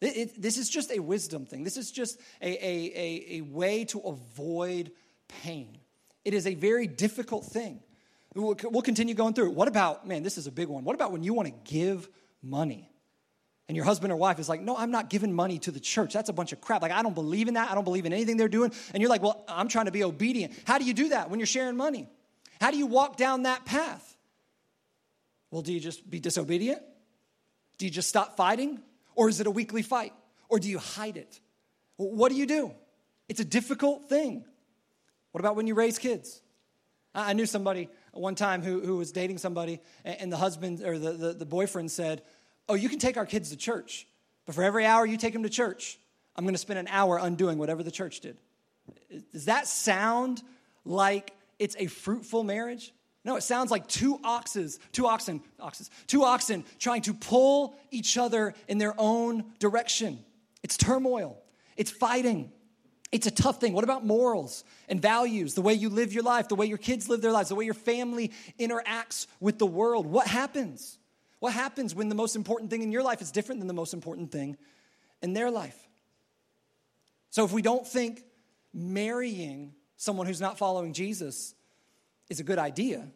It, 0.01 0.17
it, 0.17 0.43
this 0.43 0.57
is 0.57 0.69
just 0.69 0.93
a 0.93 1.01
wisdom 1.01 1.47
thing. 1.47 1.65
This 1.65 1.77
is 1.77 1.91
just 1.91 2.21
a, 2.41 2.47
a, 2.47 2.93
a, 2.95 3.27
a 3.39 3.41
way 3.43 3.85
to 3.87 4.01
avoid 4.01 4.93
pain. 5.43 5.79
It 6.25 6.35
is 6.35 6.47
a 6.47 6.55
very 6.55 6.87
difficult 6.87 7.47
thing. 7.47 7.81
We'll, 8.35 8.57
we'll 8.65 8.83
continue 8.83 9.15
going 9.15 9.35
through 9.35 9.47
it. 9.47 9.55
What 9.55 9.69
about, 9.69 10.07
man, 10.07 10.23
this 10.23 10.39
is 10.39 10.47
a 10.47 10.53
big 10.53 10.69
one. 10.69 10.85
What 10.85 10.95
about 10.95 11.13
when 11.13 11.23
you 11.23 11.35
want 11.35 11.49
to 11.49 11.73
give 11.73 12.09
money? 12.43 12.92
And 13.69 13.77
your 13.77 13.85
husband 13.85 14.13
or 14.13 14.17
wife 14.17 14.39
is 14.39 14.49
like, 14.49 14.61
no, 14.61 14.77
I'm 14.77 14.91
not 14.91 15.09
giving 15.09 15.33
money 15.33 15.59
to 15.61 15.71
the 15.71 15.81
church. 15.81 16.13
That's 16.13 16.29
a 16.29 16.33
bunch 16.33 16.53
of 16.53 16.61
crap. 16.61 16.83
Like, 16.83 16.93
I 16.93 17.03
don't 17.03 17.15
believe 17.15 17.49
in 17.49 17.55
that. 17.55 17.71
I 17.71 17.75
don't 17.75 17.85
believe 17.85 18.07
in 18.07 18.13
anything 18.13 18.37
they're 18.37 18.49
doing. 18.49 18.73
And 18.93 19.01
you're 19.01 19.11
like, 19.11 19.23
well, 19.23 19.45
I'm 19.49 19.69
trying 19.69 19.87
to 19.87 19.93
be 19.93 20.05
obedient. 20.05 20.53
How 20.67 20.79
do 20.79 20.85
you 20.85 20.95
do 20.95 21.11
that 21.11 21.31
when 21.31 21.39
you're 21.39 21.47
sharing 21.47 21.77
money? 21.77 22.09
How 22.61 22.71
do 22.71 22.77
you 22.77 22.87
walk 22.87 23.17
down 23.17 23.45
that 23.45 23.65
path? 23.65 24.17
Well, 25.51 25.63
do 25.63 25.73
you 25.73 25.81
just 25.81 26.09
be 26.09 26.21
disobedient? 26.21 26.83
Do 27.79 27.87
you 27.87 27.91
just 27.91 28.09
stop 28.09 28.37
fighting? 28.37 28.81
Or 29.15 29.29
is 29.29 29.41
it 29.41 29.47
a 29.47 29.51
weekly 29.51 29.83
fight? 29.83 30.13
Or 30.49 30.59
do 30.59 30.69
you 30.69 30.79
hide 30.79 31.17
it? 31.17 31.41
What 31.97 32.31
do 32.31 32.37
you 32.37 32.47
do? 32.47 32.73
It's 33.29 33.41
a 33.41 33.45
difficult 33.45 34.09
thing. 34.09 34.45
What 35.31 35.41
about 35.41 35.57
when 35.57 35.67
you 35.67 35.75
raise 35.75 35.99
kids? 35.99 36.43
I 37.15 37.33
knew 37.33 37.47
somebody 37.47 37.89
one 38.13 38.35
time 38.35 38.63
who, 38.63 38.81
who 38.81 38.97
was 38.97 39.13
dating 39.13 39.39
somebody, 39.39 39.81
and 40.05 40.33
the 40.33 40.37
husband 40.37 40.83
or 40.83 40.99
the, 40.99 41.13
the, 41.13 41.33
the 41.33 41.47
boyfriend 41.47 41.91
said, 41.91 42.23
oh, 42.69 42.75
you 42.75 42.89
can 42.89 42.99
take 42.99 43.17
our 43.17 43.27
kids 43.27 43.51
to 43.51 43.57
church, 43.57 44.07
but 44.47 44.55
for 44.55 44.63
every 44.63 44.87
hour 44.87 45.05
you 45.05 45.17
take 45.17 45.33
them 45.33 45.43
to 45.43 45.51
church, 45.51 45.99
I'm 46.37 46.45
going 46.45 46.55
to 46.55 46.59
spend 46.59 46.79
an 46.79 46.89
hour 46.89 47.19
undoing 47.19 47.59
whatever 47.59 47.83
the 47.83 47.91
church 47.91 48.21
did. 48.21 48.37
Does 49.33 49.47
that 49.47 49.67
sound 49.67 50.43
like 50.85 51.33
it's 51.59 51.77
a 51.79 51.87
fruitful 51.87 52.45
marriage? 52.45 52.93
No, 53.25 53.37
it 53.37 53.43
sounds 53.43 53.71
like 53.71 53.87
two 53.87 54.19
oxes, 54.25 54.81
two 54.91 55.07
oxen, 55.07 55.43
oxes, 55.61 55.91
two 56.07 56.25
oxen 56.25 56.65
trying 56.79 57.03
to 57.03 57.15
pull 57.15 57.77
each 57.91 58.19
other 58.19 58.55
in 58.67 58.79
their 58.79 58.95
own 58.99 59.45
direction. 59.59 60.19
It's 60.63 60.77
turmoil. 60.77 61.39
It's 61.77 61.91
fighting. 61.91 62.51
It's 63.13 63.27
a 63.27 63.31
tough 63.31 63.61
thing. 63.61 63.75
What 63.75 63.85
about 63.85 64.05
morals 64.05 64.65
and 64.89 65.01
values? 65.01 65.55
The 65.55 65.63
way 65.63 65.75
you 65.75 65.89
live 65.89 66.13
your 66.13 66.23
life, 66.23 66.49
the 66.49 66.55
way 66.55 66.67
your 66.67 66.79
kids 66.79 67.09
live 67.09 67.21
their 67.21 67.31
lives, 67.31 67.51
the 67.51 67.55
way 67.55 67.65
your 67.65 67.75
family 67.75 68.33
interacts 68.59 69.27
with 69.39 69.59
the 69.59 69.67
world. 69.67 70.07
What 70.07 70.27
happens? 70.27 70.99
What 71.43 71.55
happens 71.55 71.93
when 71.93 72.09
the 72.09 72.15
most 72.15 72.37
important 72.37 72.71
thing 72.71 72.83
in 72.83 72.93
your 72.93 73.03
life 73.03 73.21
is 73.21 73.33
different 73.33 73.61
than 73.61 73.67
the 73.67 73.75
most 73.75 73.95
important 73.95 74.31
thing 74.31 74.57
in 75.23 75.33
their 75.33 75.51
life? 75.51 75.77
So 77.31 77.45
if 77.45 77.51
we 77.51 77.63
don't 77.63 77.85
think 77.85 78.23
marrying 78.73 79.75
someone 79.97 80.29
who's 80.29 80.41
not 80.41 80.57
following 80.57 80.93
Jesus 80.93 81.57
is 82.29 82.39
a 82.39 82.45
good 82.45 82.61
idea, 82.61 83.09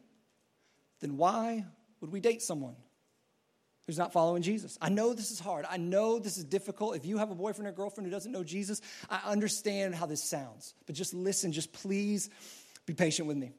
then 0.99 1.17
why 1.17 1.67
would 2.01 2.11
we 2.11 2.19
date 2.19 2.43
someone 2.43 2.75
who's 3.87 3.97
not 3.97 4.12
following 4.12 4.43
Jesus? 4.43 4.77
I 4.83 4.89
know 4.89 5.15
this 5.15 5.31
is 5.31 5.39
hard. 5.39 5.65
I 5.71 5.77
know 5.77 6.19
this 6.19 6.37
is 6.37 6.43
difficult. 6.43 6.97
If 6.97 7.07
you 7.07 7.19
have 7.19 7.31
a 7.31 7.37
boyfriend 7.37 7.69
or 7.69 7.73
girlfriend 7.73 8.09
who 8.09 8.11
doesn't 8.11 8.33
know 8.33 8.43
Jesus, 8.43 8.81
I 9.09 9.21
understand 9.25 9.95
how 9.95 10.07
this 10.07 10.25
sounds. 10.25 10.75
But 10.87 10.97
just 10.97 11.15
listen, 11.15 11.53
just 11.53 11.73
please 11.73 12.29
be 12.87 12.95
patient 12.95 13.29
with 13.29 13.37
me. 13.37 13.53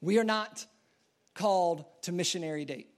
We 0.00 0.20
are 0.20 0.24
not 0.24 0.64
called 1.34 1.84
to 2.02 2.12
missionary 2.12 2.64
date. 2.64 2.92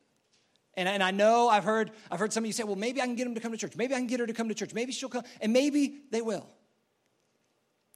And, 0.78 0.88
and 0.88 1.02
I 1.02 1.10
know 1.10 1.48
I've 1.48 1.64
heard, 1.64 1.90
I've 2.08 2.20
heard 2.20 2.32
some 2.32 2.44
of 2.44 2.46
you 2.46 2.52
say, 2.52 2.62
well, 2.62 2.76
maybe 2.76 3.02
I 3.02 3.04
can 3.04 3.16
get 3.16 3.24
them 3.24 3.34
to 3.34 3.40
come 3.40 3.50
to 3.50 3.58
church. 3.58 3.74
Maybe 3.74 3.94
I 3.94 3.98
can 3.98 4.06
get 4.06 4.20
her 4.20 4.28
to 4.28 4.32
come 4.32 4.48
to 4.48 4.54
church. 4.54 4.72
Maybe 4.72 4.92
she'll 4.92 5.08
come. 5.08 5.24
And 5.40 5.52
maybe 5.52 6.02
they 6.12 6.22
will. 6.22 6.46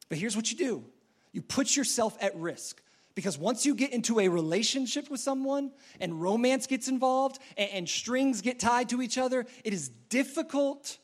But 0.08 0.18
here's 0.18 0.34
what 0.34 0.50
you 0.50 0.58
do 0.58 0.84
you 1.32 1.42
put 1.42 1.76
yourself 1.76 2.18
at 2.20 2.34
risk. 2.36 2.82
Because 3.14 3.38
once 3.38 3.64
you 3.64 3.76
get 3.76 3.92
into 3.92 4.18
a 4.18 4.26
relationship 4.26 5.10
with 5.10 5.20
someone 5.20 5.70
and 6.00 6.20
romance 6.20 6.66
gets 6.66 6.88
involved 6.88 7.38
and, 7.56 7.70
and, 7.70 7.88
strings 7.88 8.40
get 8.40 8.58
tied 8.58 8.88
to 8.88 9.00
each 9.00 9.16
other, 9.16 9.46
it 9.64 9.72
is 9.72 9.88
difficult. 10.08 10.98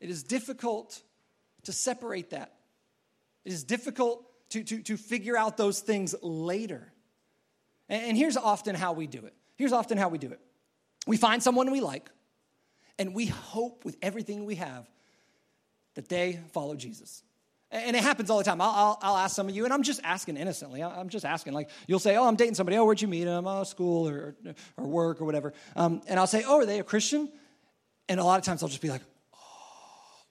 It 0.00 0.10
is 0.10 0.24
difficult 0.24 1.00
to 1.62 1.72
separate 1.72 2.30
that. 2.30 2.54
It 3.46 3.52
is 3.52 3.64
difficult 3.64 4.26
to, 4.50 4.62
to, 4.62 4.82
to 4.82 4.96
figure 4.98 5.38
out 5.38 5.56
those 5.56 5.80
things 5.80 6.14
later. 6.20 6.92
And, 7.88 8.08
and 8.08 8.16
here's 8.16 8.36
often 8.36 8.74
how 8.74 8.92
we 8.92 9.06
do 9.06 9.24
it. 9.24 9.34
Here's 9.56 9.72
often 9.72 9.96
how 9.96 10.08
we 10.08 10.18
do 10.18 10.32
it. 10.32 10.40
We 11.08 11.16
find 11.16 11.42
someone 11.42 11.70
we 11.70 11.80
like, 11.80 12.10
and 12.98 13.14
we 13.14 13.24
hope 13.24 13.86
with 13.86 13.96
everything 14.02 14.44
we 14.44 14.56
have 14.56 14.86
that 15.94 16.06
they 16.10 16.38
follow 16.52 16.76
Jesus. 16.76 17.22
And 17.70 17.96
it 17.96 18.02
happens 18.02 18.28
all 18.28 18.36
the 18.36 18.44
time. 18.44 18.60
I'll, 18.60 18.70
I'll, 18.70 18.98
I'll, 19.00 19.16
ask 19.16 19.34
some 19.34 19.48
of 19.48 19.56
you, 19.56 19.64
and 19.64 19.72
I'm 19.72 19.82
just 19.82 20.02
asking 20.04 20.36
innocently. 20.36 20.82
I'm 20.82 21.08
just 21.08 21.24
asking. 21.24 21.54
Like, 21.54 21.70
you'll 21.86 21.98
say, 21.98 22.16
Oh, 22.16 22.28
I'm 22.28 22.36
dating 22.36 22.56
somebody. 22.56 22.76
Oh, 22.76 22.84
where'd 22.84 23.00
you 23.00 23.08
meet 23.08 23.24
them? 23.24 23.46
Oh, 23.46 23.64
school 23.64 24.06
or, 24.06 24.36
or 24.76 24.84
work 24.84 25.22
or 25.22 25.24
whatever. 25.24 25.54
Um, 25.76 26.02
and 26.08 26.20
I'll 26.20 26.26
say, 26.26 26.44
Oh, 26.46 26.58
are 26.58 26.66
they 26.66 26.78
a 26.78 26.84
Christian? 26.84 27.32
And 28.06 28.20
a 28.20 28.24
lot 28.24 28.38
of 28.38 28.44
times 28.44 28.62
I'll 28.62 28.68
just 28.68 28.82
be 28.82 28.90
like, 28.90 29.02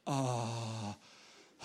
Oh, 0.06 0.96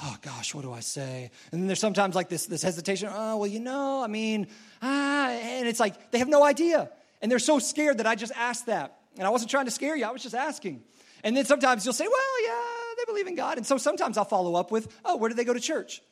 oh 0.03 0.17
gosh, 0.23 0.55
what 0.55 0.63
do 0.63 0.73
I 0.73 0.81
say? 0.81 1.31
And 1.53 1.61
then 1.61 1.67
there's 1.67 1.81
sometimes 1.81 2.15
like 2.15 2.31
this, 2.31 2.47
this 2.47 2.63
hesitation. 2.63 3.11
Oh, 3.13 3.37
well, 3.37 3.47
you 3.47 3.61
know, 3.61 4.03
I 4.03 4.07
mean, 4.07 4.47
ah, 4.81 5.29
and 5.29 5.69
it's 5.69 5.81
like 5.81 6.13
they 6.13 6.19
have 6.19 6.29
no 6.29 6.43
idea. 6.43 6.91
And 7.21 7.31
they're 7.31 7.39
so 7.39 7.59
scared 7.59 7.99
that 7.99 8.07
I 8.07 8.15
just 8.15 8.33
asked 8.35 8.67
that. 8.67 9.01
And 9.19 9.27
I 9.27 9.31
wasn't 9.31 9.51
trying 9.51 9.67
to 9.67 9.71
scare 9.71 9.97
you, 9.97 10.05
I 10.05 10.11
was 10.11 10.23
just 10.23 10.35
asking. 10.35 10.83
And 11.25 11.37
then 11.37 11.45
sometimes 11.45 11.85
you'll 11.85 11.95
say, 11.95 12.07
Well, 12.07 12.45
yeah 12.45 12.83
they 12.97 13.11
believe 13.11 13.27
in 13.27 13.35
God. 13.35 13.59
And 13.59 13.67
so 13.67 13.79
sometimes 13.79 14.17
I'll 14.17 14.25
follow 14.25 14.55
up 14.55 14.71
with, 14.71 14.89
oh, 15.05 15.17
where 15.17 15.29
do 15.29 15.35
they 15.35 15.45
go 15.45 15.55
to 15.55 15.61
church? 15.61 16.03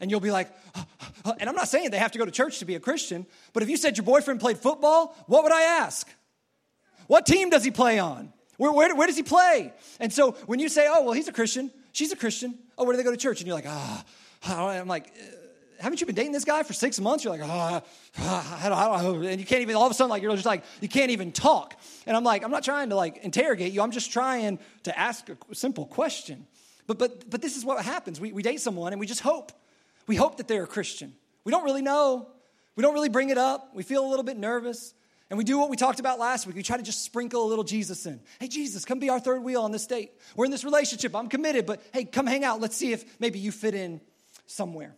And 0.00 0.10
you'll 0.10 0.20
be 0.20 0.30
like, 0.30 0.50
and 1.38 1.48
I'm 1.48 1.54
not 1.54 1.68
saying 1.68 1.90
they 1.90 1.98
have 1.98 2.12
to 2.12 2.18
go 2.18 2.24
to 2.24 2.30
church 2.30 2.58
to 2.58 2.64
be 2.64 2.74
a 2.74 2.80
Christian, 2.80 3.26
but 3.52 3.62
if 3.62 3.68
you 3.68 3.76
said 3.76 3.96
your 3.96 4.04
boyfriend 4.04 4.40
played 4.40 4.58
football, 4.58 5.16
what 5.26 5.42
would 5.42 5.52
I 5.52 5.62
ask? 5.62 6.08
What 7.06 7.26
team 7.26 7.50
does 7.50 7.64
he 7.64 7.70
play 7.70 7.98
on? 7.98 8.32
Where, 8.58 8.72
where, 8.72 8.94
where 8.94 9.06
does 9.06 9.16
he 9.16 9.22
play? 9.22 9.72
And 10.00 10.12
so 10.12 10.32
when 10.46 10.60
you 10.60 10.68
say, 10.68 10.86
oh, 10.90 11.02
well, 11.02 11.12
he's 11.12 11.28
a 11.28 11.32
Christian, 11.32 11.70
she's 11.92 12.12
a 12.12 12.16
Christian, 12.16 12.58
oh, 12.76 12.84
where 12.84 12.94
do 12.94 12.96
they 12.96 13.04
go 13.04 13.10
to 13.10 13.16
church? 13.16 13.40
And 13.40 13.46
you're 13.46 13.56
like, 13.56 13.66
ah, 13.68 14.04
oh. 14.48 14.66
I'm 14.68 14.88
like, 14.88 15.12
haven't 15.80 16.00
you 16.00 16.06
been 16.06 16.14
dating 16.14 16.32
this 16.32 16.44
guy 16.44 16.62
for 16.62 16.72
six 16.72 17.00
months? 17.00 17.24
You're 17.24 17.36
like, 17.36 17.42
oh, 17.44 17.82
I 18.18 18.68
don't, 18.68 19.20
know. 19.20 19.28
And 19.28 19.40
you 19.40 19.46
can't 19.46 19.62
even, 19.62 19.76
all 19.76 19.86
of 19.86 19.90
a 19.90 19.94
sudden, 19.94 20.10
like, 20.10 20.22
you're 20.22 20.32
just 20.32 20.46
like, 20.46 20.64
you 20.80 20.88
can't 20.88 21.10
even 21.10 21.32
talk. 21.32 21.78
And 22.06 22.16
I'm 22.16 22.24
like, 22.24 22.44
I'm 22.44 22.50
not 22.50 22.64
trying 22.64 22.90
to 22.90 22.96
like 22.96 23.18
interrogate 23.18 23.72
you. 23.72 23.82
I'm 23.82 23.90
just 23.90 24.12
trying 24.12 24.58
to 24.84 24.98
ask 24.98 25.28
a 25.28 25.54
simple 25.54 25.86
question. 25.86 26.46
But, 26.86 26.98
but, 26.98 27.28
but 27.28 27.42
this 27.42 27.56
is 27.56 27.64
what 27.64 27.84
happens. 27.84 28.20
We, 28.20 28.32
we 28.32 28.42
date 28.42 28.60
someone 28.60 28.92
and 28.92 29.00
we 29.00 29.06
just 29.06 29.20
hope. 29.20 29.52
We 30.06 30.16
hope 30.16 30.36
that 30.36 30.48
they're 30.48 30.64
a 30.64 30.68
Christian. 30.68 31.14
We 31.44 31.50
don't 31.50 31.64
really 31.64 31.82
know. 31.82 32.28
We 32.76 32.82
don't 32.82 32.94
really 32.94 33.08
bring 33.08 33.30
it 33.30 33.38
up. 33.38 33.74
We 33.74 33.82
feel 33.82 34.04
a 34.04 34.08
little 34.08 34.24
bit 34.24 34.36
nervous. 34.36 34.94
And 35.28 35.38
we 35.38 35.44
do 35.44 35.58
what 35.58 35.70
we 35.70 35.76
talked 35.76 35.98
about 35.98 36.20
last 36.20 36.46
week. 36.46 36.54
We 36.54 36.62
try 36.62 36.76
to 36.76 36.82
just 36.82 37.02
sprinkle 37.02 37.44
a 37.44 37.48
little 37.48 37.64
Jesus 37.64 38.06
in. 38.06 38.20
Hey, 38.38 38.46
Jesus, 38.46 38.84
come 38.84 39.00
be 39.00 39.10
our 39.10 39.18
third 39.18 39.42
wheel 39.42 39.62
on 39.62 39.72
this 39.72 39.86
date. 39.86 40.12
We're 40.36 40.44
in 40.44 40.52
this 40.52 40.62
relationship. 40.62 41.16
I'm 41.16 41.28
committed, 41.28 41.66
but 41.66 41.82
hey, 41.92 42.04
come 42.04 42.26
hang 42.26 42.44
out. 42.44 42.60
Let's 42.60 42.76
see 42.76 42.92
if 42.92 43.18
maybe 43.18 43.40
you 43.40 43.50
fit 43.50 43.74
in 43.74 44.00
somewhere. 44.46 44.94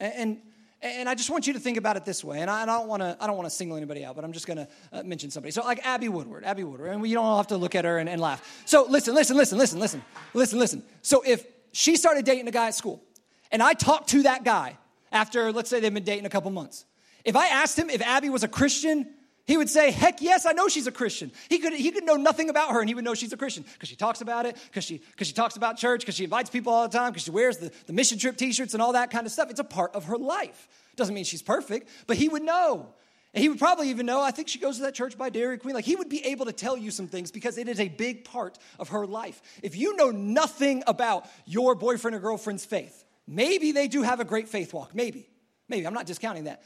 And, 0.00 0.38
and 0.80 1.08
I 1.08 1.14
just 1.14 1.28
want 1.28 1.46
you 1.46 1.52
to 1.54 1.58
think 1.58 1.76
about 1.76 1.96
it 1.96 2.04
this 2.04 2.22
way. 2.22 2.40
And 2.40 2.50
I, 2.50 2.64
don't 2.64 2.86
want 2.86 3.02
to 3.02 3.16
I 3.20 3.26
don't 3.26 3.36
want 3.36 3.46
to 3.46 3.54
single 3.54 3.76
anybody 3.76 4.04
out, 4.04 4.14
but 4.14 4.24
I'm 4.24 4.32
just 4.32 4.46
going 4.46 4.58
to 4.58 4.68
uh, 4.92 5.02
mention 5.02 5.30
somebody. 5.30 5.50
So 5.50 5.62
like 5.64 5.84
Abby 5.84 6.08
Woodward, 6.08 6.44
Abby 6.44 6.64
Woodward, 6.64 6.92
and 6.92 7.06
you 7.06 7.14
don't 7.14 7.36
have 7.36 7.48
to 7.48 7.56
look 7.56 7.74
at 7.74 7.84
her 7.84 7.98
and, 7.98 8.08
and 8.08 8.20
laugh. 8.20 8.62
So 8.64 8.86
listen, 8.88 9.14
listen, 9.14 9.36
listen, 9.36 9.58
listen, 9.58 9.78
listen, 9.78 10.02
listen, 10.34 10.58
listen. 10.58 10.82
So 11.02 11.22
if 11.26 11.44
she 11.72 11.96
started 11.96 12.24
dating 12.24 12.46
a 12.48 12.52
guy 12.52 12.68
at 12.68 12.74
school, 12.74 13.02
and 13.50 13.62
I 13.62 13.74
talked 13.74 14.10
to 14.10 14.22
that 14.22 14.44
guy 14.44 14.78
after, 15.10 15.52
let's 15.52 15.70
say 15.70 15.80
they've 15.80 15.92
been 15.92 16.04
dating 16.04 16.26
a 16.26 16.30
couple 16.30 16.50
months. 16.50 16.84
If 17.24 17.34
I 17.34 17.48
asked 17.48 17.78
him 17.78 17.90
if 17.90 18.00
Abby 18.02 18.30
was 18.30 18.42
a 18.42 18.48
Christian, 18.48 19.06
he 19.48 19.56
would 19.56 19.70
say, 19.70 19.90
Heck 19.90 20.20
yes, 20.20 20.44
I 20.44 20.52
know 20.52 20.68
she's 20.68 20.86
a 20.86 20.92
Christian. 20.92 21.32
He 21.48 21.58
could, 21.58 21.72
he 21.72 21.90
could 21.90 22.04
know 22.04 22.16
nothing 22.16 22.50
about 22.50 22.70
her 22.72 22.80
and 22.80 22.88
he 22.88 22.94
would 22.94 23.04
know 23.04 23.14
she's 23.14 23.32
a 23.32 23.36
Christian 23.36 23.64
because 23.72 23.88
she 23.88 23.96
talks 23.96 24.20
about 24.20 24.44
it, 24.44 24.58
because 24.66 24.84
she, 24.84 25.00
cause 25.16 25.26
she 25.26 25.32
talks 25.32 25.56
about 25.56 25.78
church, 25.78 26.00
because 26.00 26.14
she 26.14 26.24
invites 26.24 26.50
people 26.50 26.70
all 26.70 26.86
the 26.86 26.96
time, 26.96 27.12
because 27.12 27.24
she 27.24 27.30
wears 27.30 27.56
the, 27.56 27.72
the 27.86 27.94
mission 27.94 28.18
trip 28.18 28.36
t 28.36 28.52
shirts 28.52 28.74
and 28.74 28.82
all 28.82 28.92
that 28.92 29.10
kind 29.10 29.26
of 29.26 29.32
stuff. 29.32 29.48
It's 29.48 29.58
a 29.58 29.64
part 29.64 29.94
of 29.94 30.04
her 30.04 30.18
life. 30.18 30.68
Doesn't 30.96 31.14
mean 31.14 31.24
she's 31.24 31.40
perfect, 31.40 31.88
but 32.06 32.18
he 32.18 32.28
would 32.28 32.42
know. 32.42 32.92
And 33.32 33.42
he 33.42 33.48
would 33.48 33.58
probably 33.58 33.88
even 33.88 34.04
know, 34.04 34.20
I 34.20 34.32
think 34.32 34.48
she 34.48 34.58
goes 34.58 34.76
to 34.76 34.82
that 34.82 34.94
church 34.94 35.16
by 35.16 35.30
Dairy 35.30 35.56
Queen. 35.56 35.74
Like 35.74 35.86
he 35.86 35.96
would 35.96 36.10
be 36.10 36.26
able 36.26 36.44
to 36.44 36.52
tell 36.52 36.76
you 36.76 36.90
some 36.90 37.06
things 37.06 37.30
because 37.30 37.56
it 37.56 37.68
is 37.68 37.80
a 37.80 37.88
big 37.88 38.26
part 38.26 38.58
of 38.78 38.90
her 38.90 39.06
life. 39.06 39.40
If 39.62 39.76
you 39.76 39.96
know 39.96 40.10
nothing 40.10 40.82
about 40.86 41.26
your 41.46 41.74
boyfriend 41.74 42.14
or 42.14 42.20
girlfriend's 42.20 42.66
faith, 42.66 43.02
maybe 43.26 43.72
they 43.72 43.88
do 43.88 44.02
have 44.02 44.20
a 44.20 44.24
great 44.26 44.48
faith 44.48 44.74
walk. 44.74 44.94
Maybe. 44.94 45.30
Maybe. 45.70 45.86
I'm 45.86 45.94
not 45.94 46.04
discounting 46.04 46.44
that. 46.44 46.62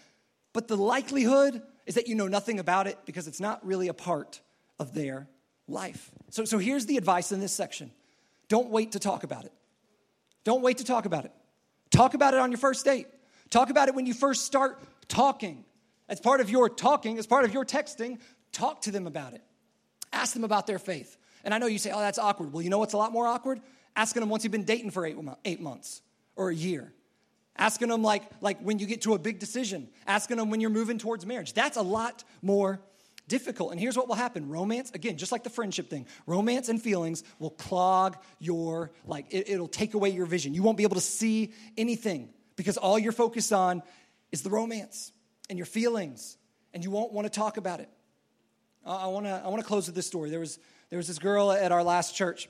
But 0.53 0.67
the 0.67 0.77
likelihood 0.77 1.63
is 1.87 1.95
that 1.95 2.07
you 2.09 2.15
know 2.15 2.29
nothing 2.29 2.59
about 2.59 2.87
it 2.87 2.99
because 3.05 3.27
it's 3.27 3.41
not 3.41 3.65
really 3.67 3.89
a 3.89 3.95
part 3.95 4.41
of 4.79 4.95
their 4.95 5.29
life. 5.69 6.11
So, 6.31 6.45
so 6.45 6.59
here's 6.59 6.87
the 6.87 6.97
advice 6.97 7.33
in 7.33 7.41
this 7.41 7.53
section 7.53 7.91
don't 8.49 8.71
wait 8.71 8.93
to 8.93 8.99
talk 8.99 9.25
about 9.25 9.45
it. 9.45 9.53
Don't 10.45 10.63
wait 10.63 10.79
to 10.79 10.85
talk 10.85 11.07
about 11.07 11.25
it. 11.25 11.33
Talk 11.91 12.15
about 12.15 12.35
it 12.35 12.41
on 12.41 12.51
your 12.51 12.59
first 12.59 12.85
date. 12.85 13.07
Talk 13.51 13.71
about 13.71 13.89
it 13.89 13.95
when 13.95 14.07
you 14.07 14.15
first 14.15 14.45
start 14.45 14.81
talking. 15.09 15.65
As 16.09 16.21
part 16.21 16.41
of 16.41 16.51
your 16.51 16.69
talking, 16.69 17.19
as 17.19 17.27
part 17.27 17.45
of 17.45 17.55
your 17.55 17.65
texting, 17.65 18.19
talk 18.51 18.83
to 18.83 18.91
them 18.91 19.07
about 19.07 19.35
it. 19.35 19.43
Ask 20.13 20.35
them 20.35 20.45
about 20.45 20.67
their 20.67 20.79
faith. 20.79 21.17
And 21.45 21.55
I 21.55 21.59
know 21.59 21.67
you 21.67 21.79
say, 21.79 21.91
oh, 21.91 22.01
that's 22.01 22.19
awkward. 22.19 22.53
Well, 22.53 22.63
you 22.63 22.71
know 22.71 22.79
what's 22.79 22.93
a 22.93 22.99
lot 22.99 23.13
more 23.13 23.27
awkward? 23.27 23.61
Asking 23.97 24.21
them 24.21 24.29
once 24.29 24.45
you've 24.45 24.53
been 24.53 24.65
dating 24.65 24.91
for 24.91 25.07
eight, 25.07 25.17
eight 25.45 25.61
months 25.61 26.03
or 26.37 26.51
a 26.51 26.55
year 26.55 26.93
asking 27.57 27.89
them 27.89 28.03
like, 28.03 28.23
like 28.41 28.61
when 28.61 28.79
you 28.79 28.87
get 28.87 29.03
to 29.03 29.15
a 29.15 29.19
big 29.19 29.39
decision, 29.39 29.89
asking 30.07 30.37
them 30.39 30.51
when 30.51 30.61
you're 30.61 30.71
moving 30.71 30.99
towards 30.99 31.27
marriage. 31.27 31.53
That's 31.53 31.77
a 31.77 31.83
lot 31.83 32.25
more 32.41 32.81
difficult. 33.29 33.71
And 33.73 33.81
here's 33.81 33.97
what 33.97 34.09
will 34.09 34.15
happen 34.15 34.49
romance, 34.49 34.91
again, 34.93 35.17
just 35.17 35.33
like 35.33 35.45
the 35.45 35.51
friendship 35.51 35.89
thing, 35.89 36.07
romance 36.27 36.69
and 36.69 36.81
feelings 36.81 37.25
will 37.39 37.51
clog 37.51 38.17
your, 38.39 38.93
like, 39.07 39.27
it, 39.31 39.59
will 39.59 39.69
take 39.69 39.95
away 39.95 40.11
your 40.11 40.27
vision. 40.27 40.55
You 40.55 40.63
won't 40.63 40.77
be 40.77 40.83
able 40.83 40.97
to 40.97 41.01
see 41.01 41.53
anything 41.77 42.31
because 42.57 42.77
all 42.77 42.99
you're 42.99 43.13
focused 43.13 43.53
on 43.53 43.83
is 44.31 44.43
the 44.43 44.51
romance 44.51 45.13
and 45.49 45.59
your 45.59 45.67
feelings, 45.67 46.37
and 46.73 46.83
you 46.83 46.91
won't 46.91 47.13
want 47.13 47.27
to 47.27 47.31
talk 47.31 47.57
about 47.57 47.81
it. 47.81 47.89
I 48.85 49.07
want 49.07 49.27
to 49.27 49.43
I 49.45 49.49
want 49.49 49.63
to 49.63 49.67
close 49.67 49.87
with 49.87 49.95
this 49.95 50.07
story. 50.07 50.31
There 50.31 50.41
was 50.41 50.59
there 50.91 50.97
was 50.97 51.07
this 51.07 51.19
girl 51.19 51.53
at 51.53 51.71
our 51.71 51.85
last 51.85 52.17
church, 52.17 52.49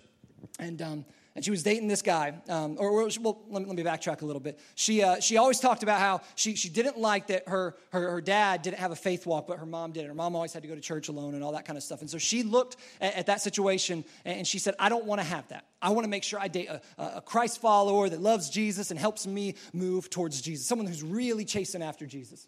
and 0.59 0.81
um, 0.81 1.05
and 1.35 1.45
she 1.45 1.51
was 1.51 1.63
dating 1.63 1.89
this 1.89 2.03
guy. 2.03 2.35
Um, 2.49 2.77
or, 2.79 2.91
or 2.91 3.09
well, 3.21 3.43
let 3.49 3.63
me, 3.63 3.69
let 3.69 3.77
me, 3.77 3.83
backtrack 3.83 4.23
a 4.23 4.27
little 4.27 4.41
bit. 4.41 4.59
She, 4.75 5.03
uh, 5.03 5.19
she 5.21 5.39
always 5.39 5.61
talked 5.61 5.83
about 5.83 5.99
how 5.99 6.21
she, 6.35 6.55
she 6.57 6.69
didn't 6.69 6.99
like 6.99 7.29
that 7.29 7.49
her, 7.49 7.75
her, 7.91 8.11
her, 8.11 8.21
dad 8.21 8.63
didn't 8.63 8.79
have 8.79 8.93
a 8.93 8.97
faith 8.97 9.27
walk, 9.27 9.47
but 9.47 9.59
her 9.59 9.67
mom 9.67 9.93
did. 9.93 10.07
Her 10.07 10.15
mom 10.15 10.37
always 10.37 10.53
had 10.53 10.63
to 10.63 10.69
go 10.69 10.75
to 10.75 10.81
church 10.81 11.09
alone 11.09 11.35
and 11.35 11.43
all 11.43 11.53
that 11.53 11.65
kind 11.65 11.77
of 11.77 11.83
stuff. 11.83 12.03
And 12.03 12.11
so 12.11 12.19
she 12.19 12.43
looked 12.43 12.77
at, 13.01 13.15
at 13.15 13.27
that 13.27 13.41
situation 13.41 14.05
and 14.25 14.47
she 14.47 14.59
said, 14.59 14.75
I 14.79 14.89
don't 14.89 15.07
want 15.07 15.21
to 15.21 15.27
have 15.27 15.49
that. 15.49 15.65
I 15.81 15.91
want 15.91 16.05
to 16.05 16.11
make 16.11 16.23
sure 16.23 16.39
I 16.39 16.49
date 16.49 16.69
a, 16.69 16.83
a 16.99 17.23
Christ 17.23 17.61
follower 17.61 18.09
that 18.09 18.21
loves 18.21 18.51
Jesus 18.51 18.91
and 18.91 19.01
helps 19.01 19.27
me 19.27 19.55
move 19.73 20.11
towards 20.11 20.41
Jesus, 20.43 20.67
someone 20.67 20.87
who's 20.87 21.03
really 21.03 21.45
chasing 21.45 21.83
after 21.83 22.07
Jesus. 22.07 22.47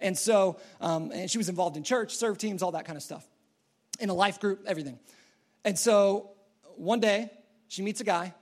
And 0.00 0.18
so, 0.18 0.58
um, 0.80 1.12
and 1.12 1.30
she 1.30 1.38
was 1.38 1.48
involved 1.48 1.76
in 1.76 1.82
church, 1.82 2.16
serve 2.16 2.38
teams, 2.38 2.62
all 2.62 2.72
that 2.72 2.84
kind 2.84 2.96
of 2.96 3.02
stuff, 3.02 3.26
in 4.00 4.08
a 4.08 4.14
life 4.14 4.40
group, 4.40 4.64
everything. 4.66 4.98
And 5.64 5.78
so 5.78 6.30
one 6.76 7.00
day, 7.00 7.30
she 7.68 7.82
meets 7.82 8.00
a 8.00 8.04
guy, 8.04 8.34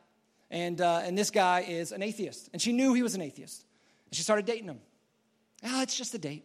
and, 0.50 0.80
uh, 0.80 1.00
and 1.04 1.16
this 1.16 1.30
guy 1.30 1.60
is 1.60 1.92
an 1.92 2.02
atheist. 2.02 2.50
And 2.52 2.60
she 2.60 2.72
knew 2.72 2.94
he 2.94 3.02
was 3.02 3.14
an 3.14 3.22
atheist. 3.22 3.64
And 4.06 4.16
she 4.16 4.22
started 4.22 4.44
dating 4.44 4.66
him. 4.66 4.80
Oh, 5.64 5.82
it's 5.82 5.96
just 5.96 6.14
a 6.14 6.18
date. 6.18 6.44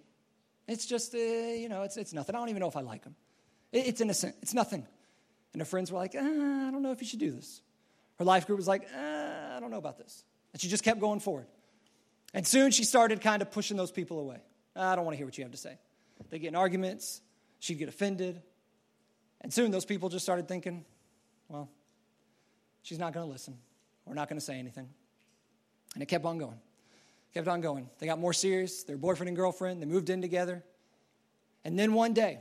It's 0.68 0.86
just, 0.86 1.14
uh, 1.14 1.18
you 1.18 1.70
know, 1.70 1.84
it's, 1.84 1.98
it's 1.98 2.14
nothing. 2.14 2.36
I 2.36 2.40
don't 2.40 2.50
even 2.50 2.60
know 2.60 2.68
if 2.68 2.78
I 2.78 2.82
like 2.82 3.04
him. 3.04 3.16
It, 3.72 3.88
it's 3.88 4.02
innocent. 4.02 4.36
It's 4.42 4.54
nothing. 4.54 4.86
And 5.54 5.62
her 5.62 5.66
friends 5.66 5.92
were 5.92 5.98
like, 5.98 6.16
uh, 6.16 6.20
I 6.20 6.70
don't 6.72 6.82
know 6.82 6.92
if 6.92 7.02
you 7.02 7.08
should 7.08 7.20
do 7.20 7.32
this. 7.32 7.62
Her 8.20 8.26
life 8.26 8.48
group 8.48 8.58
was 8.58 8.68
like, 8.68 8.88
uh, 8.94 9.56
I 9.56 9.60
don't 9.60 9.72
know 9.72 9.78
about 9.78 9.98
this. 9.98 10.24
And 10.54 10.62
she 10.62 10.68
just 10.68 10.84
kept 10.84 11.00
going 11.00 11.20
forward. 11.20 11.48
And 12.34 12.46
soon 12.46 12.72
she 12.72 12.84
started 12.84 13.22
kind 13.22 13.42
of 13.42 13.52
pushing 13.52 13.78
those 13.78 13.92
people 13.92 14.20
away. 14.20 14.40
I 14.76 14.96
don't 14.96 15.06
want 15.06 15.14
to 15.14 15.18
hear 15.18 15.26
what 15.26 15.38
you 15.38 15.44
have 15.44 15.52
to 15.52 15.58
say. 15.58 15.78
They 16.30 16.40
get 16.40 16.50
in 16.50 16.56
arguments. 16.56 17.22
She'd 17.60 17.76
get 17.80 17.90
offended. 17.90 18.42
And 19.42 19.54
soon 19.54 19.72
those 19.72 19.86
people 19.86 20.10
just 20.10 20.26
started 20.26 20.48
thinking, 20.48 20.86
well, 21.48 21.70
She's 22.88 23.00
not 23.00 23.12
going 23.12 23.26
to 23.26 23.30
listen. 23.30 23.58
We're 24.06 24.14
not 24.14 24.30
going 24.30 24.40
to 24.40 24.46
say 24.46 24.58
anything. 24.58 24.88
And 25.94 26.02
it 26.02 26.06
kept 26.06 26.24
on 26.24 26.38
going. 26.38 26.58
kept 27.34 27.50
on 27.50 27.60
going. 27.60 27.90
They 28.00 28.06
got 28.06 28.18
more 28.18 28.32
serious. 28.32 28.84
They 28.84 28.94
were 28.94 28.98
boyfriend 28.98 29.28
and 29.28 29.36
girlfriend. 29.36 29.82
They 29.82 29.86
moved 29.86 30.10
in 30.10 30.22
together. 30.22 30.64
And 31.66 31.78
then 31.78 31.92
one 31.92 32.14
day, 32.14 32.40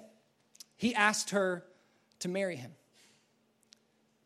he 0.76 0.94
asked 0.94 1.30
her 1.30 1.64
to 2.20 2.28
marry 2.28 2.54
him. 2.54 2.70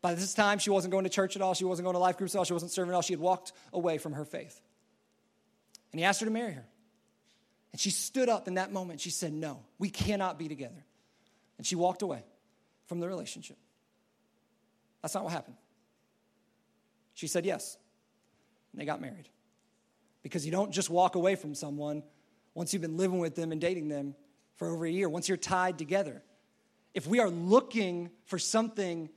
By 0.03 0.13
this 0.13 0.35
time, 0.35 0.59
she 0.59 0.69
wasn't 0.69 0.91
going 0.91 1.05
to 1.05 1.09
church 1.09 1.35
at 1.35 1.41
all. 1.41 1.55
She 1.55 1.65
wasn't 1.65 1.85
going 1.85 1.95
to 1.95 1.99
life 1.99 2.17
groups 2.17 2.35
at 2.35 2.37
all. 2.37 2.43
She 2.43 2.53
wasn't 2.53 2.71
serving 2.71 2.91
at 2.91 2.95
all. 2.95 3.01
She 3.01 3.13
had 3.13 3.19
walked 3.19 3.53
away 3.73 3.97
from 3.97 4.13
her 4.13 4.23
faith. 4.23 4.61
And 5.91 5.99
he 5.99 6.05
asked 6.05 6.19
her 6.19 6.27
to 6.27 6.31
marry 6.31 6.53
her. 6.53 6.67
And 7.71 7.81
she 7.81 7.89
stood 7.89 8.29
up 8.29 8.47
in 8.47 8.55
that 8.55 8.71
moment. 8.71 9.01
She 9.01 9.09
said, 9.09 9.33
No, 9.33 9.61
we 9.79 9.89
cannot 9.89 10.37
be 10.37 10.47
together. 10.47 10.85
And 11.57 11.65
she 11.65 11.75
walked 11.75 12.03
away 12.03 12.23
from 12.85 12.99
the 12.99 13.07
relationship. 13.07 13.57
That's 15.01 15.15
not 15.15 15.23
what 15.23 15.33
happened. 15.33 15.57
She 17.13 17.27
said 17.27 17.45
yes. 17.45 17.77
And 18.71 18.81
they 18.81 18.85
got 18.85 19.01
married. 19.01 19.29
Because 20.23 20.45
you 20.45 20.51
don't 20.51 20.71
just 20.71 20.89
walk 20.89 21.15
away 21.15 21.35
from 21.35 21.55
someone 21.55 22.03
once 22.53 22.73
you've 22.73 22.81
been 22.81 22.97
living 22.97 23.19
with 23.19 23.35
them 23.35 23.51
and 23.51 23.61
dating 23.61 23.87
them 23.87 24.15
for 24.57 24.69
over 24.69 24.85
a 24.85 24.91
year, 24.91 25.09
once 25.09 25.27
you're 25.27 25.37
tied 25.37 25.77
together. 25.77 26.21
If 26.93 27.07
we 27.07 27.19
are 27.19 27.29
looking 27.29 28.09
for 28.25 28.37
something 28.37 29.09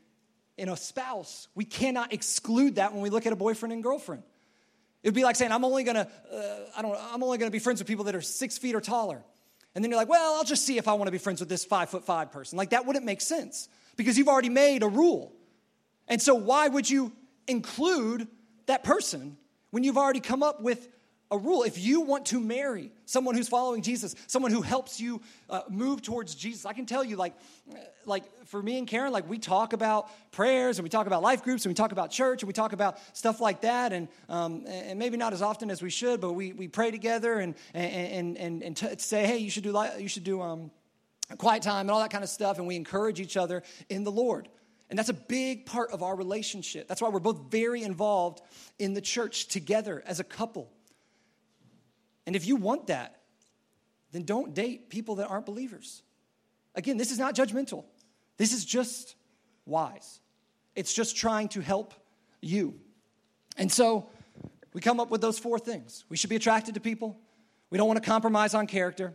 in 0.56 0.68
a 0.68 0.76
spouse, 0.76 1.48
we 1.54 1.64
cannot 1.64 2.12
exclude 2.12 2.76
that 2.76 2.92
when 2.92 3.02
we 3.02 3.10
look 3.10 3.26
at 3.26 3.32
a 3.32 3.36
boyfriend 3.36 3.72
and 3.72 3.82
girlfriend. 3.82 4.22
It 5.02 5.08
would 5.08 5.14
be 5.14 5.24
like 5.24 5.36
saying, 5.36 5.52
I'm 5.52 5.64
only 5.64 5.84
gonna, 5.84 6.08
uh, 6.32 6.38
I 6.76 6.80
don't 6.80 6.96
I'm 7.12 7.22
only 7.22 7.36
gonna 7.36 7.50
be 7.50 7.58
friends 7.58 7.80
with 7.80 7.88
people 7.88 8.04
that 8.04 8.14
are 8.14 8.22
six 8.22 8.56
feet 8.56 8.74
or 8.74 8.80
taller. 8.80 9.22
And 9.74 9.84
then 9.84 9.90
you're 9.90 9.98
like, 9.98 10.08
well, 10.08 10.36
I'll 10.36 10.44
just 10.44 10.64
see 10.64 10.78
if 10.78 10.86
I 10.86 10.94
wanna 10.94 11.10
be 11.10 11.18
friends 11.18 11.40
with 11.40 11.48
this 11.48 11.64
five 11.64 11.90
foot 11.90 12.04
five 12.04 12.30
person. 12.32 12.56
Like 12.56 12.70
that 12.70 12.86
wouldn't 12.86 13.04
make 13.04 13.20
sense 13.20 13.68
because 13.96 14.16
you've 14.16 14.28
already 14.28 14.48
made 14.48 14.82
a 14.82 14.88
rule. 14.88 15.34
And 16.08 16.22
so 16.22 16.34
why 16.34 16.68
would 16.68 16.88
you 16.88 17.12
include 17.46 18.28
that 18.66 18.84
person 18.84 19.36
when 19.70 19.84
you've 19.84 19.98
already 19.98 20.20
come 20.20 20.42
up 20.42 20.60
with 20.60 20.88
a 21.30 21.38
rule. 21.38 21.62
If 21.64 21.78
you 21.78 22.02
want 22.02 22.26
to 22.26 22.38
marry 22.38 22.92
someone 23.06 23.34
who's 23.34 23.48
following 23.48 23.82
Jesus, 23.82 24.14
someone 24.26 24.52
who 24.52 24.62
helps 24.62 25.00
you 25.00 25.20
uh, 25.50 25.62
move 25.68 26.02
towards 26.02 26.34
Jesus, 26.34 26.64
I 26.64 26.74
can 26.74 26.86
tell 26.86 27.02
you, 27.02 27.16
like, 27.16 27.34
like 28.04 28.24
for 28.46 28.62
me 28.62 28.78
and 28.78 28.86
Karen, 28.86 29.10
like 29.12 29.28
we 29.28 29.38
talk 29.38 29.72
about 29.72 30.08
prayers 30.32 30.78
and 30.78 30.84
we 30.84 30.90
talk 30.90 31.06
about 31.06 31.22
life 31.22 31.42
groups 31.42 31.64
and 31.64 31.70
we 31.70 31.74
talk 31.74 31.92
about 31.92 32.10
church 32.10 32.42
and 32.42 32.46
we 32.46 32.52
talk 32.52 32.72
about 32.72 32.98
stuff 33.16 33.40
like 33.40 33.62
that, 33.62 33.92
and 33.92 34.08
um, 34.28 34.64
and 34.66 34.98
maybe 34.98 35.16
not 35.16 35.32
as 35.32 35.42
often 35.42 35.70
as 35.70 35.82
we 35.82 35.90
should, 35.90 36.20
but 36.20 36.34
we, 36.34 36.52
we 36.52 36.68
pray 36.68 36.90
together 36.90 37.40
and 37.40 37.54
and 37.72 38.36
and 38.36 38.62
and 38.62 38.76
t- 38.76 38.86
say, 38.98 39.26
hey, 39.26 39.38
you 39.38 39.50
should 39.50 39.64
do 39.64 39.84
you 39.98 40.08
should 40.08 40.24
do 40.24 40.40
um, 40.40 40.70
quiet 41.38 41.62
time 41.62 41.80
and 41.80 41.90
all 41.90 42.00
that 42.00 42.10
kind 42.10 42.22
of 42.22 42.30
stuff, 42.30 42.58
and 42.58 42.66
we 42.66 42.76
encourage 42.76 43.18
each 43.18 43.36
other 43.36 43.62
in 43.88 44.04
the 44.04 44.12
Lord. 44.12 44.48
And 44.90 44.98
that's 44.98 45.08
a 45.08 45.14
big 45.14 45.66
part 45.66 45.90
of 45.90 46.02
our 46.02 46.14
relationship. 46.14 46.88
That's 46.88 47.00
why 47.00 47.08
we're 47.08 47.20
both 47.20 47.50
very 47.50 47.82
involved 47.82 48.42
in 48.78 48.94
the 48.94 49.00
church 49.00 49.48
together 49.48 50.02
as 50.06 50.20
a 50.20 50.24
couple. 50.24 50.70
And 52.26 52.36
if 52.36 52.46
you 52.46 52.56
want 52.56 52.88
that, 52.88 53.20
then 54.12 54.24
don't 54.24 54.54
date 54.54 54.90
people 54.90 55.16
that 55.16 55.28
aren't 55.28 55.46
believers. 55.46 56.02
Again, 56.74 56.96
this 56.96 57.10
is 57.10 57.18
not 57.18 57.34
judgmental, 57.34 57.84
this 58.36 58.52
is 58.52 58.64
just 58.64 59.16
wise. 59.66 60.20
It's 60.76 60.92
just 60.92 61.16
trying 61.16 61.48
to 61.50 61.60
help 61.60 61.94
you. 62.40 62.74
And 63.56 63.70
so 63.70 64.08
we 64.72 64.80
come 64.80 64.98
up 64.98 65.08
with 65.08 65.20
those 65.20 65.38
four 65.38 65.58
things. 65.60 66.04
We 66.08 66.16
should 66.16 66.30
be 66.30 66.36
attracted 66.36 66.74
to 66.74 66.80
people. 66.80 67.16
We 67.70 67.78
don't 67.78 67.86
want 67.86 68.02
to 68.02 68.08
compromise 68.08 68.54
on 68.54 68.66
character. 68.66 69.14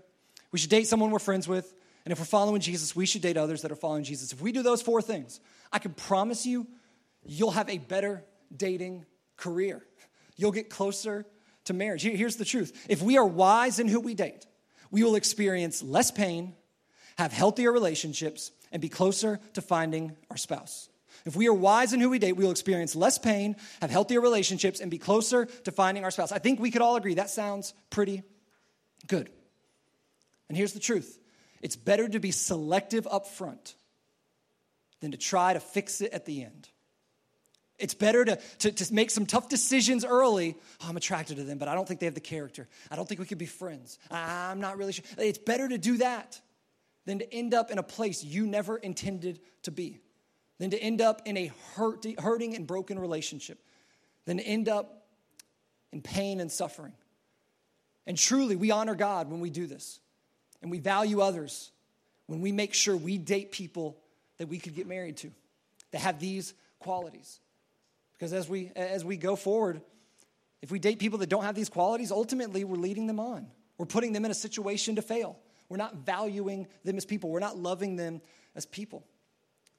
We 0.52 0.60
should 0.60 0.70
date 0.70 0.88
someone 0.88 1.12
we're 1.12 1.20
friends 1.20 1.48
with. 1.48 1.74
And 2.10 2.14
if 2.14 2.20
we're 2.22 2.26
following 2.26 2.60
Jesus, 2.60 2.96
we 2.96 3.06
should 3.06 3.22
date 3.22 3.38
others 3.38 3.62
that 3.62 3.72
are 3.72 3.76
following 3.76 4.04
Jesus. 4.04 4.34
If 4.34 4.42
we 4.42 4.52
do 4.52 4.64
those 4.64 4.82
four 4.82 5.00
things, 5.00 5.40
I 5.72 5.78
can 5.78 5.94
promise 5.94 6.44
you, 6.44 6.66
you'll 7.24 7.52
have 7.52 7.70
a 7.70 7.78
better 7.78 8.26
dating 8.58 9.06
career. 9.38 9.86
You'll 10.36 10.52
get 10.52 10.72
closer 10.72 11.28
to 11.66 11.74
marriage. 11.74 12.02
Here's 12.02 12.38
the 12.38 12.46
truth 12.46 12.88
if 12.90 13.04
we 13.04 13.20
are 13.20 13.26
wise 13.28 13.80
in 13.80 13.88
who 13.88 14.00
we 14.00 14.16
date, 14.16 14.48
we 14.90 15.04
will 15.04 15.14
experience 15.14 15.84
less 15.84 16.10
pain, 16.10 16.56
have 17.20 17.32
healthier 17.32 17.72
relationships, 17.72 18.50
and 18.72 18.82
be 18.82 18.90
closer 18.90 19.40
to 19.54 19.62
finding 19.62 20.18
our 20.32 20.38
spouse. 20.38 20.90
If 21.28 21.36
we 21.36 21.48
are 21.48 21.54
wise 21.54 21.94
in 21.94 22.00
who 22.00 22.10
we 22.10 22.18
date, 22.18 22.36
we 22.36 22.44
will 22.44 22.50
experience 22.50 22.96
less 22.96 23.20
pain, 23.20 23.56
have 23.82 23.92
healthier 23.92 24.20
relationships, 24.20 24.80
and 24.80 24.90
be 24.90 24.98
closer 24.98 25.46
to 25.46 25.72
finding 25.72 26.04
our 26.04 26.10
spouse. 26.10 26.32
I 26.32 26.40
think 26.40 26.60
we 26.60 26.72
could 26.72 26.82
all 26.82 26.96
agree 26.96 27.14
that 27.14 27.30
sounds 27.30 27.76
pretty 27.92 28.24
good. 29.06 29.30
And 30.48 30.58
here's 30.58 30.74
the 30.74 30.80
truth 30.80 31.19
it's 31.62 31.76
better 31.76 32.08
to 32.08 32.20
be 32.20 32.32
selective 32.32 33.08
up 33.10 33.28
front 33.28 33.76
than 35.02 35.12
to 35.12 35.18
try 35.18 35.54
to 35.54 35.60
fix 35.60 36.02
it 36.02 36.12
at 36.14 36.26
the 36.26 36.44
end. 36.44 36.70
It's 37.78 37.94
better 37.94 38.26
to, 38.26 38.36
to, 38.60 38.72
to, 38.72 38.94
make 38.94 39.10
some 39.10 39.26
tough 39.26 39.48
decisions 39.48 40.04
early. 40.04 40.58
Oh, 40.82 40.90
I'm 40.90 40.98
attracted 40.98 41.38
to 41.38 41.44
them, 41.44 41.58
but 41.58 41.70
I 41.70 41.76
don't 41.76 41.88
think 41.88 42.02
they 42.02 42.08
have 42.08 42.16
the 42.16 42.20
character. 42.20 42.68
I 42.92 42.98
don't 42.98 43.08
think 43.08 43.22
we 43.22 43.26
could 43.26 43.38
be 43.38 43.46
friends. 43.46 43.98
I'm 44.12 44.60
not 44.60 44.78
really 44.78 44.92
sure. 44.92 45.06
It's 45.18 45.38
better 45.38 45.68
to 45.68 45.78
do 45.78 45.98
that 45.98 46.42
than 47.06 47.20
to 47.20 47.34
end 47.34 47.54
up 47.54 47.72
in 47.72 47.78
a 47.78 47.84
place 47.84 48.24
you 48.24 48.46
never 48.46 48.78
intended 48.78 49.40
to 49.64 49.72
be, 49.72 50.02
than 50.58 50.72
to 50.72 50.78
end 50.78 51.00
up 51.00 51.22
in 51.26 51.38
a 51.38 51.52
hurt, 51.76 52.06
hurting 52.20 52.54
and 52.56 52.68
broken 52.68 53.00
relationship, 53.00 53.60
than 54.26 54.38
to 54.38 54.44
end 54.44 54.68
up 54.68 55.08
in 55.94 56.02
pain 56.02 56.42
and 56.42 56.52
suffering. 56.52 56.94
And 58.06 58.18
truly, 58.18 58.58
we 58.58 58.72
honor 58.72 58.96
God 58.96 59.32
when 59.32 59.40
we 59.40 59.50
do 59.50 59.68
this, 59.68 60.02
and 60.62 60.72
we 60.72 60.80
value 60.80 61.22
others 61.22 61.72
when 62.28 62.42
we 62.42 62.52
make 62.52 62.74
sure 62.74 62.96
we 62.96 63.18
date 63.18 63.52
people 63.52 63.98
that 64.38 64.48
we 64.48 64.60
could 64.60 64.76
get 64.76 64.88
married 64.88 65.18
to 65.18 65.32
that 65.92 66.00
have 66.00 66.20
these 66.20 66.54
qualities. 66.80 67.40
Because 68.14 68.34
as 68.34 68.50
we, 68.50 68.72
as 68.76 69.04
we 69.04 69.18
go 69.18 69.36
forward, 69.36 69.82
if 70.62 70.72
we 70.72 70.80
date 70.80 71.00
people 71.00 71.20
that 71.20 71.30
don't 71.30 71.44
have 71.44 71.56
these 71.56 71.70
qualities, 71.70 72.12
ultimately 72.12 72.64
we're 72.64 72.76
leading 72.76 73.08
them 73.08 73.20
on. 73.20 73.48
We're 73.78 73.86
putting 73.86 74.14
them 74.14 74.26
in 74.26 74.32
a 74.32 74.36
situation 74.36 74.96
to 74.96 75.02
fail. 75.02 75.40
We're 75.70 75.78
not 75.78 75.98
valuing 75.98 76.68
them 76.84 76.98
as 76.98 77.06
people, 77.06 77.30
we're 77.30 77.40
not 77.40 77.58
loving 77.58 77.96
them 77.96 78.22
as 78.56 78.66
people. 78.66 79.06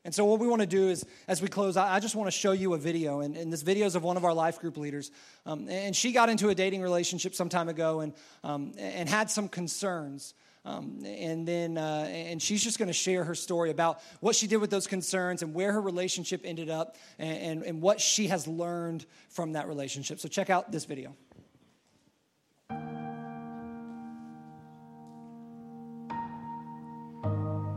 And 0.02 0.14
so, 0.14 0.24
what 0.24 0.40
we 0.40 0.46
want 0.46 0.62
to 0.62 0.66
do 0.66 0.88
is, 0.88 1.04
as 1.28 1.42
we 1.42 1.48
close, 1.48 1.76
I 1.76 2.00
just 2.00 2.14
want 2.14 2.26
to 2.26 2.30
show 2.30 2.52
you 2.52 2.72
a 2.72 2.78
video. 2.78 3.20
And, 3.20 3.36
and 3.36 3.52
this 3.52 3.60
video 3.60 3.84
is 3.84 3.96
of 3.96 4.02
one 4.02 4.16
of 4.16 4.24
our 4.24 4.32
life 4.32 4.58
group 4.58 4.78
leaders. 4.78 5.10
Um, 5.44 5.68
and 5.68 5.94
she 5.94 6.12
got 6.12 6.30
into 6.30 6.48
a 6.48 6.54
dating 6.54 6.80
relationship 6.80 7.34
some 7.34 7.50
time 7.50 7.68
ago 7.68 8.00
and, 8.00 8.14
um, 8.42 8.72
and 8.78 9.10
had 9.10 9.30
some 9.30 9.46
concerns 9.46 10.32
um, 10.64 11.02
and 11.04 11.48
then, 11.48 11.78
uh, 11.78 12.06
and 12.10 12.40
she's 12.40 12.62
just 12.62 12.78
going 12.78 12.88
to 12.88 12.94
share 12.94 13.24
her 13.24 13.34
story 13.34 13.70
about 13.70 14.00
what 14.20 14.36
she 14.36 14.46
did 14.46 14.58
with 14.58 14.70
those 14.70 14.86
concerns 14.86 15.42
and 15.42 15.54
where 15.54 15.72
her 15.72 15.80
relationship 15.80 16.42
ended 16.44 16.68
up 16.68 16.96
and, 17.18 17.38
and, 17.38 17.62
and 17.62 17.82
what 17.82 18.00
she 18.00 18.26
has 18.28 18.46
learned 18.46 19.06
from 19.30 19.52
that 19.52 19.68
relationship. 19.68 20.20
So, 20.20 20.28
check 20.28 20.50
out 20.50 20.70
this 20.70 20.84
video. 20.84 21.14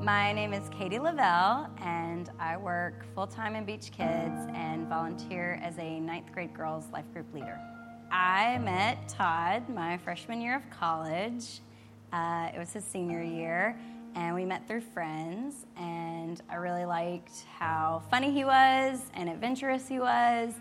My 0.04 0.34
name 0.34 0.54
is 0.54 0.68
Katie 0.68 1.00
Lavelle, 1.00 1.70
and 1.82 2.30
I 2.38 2.58
work 2.58 3.06
full 3.16 3.28
time 3.28 3.56
in 3.56 3.64
Beach 3.64 3.90
Kids 3.90 4.48
and 4.54 4.86
volunteer 4.90 5.58
as 5.64 5.80
a 5.80 6.02
ninth 6.02 6.34
grade 6.34 6.54
girls 6.54 6.92
life 6.92 7.06
group 7.14 7.34
leader. 7.34 7.58
I 8.12 8.58
met 8.58 9.08
Todd 9.08 9.70
my 9.70 9.98
freshman 9.98 10.42
year 10.42 10.58
of 10.58 10.70
college 10.70 11.62
uh, 12.14 12.50
it 12.54 12.60
was 12.60 12.72
his 12.72 12.86
senior 12.86 13.24
year, 13.24 13.76
and 14.16 14.36
we 14.36 14.46
met 14.46 14.68
through 14.68 14.82
friends. 14.82 15.66
And 15.76 16.40
I 16.50 16.56
really 16.56 16.86
liked 16.86 17.46
how 17.58 18.04
funny 18.10 18.32
he 18.32 18.46
was 18.46 19.02
and 19.16 19.28
adventurous 19.28 19.88
he 19.88 20.00
was. 20.00 20.54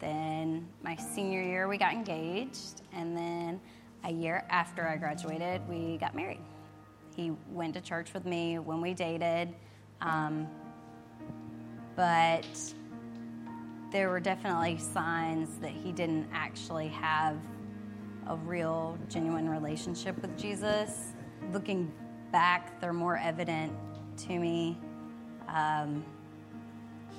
Then 0.00 0.66
my 0.82 0.96
senior 0.96 1.42
year, 1.42 1.66
we 1.66 1.76
got 1.76 1.92
engaged, 1.92 2.82
and 2.92 3.16
then 3.16 3.60
a 4.04 4.12
year 4.12 4.44
after 4.50 4.86
I 4.86 4.96
graduated, 4.96 5.68
we 5.68 5.98
got 5.98 6.14
married. 6.14 6.40
He 7.16 7.32
went 7.50 7.74
to 7.74 7.80
church 7.80 8.12
with 8.14 8.24
me 8.24 8.58
when 8.58 8.80
we 8.80 8.94
dated, 8.94 9.54
um, 10.00 10.48
but 11.96 12.46
there 13.92 14.10
were 14.10 14.20
definitely 14.20 14.78
signs 14.78 15.56
that 15.58 15.70
he 15.70 15.92
didn't 15.92 16.28
actually 16.32 16.88
have 16.88 17.36
a 18.26 18.36
real, 18.36 18.98
genuine 19.08 19.48
relationship 19.48 20.20
with 20.20 20.36
Jesus. 20.38 21.12
Looking 21.52 21.92
back, 22.32 22.80
they're 22.80 22.92
more 22.92 23.16
evident 23.16 23.72
to 24.26 24.38
me. 24.38 24.78
Um, 25.48 26.04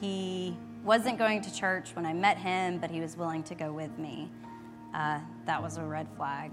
he 0.01 0.57
wasn't 0.83 1.17
going 1.17 1.41
to 1.41 1.53
church 1.53 1.95
when 1.95 2.05
I 2.05 2.13
met 2.13 2.37
him, 2.37 2.79
but 2.79 2.91
he 2.91 3.01
was 3.01 3.17
willing 3.17 3.43
to 3.43 3.55
go 3.55 3.71
with 3.71 3.97
me. 3.97 4.29
Uh, 4.93 5.19
that 5.45 5.61
was 5.61 5.77
a 5.77 5.83
red 5.83 6.07
flag. 6.15 6.51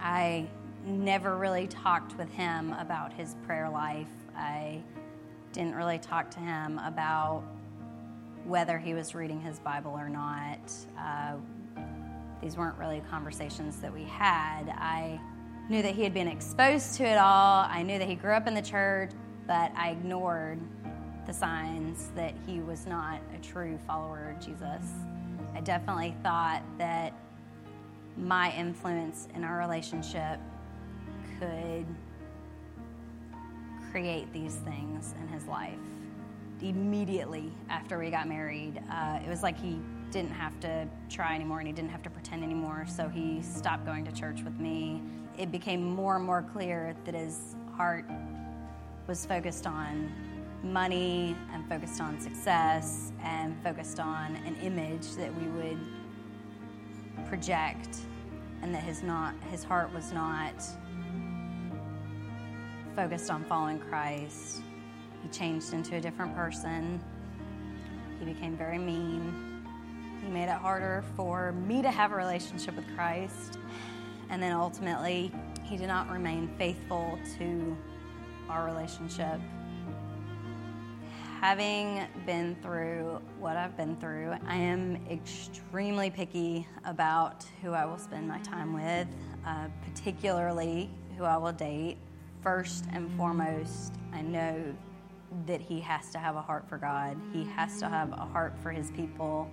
I 0.00 0.48
never 0.84 1.36
really 1.36 1.66
talked 1.66 2.16
with 2.18 2.30
him 2.32 2.72
about 2.74 3.12
his 3.12 3.36
prayer 3.46 3.68
life. 3.70 4.08
I 4.36 4.82
didn't 5.52 5.74
really 5.74 5.98
talk 5.98 6.30
to 6.32 6.40
him 6.40 6.78
about 6.78 7.44
whether 8.44 8.78
he 8.78 8.94
was 8.94 9.14
reading 9.14 9.40
his 9.40 9.58
Bible 9.60 9.92
or 9.92 10.08
not. 10.08 10.72
Uh, 10.98 11.34
these 12.42 12.56
weren't 12.56 12.76
really 12.76 13.00
conversations 13.08 13.76
that 13.76 13.92
we 13.92 14.02
had. 14.02 14.68
I 14.68 15.20
knew 15.68 15.80
that 15.80 15.94
he 15.94 16.02
had 16.02 16.12
been 16.12 16.28
exposed 16.28 16.94
to 16.96 17.04
it 17.04 17.16
all. 17.16 17.64
I 17.68 17.82
knew 17.82 17.98
that 17.98 18.08
he 18.08 18.16
grew 18.16 18.32
up 18.32 18.48
in 18.48 18.54
the 18.54 18.62
church, 18.62 19.12
but 19.46 19.70
I 19.76 19.90
ignored 19.90 20.58
the 21.26 21.32
signs 21.32 22.10
that 22.16 22.34
he 22.46 22.58
was 22.60 22.84
not 22.86 23.20
a 23.34 23.38
true 23.38 23.78
follower 23.86 24.34
of 24.36 24.44
Jesus. 24.44 24.90
I 25.54 25.60
definitely 25.60 26.16
thought 26.22 26.62
that 26.78 27.12
my 28.16 28.52
influence 28.56 29.28
in 29.34 29.44
our 29.44 29.58
relationship 29.58 30.40
could 31.38 31.86
create 33.92 34.32
these 34.32 34.56
things 34.56 35.14
in 35.20 35.28
his 35.28 35.46
life. 35.46 35.78
Immediately 36.60 37.52
after 37.70 37.98
we 37.98 38.10
got 38.10 38.28
married, 38.28 38.82
uh, 38.90 39.20
it 39.24 39.28
was 39.28 39.42
like 39.42 39.58
he 39.58 39.78
didn't 40.12 40.30
have 40.30 40.58
to 40.60 40.86
try 41.08 41.34
anymore 41.34 41.58
and 41.58 41.66
he 41.66 41.72
didn't 41.72 41.90
have 41.90 42.02
to 42.02 42.10
pretend 42.10 42.44
anymore, 42.44 42.84
so 42.86 43.08
he 43.08 43.42
stopped 43.42 43.86
going 43.86 44.04
to 44.04 44.12
church 44.12 44.42
with 44.42 44.58
me. 44.60 45.02
It 45.38 45.50
became 45.50 45.82
more 45.82 46.16
and 46.16 46.24
more 46.24 46.42
clear 46.42 46.94
that 47.04 47.14
his 47.14 47.56
heart 47.74 48.04
was 49.06 49.24
focused 49.24 49.66
on 49.66 50.12
money 50.62 51.34
and 51.52 51.68
focused 51.68 52.00
on 52.00 52.20
success 52.20 53.12
and 53.24 53.56
focused 53.64 53.98
on 53.98 54.36
an 54.46 54.54
image 54.62 55.14
that 55.14 55.34
we 55.34 55.48
would 55.48 55.78
project 57.26 57.98
and 58.60 58.72
that 58.72 58.82
his 58.82 59.02
not 59.02 59.34
his 59.50 59.64
heart 59.64 59.92
was 59.92 60.12
not 60.12 60.54
focused 62.94 63.30
on 63.30 63.42
following 63.44 63.78
Christ. 63.78 64.60
He 65.22 65.28
changed 65.30 65.72
into 65.72 65.96
a 65.96 66.00
different 66.00 66.36
person. 66.36 67.02
He 68.18 68.26
became 68.26 68.56
very 68.56 68.78
mean. 68.78 69.51
He 70.22 70.28
made 70.28 70.44
it 70.44 70.50
harder 70.50 71.04
for 71.16 71.52
me 71.52 71.82
to 71.82 71.90
have 71.90 72.12
a 72.12 72.16
relationship 72.16 72.76
with 72.76 72.86
Christ. 72.94 73.58
And 74.30 74.42
then 74.42 74.52
ultimately, 74.52 75.32
he 75.64 75.76
did 75.76 75.88
not 75.88 76.08
remain 76.10 76.48
faithful 76.56 77.18
to 77.38 77.76
our 78.48 78.64
relationship. 78.64 79.40
Having 81.40 82.06
been 82.24 82.56
through 82.62 83.20
what 83.40 83.56
I've 83.56 83.76
been 83.76 83.96
through, 83.96 84.34
I 84.46 84.54
am 84.54 85.04
extremely 85.10 86.08
picky 86.08 86.68
about 86.84 87.44
who 87.60 87.72
I 87.72 87.84
will 87.84 87.98
spend 87.98 88.28
my 88.28 88.38
time 88.38 88.72
with, 88.72 89.08
uh, 89.44 89.66
particularly 89.84 90.88
who 91.18 91.24
I 91.24 91.36
will 91.36 91.52
date. 91.52 91.98
First 92.42 92.84
and 92.92 93.10
foremost, 93.16 93.94
I 94.12 94.22
know 94.22 94.72
that 95.46 95.60
he 95.60 95.80
has 95.80 96.10
to 96.10 96.18
have 96.18 96.36
a 96.36 96.42
heart 96.42 96.68
for 96.68 96.78
God, 96.78 97.16
he 97.32 97.44
has 97.44 97.78
to 97.80 97.88
have 97.88 98.12
a 98.12 98.24
heart 98.24 98.54
for 98.62 98.70
his 98.70 98.92
people, 98.92 99.50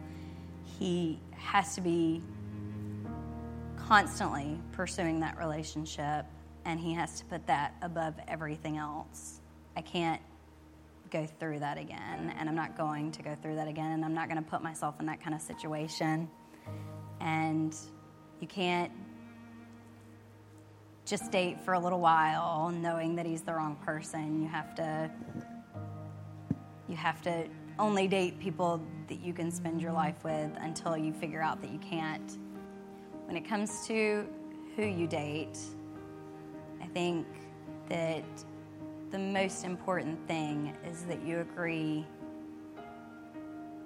he 0.78 1.20
has 1.32 1.76
to 1.76 1.82
be 1.82 2.22
constantly 3.76 4.60
pursuing 4.72 5.20
that 5.22 5.38
relationship, 5.38 6.26
and 6.66 6.80
he 6.80 6.94
has 6.94 7.20
to 7.20 7.26
put 7.26 7.48
that 7.48 7.76
above 7.82 8.14
everything 8.28 8.78
else. 8.78 9.42
I 9.76 9.82
can't 9.82 10.22
go 11.10 11.26
through 11.40 11.60
that 11.60 11.78
again, 11.78 12.34
and 12.38 12.48
I'm 12.48 12.56
not 12.56 12.78
going 12.78 13.12
to 13.14 13.24
go 13.24 13.36
through 13.42 13.56
that 13.56 13.68
again, 13.68 13.94
and 13.94 14.06
I'm 14.06 14.14
not 14.14 14.30
going 14.30 14.44
to 14.44 14.50
put 14.50 14.62
myself 14.62 15.00
in 15.00 15.06
that 15.08 15.24
kind 15.24 15.34
of 15.34 15.42
situation. 15.42 16.30
And 17.20 17.76
you 18.40 18.48
can't 18.48 18.92
just 21.06 21.32
date 21.32 21.60
for 21.62 21.74
a 21.74 21.80
little 21.80 22.00
while 22.00 22.70
knowing 22.70 23.16
that 23.16 23.26
he's 23.26 23.42
the 23.42 23.54
wrong 23.54 23.76
person. 23.84 24.42
You 24.42 24.48
have 24.48 24.76
to 24.76 25.10
you 26.88 26.96
have 26.96 27.22
to 27.24 27.48
only 27.78 28.08
date 28.08 28.40
people 28.40 28.82
that 29.10 29.20
you 29.24 29.34
can 29.34 29.52
spend 29.52 29.82
your 29.82 29.92
life 29.92 30.24
with 30.24 30.52
until 30.62 30.96
you 30.96 31.12
figure 31.12 31.42
out 31.42 31.62
that 31.62 31.72
you 31.72 31.80
can't. 31.80 32.38
When 33.26 33.36
it 33.36 33.48
comes 33.48 33.86
to 33.88 34.26
who 34.76 34.86
you 34.86 35.08
date, 35.08 35.60
I 36.82 36.88
think 36.88 37.28
that 37.90 38.24
the 39.12 39.20
most 39.20 39.66
important 39.66 40.26
thing 40.28 40.74
is 40.90 41.04
that 41.04 41.24
you 41.26 41.40
agree 41.40 42.06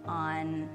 on 0.05 0.69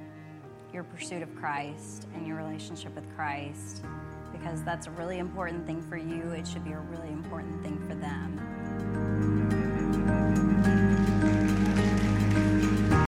your 0.73 0.85
pursuit 0.85 1.23
of 1.23 1.35
Christ 1.37 2.07
and 2.15 2.27
your 2.27 2.37
relationship 2.37 2.95
with 2.95 3.05
Christ 3.15 3.85
because 4.33 4.63
that's 4.63 4.87
a 4.87 4.91
really 4.93 5.19
important 5.19 5.67
thing 5.67 5.83
for 5.83 5.97
you. 5.97 6.31
It 6.33 6.47
should 6.47 6.65
be 6.65 6.73
a 6.73 6.79
really 6.79 7.09
important 7.09 7.63
thing 7.63 7.79
for 7.89 7.95
them. 7.95 8.39